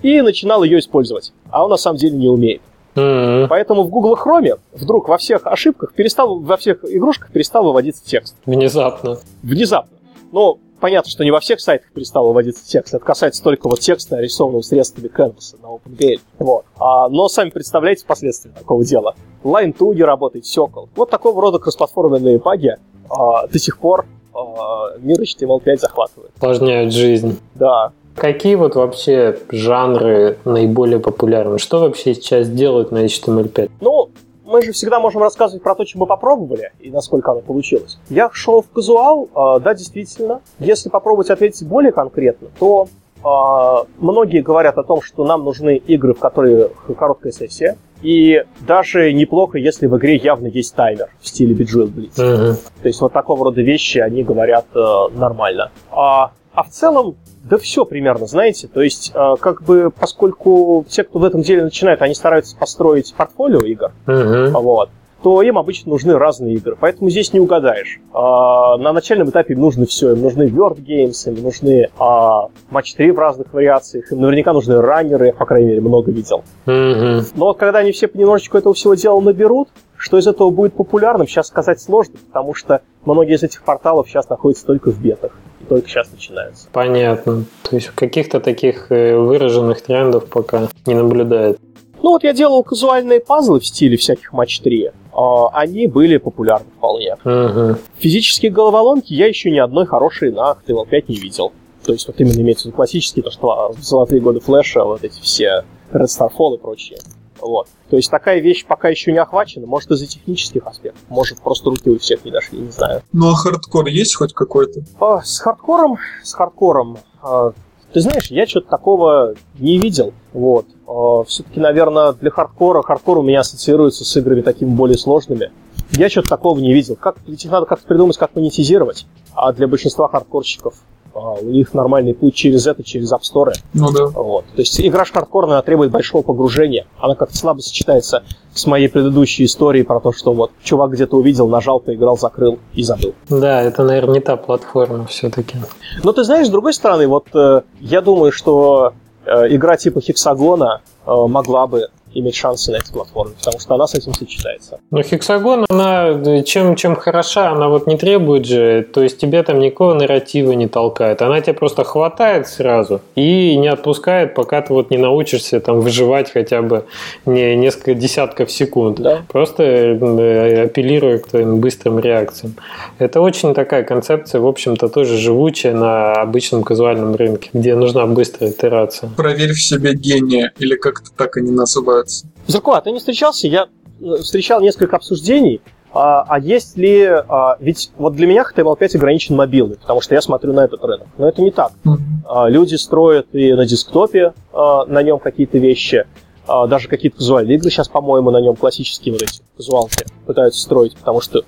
[0.03, 1.33] И начинал ее использовать.
[1.51, 2.63] А он на самом деле не умеет.
[2.99, 3.47] Mm-hmm.
[3.49, 8.35] Поэтому в Google Chrome вдруг во всех ошибках перестал, во всех игрушках перестал выводиться текст.
[8.47, 9.19] Внезапно.
[9.43, 9.97] Внезапно.
[10.33, 12.95] Ну, понятно, что не во всех сайтах перестал выводиться текст.
[12.95, 16.21] Это касается только вот текста, нарисованного средствами Canvas на OpenGL.
[16.39, 16.65] Вот.
[16.79, 19.15] А, но сами представляете последствия такого дела.
[19.45, 20.89] Line 2 не работает, Сёкол.
[20.97, 22.77] Вот такого рода кроссплатформенные баги
[23.11, 26.33] а, до сих пор а, мир HTML5 захватывает.
[26.37, 27.39] Усложняют жизнь.
[27.55, 27.93] Да.
[28.19, 31.59] Какие вот вообще жанры наиболее популярны?
[31.59, 33.71] Что вообще сейчас делают на HTML5?
[33.81, 34.11] Ну,
[34.45, 37.99] мы же всегда можем рассказывать про то, что мы попробовали и насколько оно получилось.
[38.09, 40.41] Я шел в казуал, э, да, действительно.
[40.59, 42.89] Если попробовать ответить более конкретно, то
[43.19, 47.77] э, многие говорят о том, что нам нужны игры, в которые короткая сессия.
[48.03, 52.17] И даже неплохо, если в игре явно есть таймер в стиле Bejeweled Blitz.
[52.17, 52.55] Uh-huh.
[52.83, 54.81] То есть вот такого рода вещи, они говорят э,
[55.15, 55.71] нормально.
[55.91, 57.15] А, а в целом,
[57.45, 58.67] да все примерно, знаете.
[58.67, 63.15] То есть, э, как бы, поскольку те, кто в этом деле начинает, они стараются построить
[63.15, 64.51] портфолио игр, uh-huh.
[64.61, 64.91] вот,
[65.23, 66.77] то им обычно нужны разные игры.
[66.81, 68.01] Поэтому здесь не угадаешь.
[68.13, 70.15] А, на начальном этапе им нужно все.
[70.15, 74.81] Им нужны Word Games, им нужны а, матч 3 в разных вариациях, им наверняка нужны
[74.81, 76.43] раннеры, я, по крайней мере, много видел.
[76.67, 77.25] Uh-huh.
[77.37, 81.29] Но вот когда они все понемножечку этого всего дела наберут, что из этого будет популярным,
[81.29, 85.31] сейчас сказать сложно, потому что многие из этих порталов сейчас находятся только в бетах
[85.69, 86.69] только сейчас начинаются.
[86.73, 87.45] Понятно.
[87.69, 91.59] То есть каких-то таких э, выраженных трендов пока не наблюдает.
[92.03, 94.91] Ну вот я делал казуальные пазлы в стиле всяких матч 3.
[95.13, 97.15] А, они были популярны вполне.
[97.25, 97.79] Угу.
[97.99, 101.53] Физические головоломки я еще ни одной хорошей на HTML5 не видел.
[101.85, 105.03] То есть вот именно имеется в виду классические, то что в золотые годы флеша, вот
[105.03, 106.99] эти все Red Star Fall и прочее.
[107.41, 107.69] Вот.
[107.91, 111.91] То есть такая вещь пока еще не охвачена, может из-за технических аспектов, может просто руки
[111.91, 113.03] у всех не дошли, не знаю.
[113.13, 114.83] Ну а хардкор есть хоть какой-то?
[115.01, 117.53] А, с хардкором, с хардкором, а,
[117.93, 120.13] ты знаешь, я что-то такого не видел.
[120.33, 120.67] Вот.
[120.87, 125.51] А, все-таки, наверное, для хардкора, хардкор у меня ассоциируется с играми такими более сложными.
[125.93, 126.97] Я что-то такого не видел.
[126.97, 129.07] Как, ведь их надо как-то придумать, как монетизировать.
[129.35, 130.75] А для большинства хардкорщиков
[131.19, 133.53] а, у них нормальный путь через это, через App Store.
[133.75, 134.07] Ну да.
[134.07, 134.45] Вот.
[134.55, 136.87] То есть игра хардкорная требует большого погружения.
[136.99, 138.23] Она как-то слабо сочетается
[138.55, 142.83] с моей предыдущей историей про то, что вот чувак где-то увидел, нажал, поиграл, закрыл и
[142.83, 143.15] забыл.
[143.29, 145.59] Да, это, наверное, не та платформа все-таки.
[146.03, 148.93] Но ты знаешь, с другой стороны, вот э, я думаю, что
[149.25, 153.87] э, игра типа Хексагона э, могла бы иметь шансы на этой платформе, потому что она
[153.87, 154.81] с этим сочетается.
[154.91, 159.59] Но Hexagon, она чем, чем хороша, она вот не требует же, то есть тебе там
[159.59, 164.91] никакого нарратива не толкает, она тебя просто хватает сразу и не отпускает, пока ты вот
[164.91, 166.85] не научишься там выживать хотя бы
[167.27, 169.23] не несколько десятков секунд, да.
[169.29, 172.55] просто э, апеллируя к твоим быстрым реакциям.
[172.99, 178.51] Это очень такая концепция, в общем-то, тоже живучая на обычном казуальном рынке, где нужна быстрая
[178.51, 179.11] итерация.
[179.17, 181.51] Проверь в себе гения, или как-то так они
[181.99, 182.27] называются.
[182.47, 183.49] Зерко, а ты не встречался?
[183.49, 183.69] Я
[184.01, 185.61] э, встречал несколько обсуждений,
[185.93, 187.05] а, а есть ли...
[187.05, 191.09] А, ведь вот для меня HTML5 ограничен мобилный, потому что я смотрю на этот рынок.
[191.17, 191.73] Но это не так.
[191.85, 191.99] Mm-hmm.
[192.27, 196.07] А, люди строят и на десктопе а, на нем какие-то вещи,
[196.47, 200.97] а, даже какие-то казуальные игры сейчас, по-моему, на нем классические вот эти казуалки пытаются строить,
[200.97, 201.43] потому что,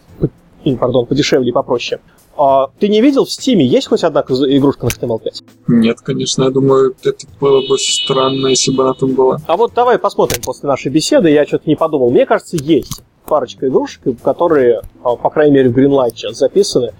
[0.79, 2.01] пардон, подешевле и попроще.
[2.43, 5.45] А, ты не видел в Стиме, есть хоть одна игрушка на HTML5?
[5.69, 9.39] Нет, конечно, я думаю, это было бы странно, если бы она там была.
[9.47, 12.11] А вот давай посмотрим после нашей беседы, я что-то не подумал.
[12.11, 16.95] Мне кажется, есть парочка игрушек, которые, а, по крайней мере, в Greenlight сейчас записаны,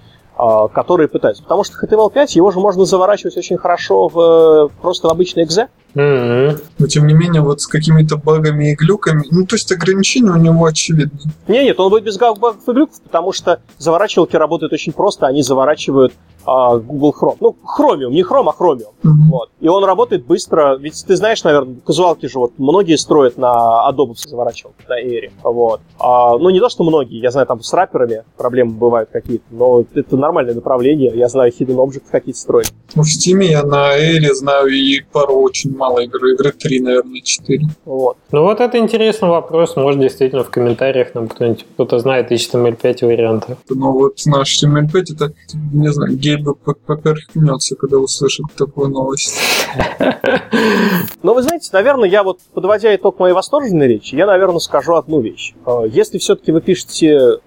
[0.73, 1.43] которые пытаются.
[1.43, 5.67] Потому что HTML5, его же можно заворачивать очень хорошо в просто в обычный экзе.
[5.93, 6.63] Mm-hmm.
[6.79, 10.37] Но тем не менее, вот с какими-то багами и глюками, ну то есть ограничения у
[10.37, 11.19] него очевидны.
[11.47, 15.43] Не, нет, он будет без багов и глюков, потому что заворачивалки работают очень просто, они
[15.43, 16.13] заворачивают
[16.45, 17.37] а, Google Chrome.
[17.39, 18.93] Ну, Chromium, не Chrome, а Chromium.
[19.03, 19.29] Mm-hmm.
[19.29, 19.49] Вот.
[19.59, 20.77] И он работает быстро.
[20.77, 25.31] Ведь ты знаешь, наверное, казуалки же вот многие строят на Adobe заворачивалках, на Air.
[25.43, 25.81] Вот.
[25.99, 27.19] А, ну, не то, что многие.
[27.19, 31.11] Я знаю, там с рэперами проблемы бывают какие-то, но это нормальное направление.
[31.15, 32.73] Я знаю, Hidden Objects какие-то строят.
[32.95, 36.25] Ну, в Steam я на Air знаю и пару очень мало игр.
[36.25, 37.65] Игры 3, наверное, 4.
[37.85, 38.17] Вот.
[38.31, 39.75] Ну, вот это интересный вопрос.
[39.75, 43.57] Может, действительно в комментариях нам кто-нибудь кто-то знает HTML5 варианты.
[43.69, 45.33] Ну, вот наш HTML5 это,
[45.73, 46.47] не знаю, Гейб
[46.85, 49.35] поперхнется, когда услышит такую новость.
[51.23, 55.21] Но вы знаете, наверное, я вот, подводя итог моей восторженной речи, я, наверное, скажу одну
[55.21, 55.53] вещь.
[55.65, 57.37] Э, если все-таки вы пишете э,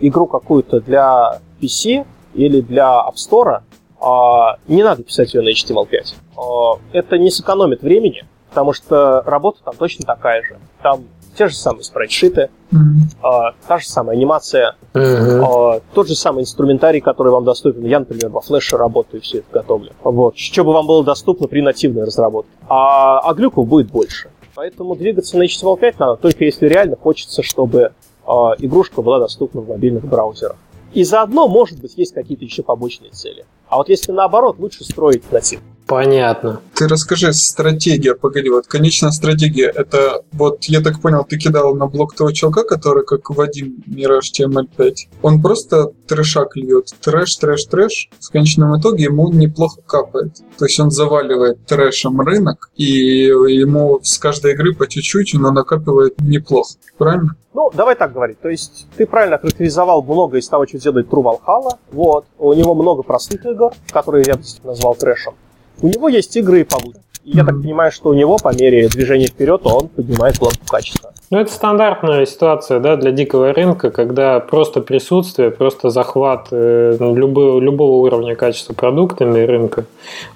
[0.00, 3.60] игру какую-то для PC или для App Store,
[4.00, 6.80] э, не надо писать ее на HTML5.
[6.92, 10.58] Это не сэкономит времени, потому что работа там точно такая же.
[10.82, 11.04] Там
[11.36, 13.54] те же самые спрайдшиты, mm-hmm.
[13.66, 15.82] та же самая анимация, mm-hmm.
[15.94, 17.84] тот же самый инструментарий, который вам доступен.
[17.84, 19.92] Я, например, во флеше работаю, все это готовлю.
[20.02, 20.36] Вот.
[20.36, 22.50] Что бы вам было доступно при нативной разработке.
[22.68, 24.30] А, а глюков будет больше.
[24.54, 27.92] Поэтому двигаться на HTML5 надо только если реально хочется, чтобы
[28.26, 30.56] э, игрушка была доступна в мобильных браузерах.
[30.92, 33.44] И заодно, может быть, есть какие-то еще побочные цели.
[33.68, 35.60] А вот если наоборот, лучше строить натив.
[35.86, 36.60] Понятно.
[36.74, 41.86] Ты расскажи, стратегия, погоди, вот конечная стратегия, это вот, я так понял, ты кидал на
[41.86, 44.94] блок того чувака, который как Вадим Мираж TML5.
[45.22, 48.08] Он просто трэшак льет, трэш, трэш, трэш.
[48.18, 50.32] В конечном итоге ему неплохо капает.
[50.58, 56.18] То есть он заваливает трэшем рынок, и ему с каждой игры по чуть-чуть, но накапливает
[56.20, 56.74] неплохо.
[56.96, 57.36] Правильно?
[57.52, 58.40] Ну, давай так говорить.
[58.40, 61.78] То есть ты правильно характеризовал много из того, что делает True Valhalla.
[61.92, 62.24] Вот.
[62.38, 65.34] У него много простых игр, которые я назвал трэшем.
[65.80, 67.00] У него есть игры и получше.
[67.24, 71.14] И я так понимаю, что у него по мере движения вперед он поднимает планку качества.
[71.30, 77.60] Ну, это стандартная ситуация да, для дикого рынка, когда просто присутствие, просто захват э, любого,
[77.60, 79.86] любого уровня качества продуктами рынка,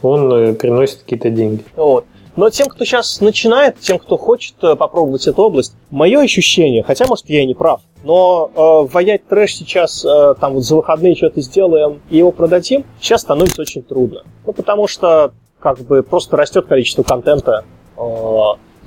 [0.01, 1.63] он э, приносит какие-то деньги.
[1.77, 2.07] Вот.
[2.39, 7.05] Но тем, кто сейчас начинает, тем, кто хочет э, попробовать эту область, мое ощущение, хотя,
[7.09, 11.17] может, я и не прав, но э, ваять трэш сейчас, э, там вот за выходные
[11.17, 14.23] что-то сделаем и его продадим, сейчас становится очень трудно.
[14.47, 17.65] Ну, потому что как бы просто растет количество контента.
[17.97, 18.03] Э,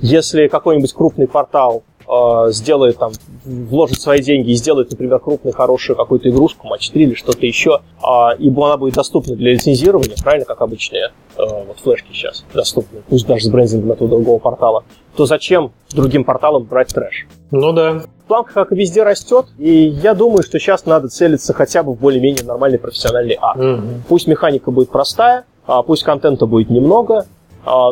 [0.00, 3.12] если какой-нибудь крупный портал э, сделает там,
[3.44, 7.80] вложит свои деньги и сделает, например, крупную, хорошую какую-то игрушку, матч 3 или что-то еще,
[8.02, 13.00] э, и она будет доступна для лицензирования, правильно, как обычные э, вот флешки сейчас доступны,
[13.08, 14.84] пусть даже с брендингом этого другого портала,
[15.16, 17.26] то зачем другим порталам брать трэш?
[17.50, 18.02] Ну да.
[18.28, 22.00] Планка, как и везде, растет, и я думаю, что сейчас надо целиться хотя бы в
[22.00, 23.52] более-менее нормальный профессиональный А.
[23.52, 23.82] Угу.
[24.08, 27.24] Пусть механика будет простая, а пусть контента будет немного, а,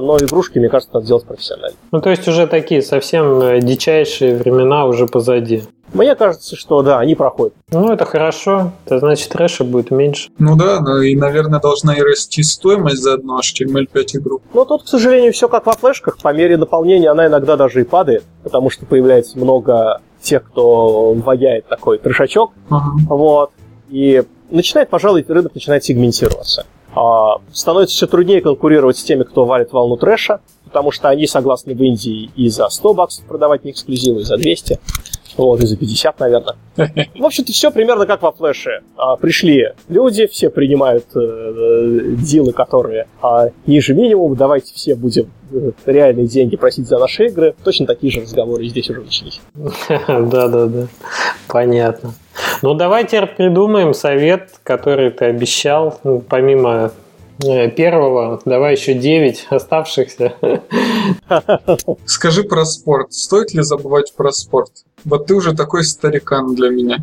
[0.01, 1.77] но игрушки, мне кажется, надо делать профессионально.
[1.93, 5.63] Ну, то есть уже такие совсем э, дичайшие времена уже позади.
[5.93, 7.55] Мне кажется, что да, они проходят.
[7.71, 8.73] Ну, это хорошо.
[8.85, 10.31] Это значит, трэша будет меньше.
[10.39, 14.41] Ну да, ну и, наверное, должна и расти стоимость за одну HTML5 игру.
[14.55, 16.19] Но тут, к сожалению, все как во флешках.
[16.19, 21.67] По мере наполнения она иногда даже и падает, потому что появляется много тех, кто ваяет
[21.67, 22.53] такой трешачок.
[22.69, 22.93] Ага.
[23.09, 23.51] Вот.
[23.89, 26.67] И начинает, пожалуй, рынок начинает сегментироваться.
[26.95, 31.75] А, становится все труднее конкурировать с теми, кто валит волну трэша, потому что они согласны
[31.75, 34.81] в Индии и за 100 баксов продавать не эксклюзивы, и за 200.
[35.41, 36.55] Вот, и за 50, наверное.
[36.77, 38.83] В общем-то, все примерно как во флеше.
[38.99, 45.71] А, пришли люди, все принимают э, дилы, которые а, ниже минимума, давайте все будем э,
[45.87, 47.55] реальные деньги просить за наши игры.
[47.65, 49.41] Точно такие же разговоры здесь уже начались.
[49.89, 50.89] Да-да-да,
[51.49, 52.13] понятно.
[52.61, 56.93] Ну, давайте придумаем совет, который ты обещал, ну, помимо
[57.43, 60.35] Э, первого, давай еще 9 оставшихся.
[62.05, 63.13] Скажи про спорт.
[63.13, 64.71] Стоит ли забывать про спорт?
[65.05, 66.99] Вот ты уже такой старикан для меня.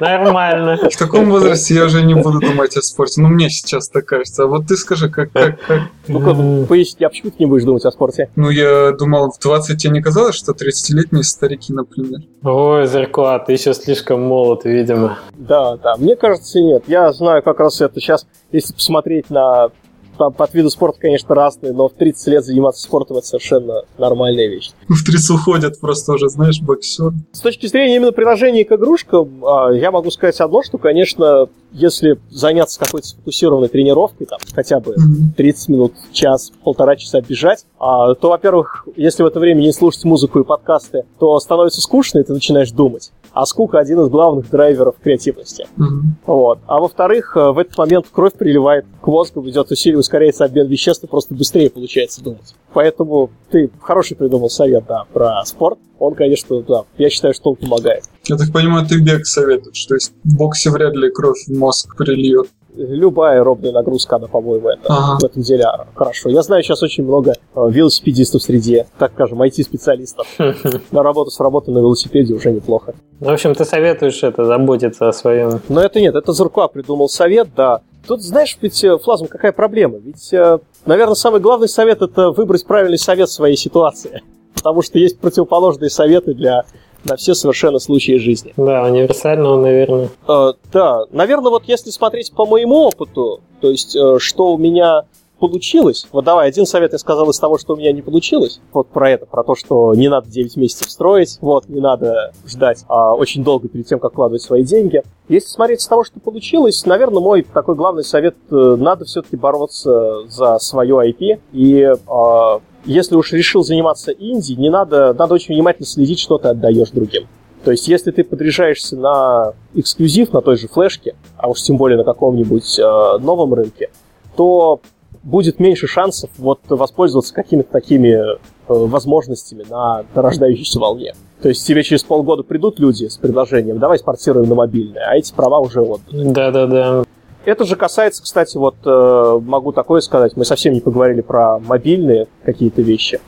[0.00, 0.78] Нормально.
[0.90, 3.20] В таком возрасте я уже не буду думать о спорте.
[3.20, 4.44] Ну, мне сейчас так кажется.
[4.44, 5.32] А вот ты скажи, как...
[5.32, 5.82] как, как...
[6.06, 8.30] Ну, поясни, а почему ты не будешь думать о спорте?
[8.36, 12.20] Ну, я думал, в 20 тебе не казалось, что 30-летние старики, например?
[12.42, 15.18] Ой, Зеркуа, ты еще слишком молод, видимо.
[15.34, 16.84] Да, да, мне кажется, нет.
[16.86, 19.70] Я знаю как раз это сейчас, если посмотреть на
[20.16, 24.46] там под виду спорта, конечно, разные, но в 30 лет заниматься спортом это совершенно нормальная
[24.48, 24.70] вещь.
[24.88, 27.12] В 30 уходят просто уже, знаешь, боксер.
[27.32, 32.18] С точки зрения именно приложения к игрушкам, а, я могу сказать одно, что, конечно, если
[32.30, 34.94] заняться какой-то сфокусированной тренировкой, там, хотя бы
[35.36, 40.04] 30 минут, час, полтора часа бежать, а, то, во-первых, если в это время не слушать
[40.04, 44.48] музыку и подкасты, то становится скучно, и ты начинаешь думать а скука один из главных
[44.48, 45.66] драйверов креативности.
[45.76, 46.24] Mm-hmm.
[46.24, 46.58] Вот.
[46.66, 51.04] А во-вторых, э, в этот момент кровь приливает к мозгу, идет усилие, ускоряется обмен веществ,
[51.04, 52.54] и просто быстрее получается думать.
[52.72, 55.78] Поэтому ты хороший придумал совет, да, про спорт.
[55.98, 58.04] Он, конечно, да, я считаю, что он помогает.
[58.24, 61.94] Я так понимаю, ты бег советуешь, то есть в боксе вряд ли кровь в мозг
[61.94, 65.18] прильет любая робная нагрузка, она, по-моему, это, ага.
[65.20, 66.28] в этом деле хорошо.
[66.28, 70.26] Я знаю сейчас очень много э, велосипедистов среди, так скажем, IT-специалистов.
[70.90, 72.94] На работу с работы на велосипеде уже неплохо.
[73.20, 75.60] В общем, ты советуешь это, заботиться о своем...
[75.68, 77.80] Но это нет, это Зурква придумал совет, да.
[78.06, 79.98] Тут, знаешь, ведь, э, Флазм, какая проблема?
[79.98, 84.22] Ведь, э, наверное, самый главный совет– это выбрать правильный совет своей ситуации.
[84.54, 86.64] Потому что есть противоположные советы для
[87.08, 88.52] на все совершенно случаи жизни.
[88.56, 90.10] Да, универсального, наверное.
[90.28, 95.04] Э, да, наверное, вот если смотреть по моему опыту, то есть э, что у меня
[95.38, 96.06] получилось.
[96.12, 98.60] Вот давай, один совет я сказал из того, что у меня не получилось.
[98.72, 102.84] Вот про это, про то, что не надо 9 месяцев строить, вот, не надо ждать
[102.88, 105.02] а, очень долго перед тем, как вкладывать свои деньги.
[105.28, 110.26] Если смотреть с того, что получилось, наверное, мой такой главный совет, э, надо все-таки бороться
[110.28, 115.86] за свое IP и а, если уж решил заниматься инди, не надо, надо очень внимательно
[115.86, 117.26] следить, что ты отдаешь другим.
[117.64, 121.98] То есть, если ты подряжаешься на эксклюзив, на той же флешке, а уж тем более
[121.98, 123.90] на каком-нибудь э, новом рынке,
[124.36, 124.80] то
[125.24, 128.36] будет меньше шансов вот воспользоваться какими-то такими э,
[128.68, 131.14] возможностями на рождающейся волне.
[131.42, 135.34] То есть тебе через полгода придут люди с предложением, давай спортируем на мобильное, а эти
[135.34, 136.32] права уже отданы.
[136.32, 137.04] Да-да-да.
[137.46, 142.26] Это же касается, кстати, вот э, могу такое сказать, мы совсем не поговорили про мобильные
[142.44, 143.20] какие-то вещи.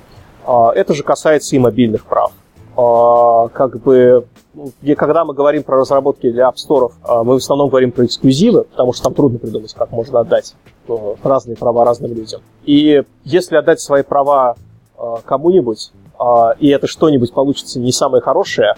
[0.44, 2.32] Э, это же касается и мобильных прав.
[2.76, 4.26] Э, как бы,
[4.82, 8.06] и когда мы говорим про разработки для App Store, э, мы в основном говорим про
[8.06, 10.56] эксклюзивы, потому что там трудно придумать, как можно отдать
[10.88, 12.40] э, разные права разным людям.
[12.64, 14.56] И если отдать свои права
[14.98, 15.92] э, кому-нибудь,
[16.58, 18.74] и это что-нибудь получится не самое хорошее,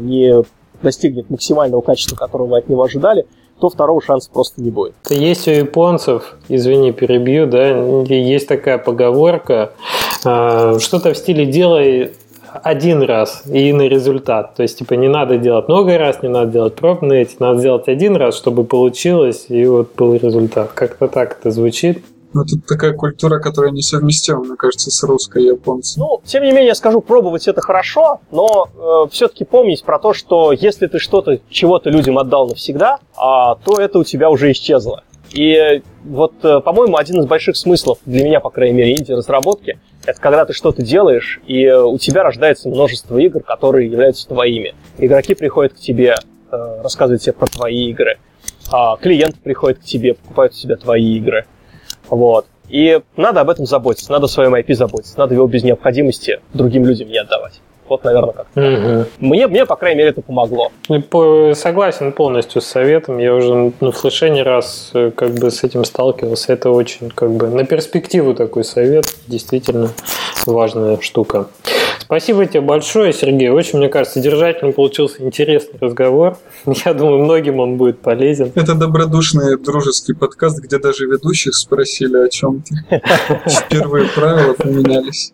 [0.00, 0.42] не
[0.82, 3.24] достигнет максимального качества, которого вы от него ожидали,
[3.60, 4.94] то второго шанса просто не будет.
[5.08, 7.68] Есть у японцев, извини, перебью, да,
[8.04, 9.72] есть такая поговорка,
[10.24, 12.12] а, что-то в стиле «делай
[12.62, 14.54] один раз и на результат.
[14.54, 18.16] То есть, типа, не надо делать много раз, не надо делать пробные, надо сделать один
[18.16, 20.72] раз, чтобы получилось, и вот был результат.
[20.72, 22.02] Как-то так это звучит.
[22.32, 26.02] Ну, тут такая культура, которая несовместима, мне кажется, с русской и японцем.
[26.02, 30.12] Ну, тем не менее, я скажу, пробовать это хорошо, но э, все-таки помнить про то,
[30.12, 35.02] что если ты что-то, чего-то людям отдал навсегда, а, то это у тебя уже исчезло.
[35.32, 40.20] И вот, э, по-моему, один из больших смыслов для меня, по крайней мере, инди-разработки, это
[40.20, 44.74] когда ты что-то делаешь, и у тебя рождается множество игр, которые являются твоими.
[44.98, 46.14] Игроки приходят к тебе,
[46.50, 48.18] э, рассказывают тебе про твои игры.
[48.70, 51.46] А клиенты приходят к тебе, покупают у тебя твои игры.
[52.08, 52.46] Вот.
[52.68, 56.84] И надо об этом заботиться, надо о своем IP заботиться, надо его без необходимости другим
[56.84, 57.60] людям не отдавать.
[57.88, 58.46] Вот, наверное, как.
[58.56, 59.06] Угу.
[59.20, 60.72] Мне, мне, по крайней мере, это помогло.
[61.54, 63.18] Согласен полностью с советом.
[63.18, 66.52] Я уже на флеше не раз э, как бы с этим сталкивался.
[66.52, 69.06] Это очень как бы на перспективу такой совет.
[69.28, 69.90] Действительно
[70.46, 71.46] важная штука.
[72.06, 73.48] Спасибо тебе большое, Сергей.
[73.48, 76.38] Очень, мне кажется, содержательным получился интересный разговор.
[76.84, 78.52] Я думаю, многим он будет полезен.
[78.54, 82.74] Это добродушный дружеский подкаст, где даже ведущих спросили о чем-то.
[83.70, 85.32] Первые правила поменялись.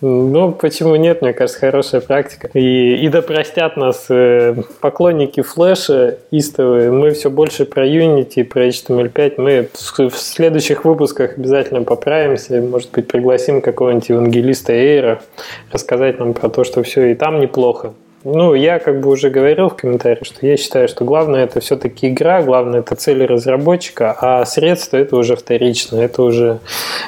[0.00, 1.22] Ну, почему нет?
[1.22, 2.50] Мне кажется, хорошая практика.
[2.52, 6.90] И, и да простят нас э, поклонники флеша истовые.
[6.90, 9.34] Мы все больше про Unity, про HTML5.
[9.36, 12.60] Мы в следующих выпусках обязательно поправимся.
[12.60, 15.22] Может быть, пригласим какого-нибудь евангелиста Эйра,
[15.70, 17.92] рассказать рассказать нам про то, что все и там неплохо.
[18.24, 22.08] Ну, я как бы уже говорил в комментариях, что я считаю, что главное это все-таки
[22.08, 26.60] игра, главное это цели разработчика, а средства это уже вторично, это уже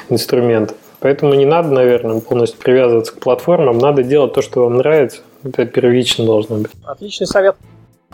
[0.09, 0.75] инструмент.
[0.99, 5.21] Поэтому не надо, наверное, полностью привязываться к платформам, надо делать то, что вам нравится.
[5.43, 6.71] Это первично должно быть.
[6.83, 7.55] Отличный совет.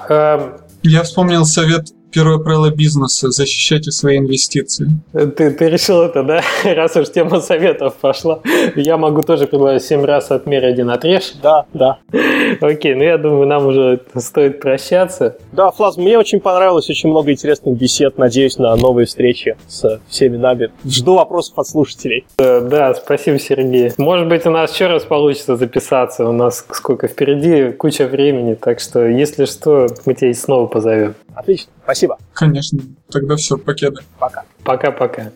[0.10, 0.54] Эм,
[0.84, 4.88] я вспомнил совет первое правило бизнеса– защищайте свои инвестиции.
[5.14, 6.42] Ты, ты решил это, да?
[6.64, 8.40] Раз уж тема советов пошла.
[8.76, 11.34] Я могу тоже предложить 7 раз отмерь один отрежь.
[11.42, 12.00] Да, да.
[12.62, 15.38] Окей, ну я думаю, нам уже стоит прощаться.
[15.52, 18.18] Да, Флаз, мне очень понравилось, очень много интересных бесед.
[18.18, 20.70] Надеюсь на новые встречи с всеми нами.
[20.86, 22.26] Жду вопросов от слушателей.
[22.38, 23.92] Да, да, спасибо, Сергей.
[23.98, 26.28] Может быть, у нас еще раз получится записаться.
[26.28, 28.56] У нас сколько впереди, куча времени.
[28.56, 31.16] Так что, если что, мы тебя снова позовем.
[31.36, 32.18] Отлично, спасибо.
[32.34, 32.80] Конечно.
[33.10, 34.02] Тогда все, покеда.
[34.20, 34.44] Пока.
[34.64, 35.32] Пока-пока.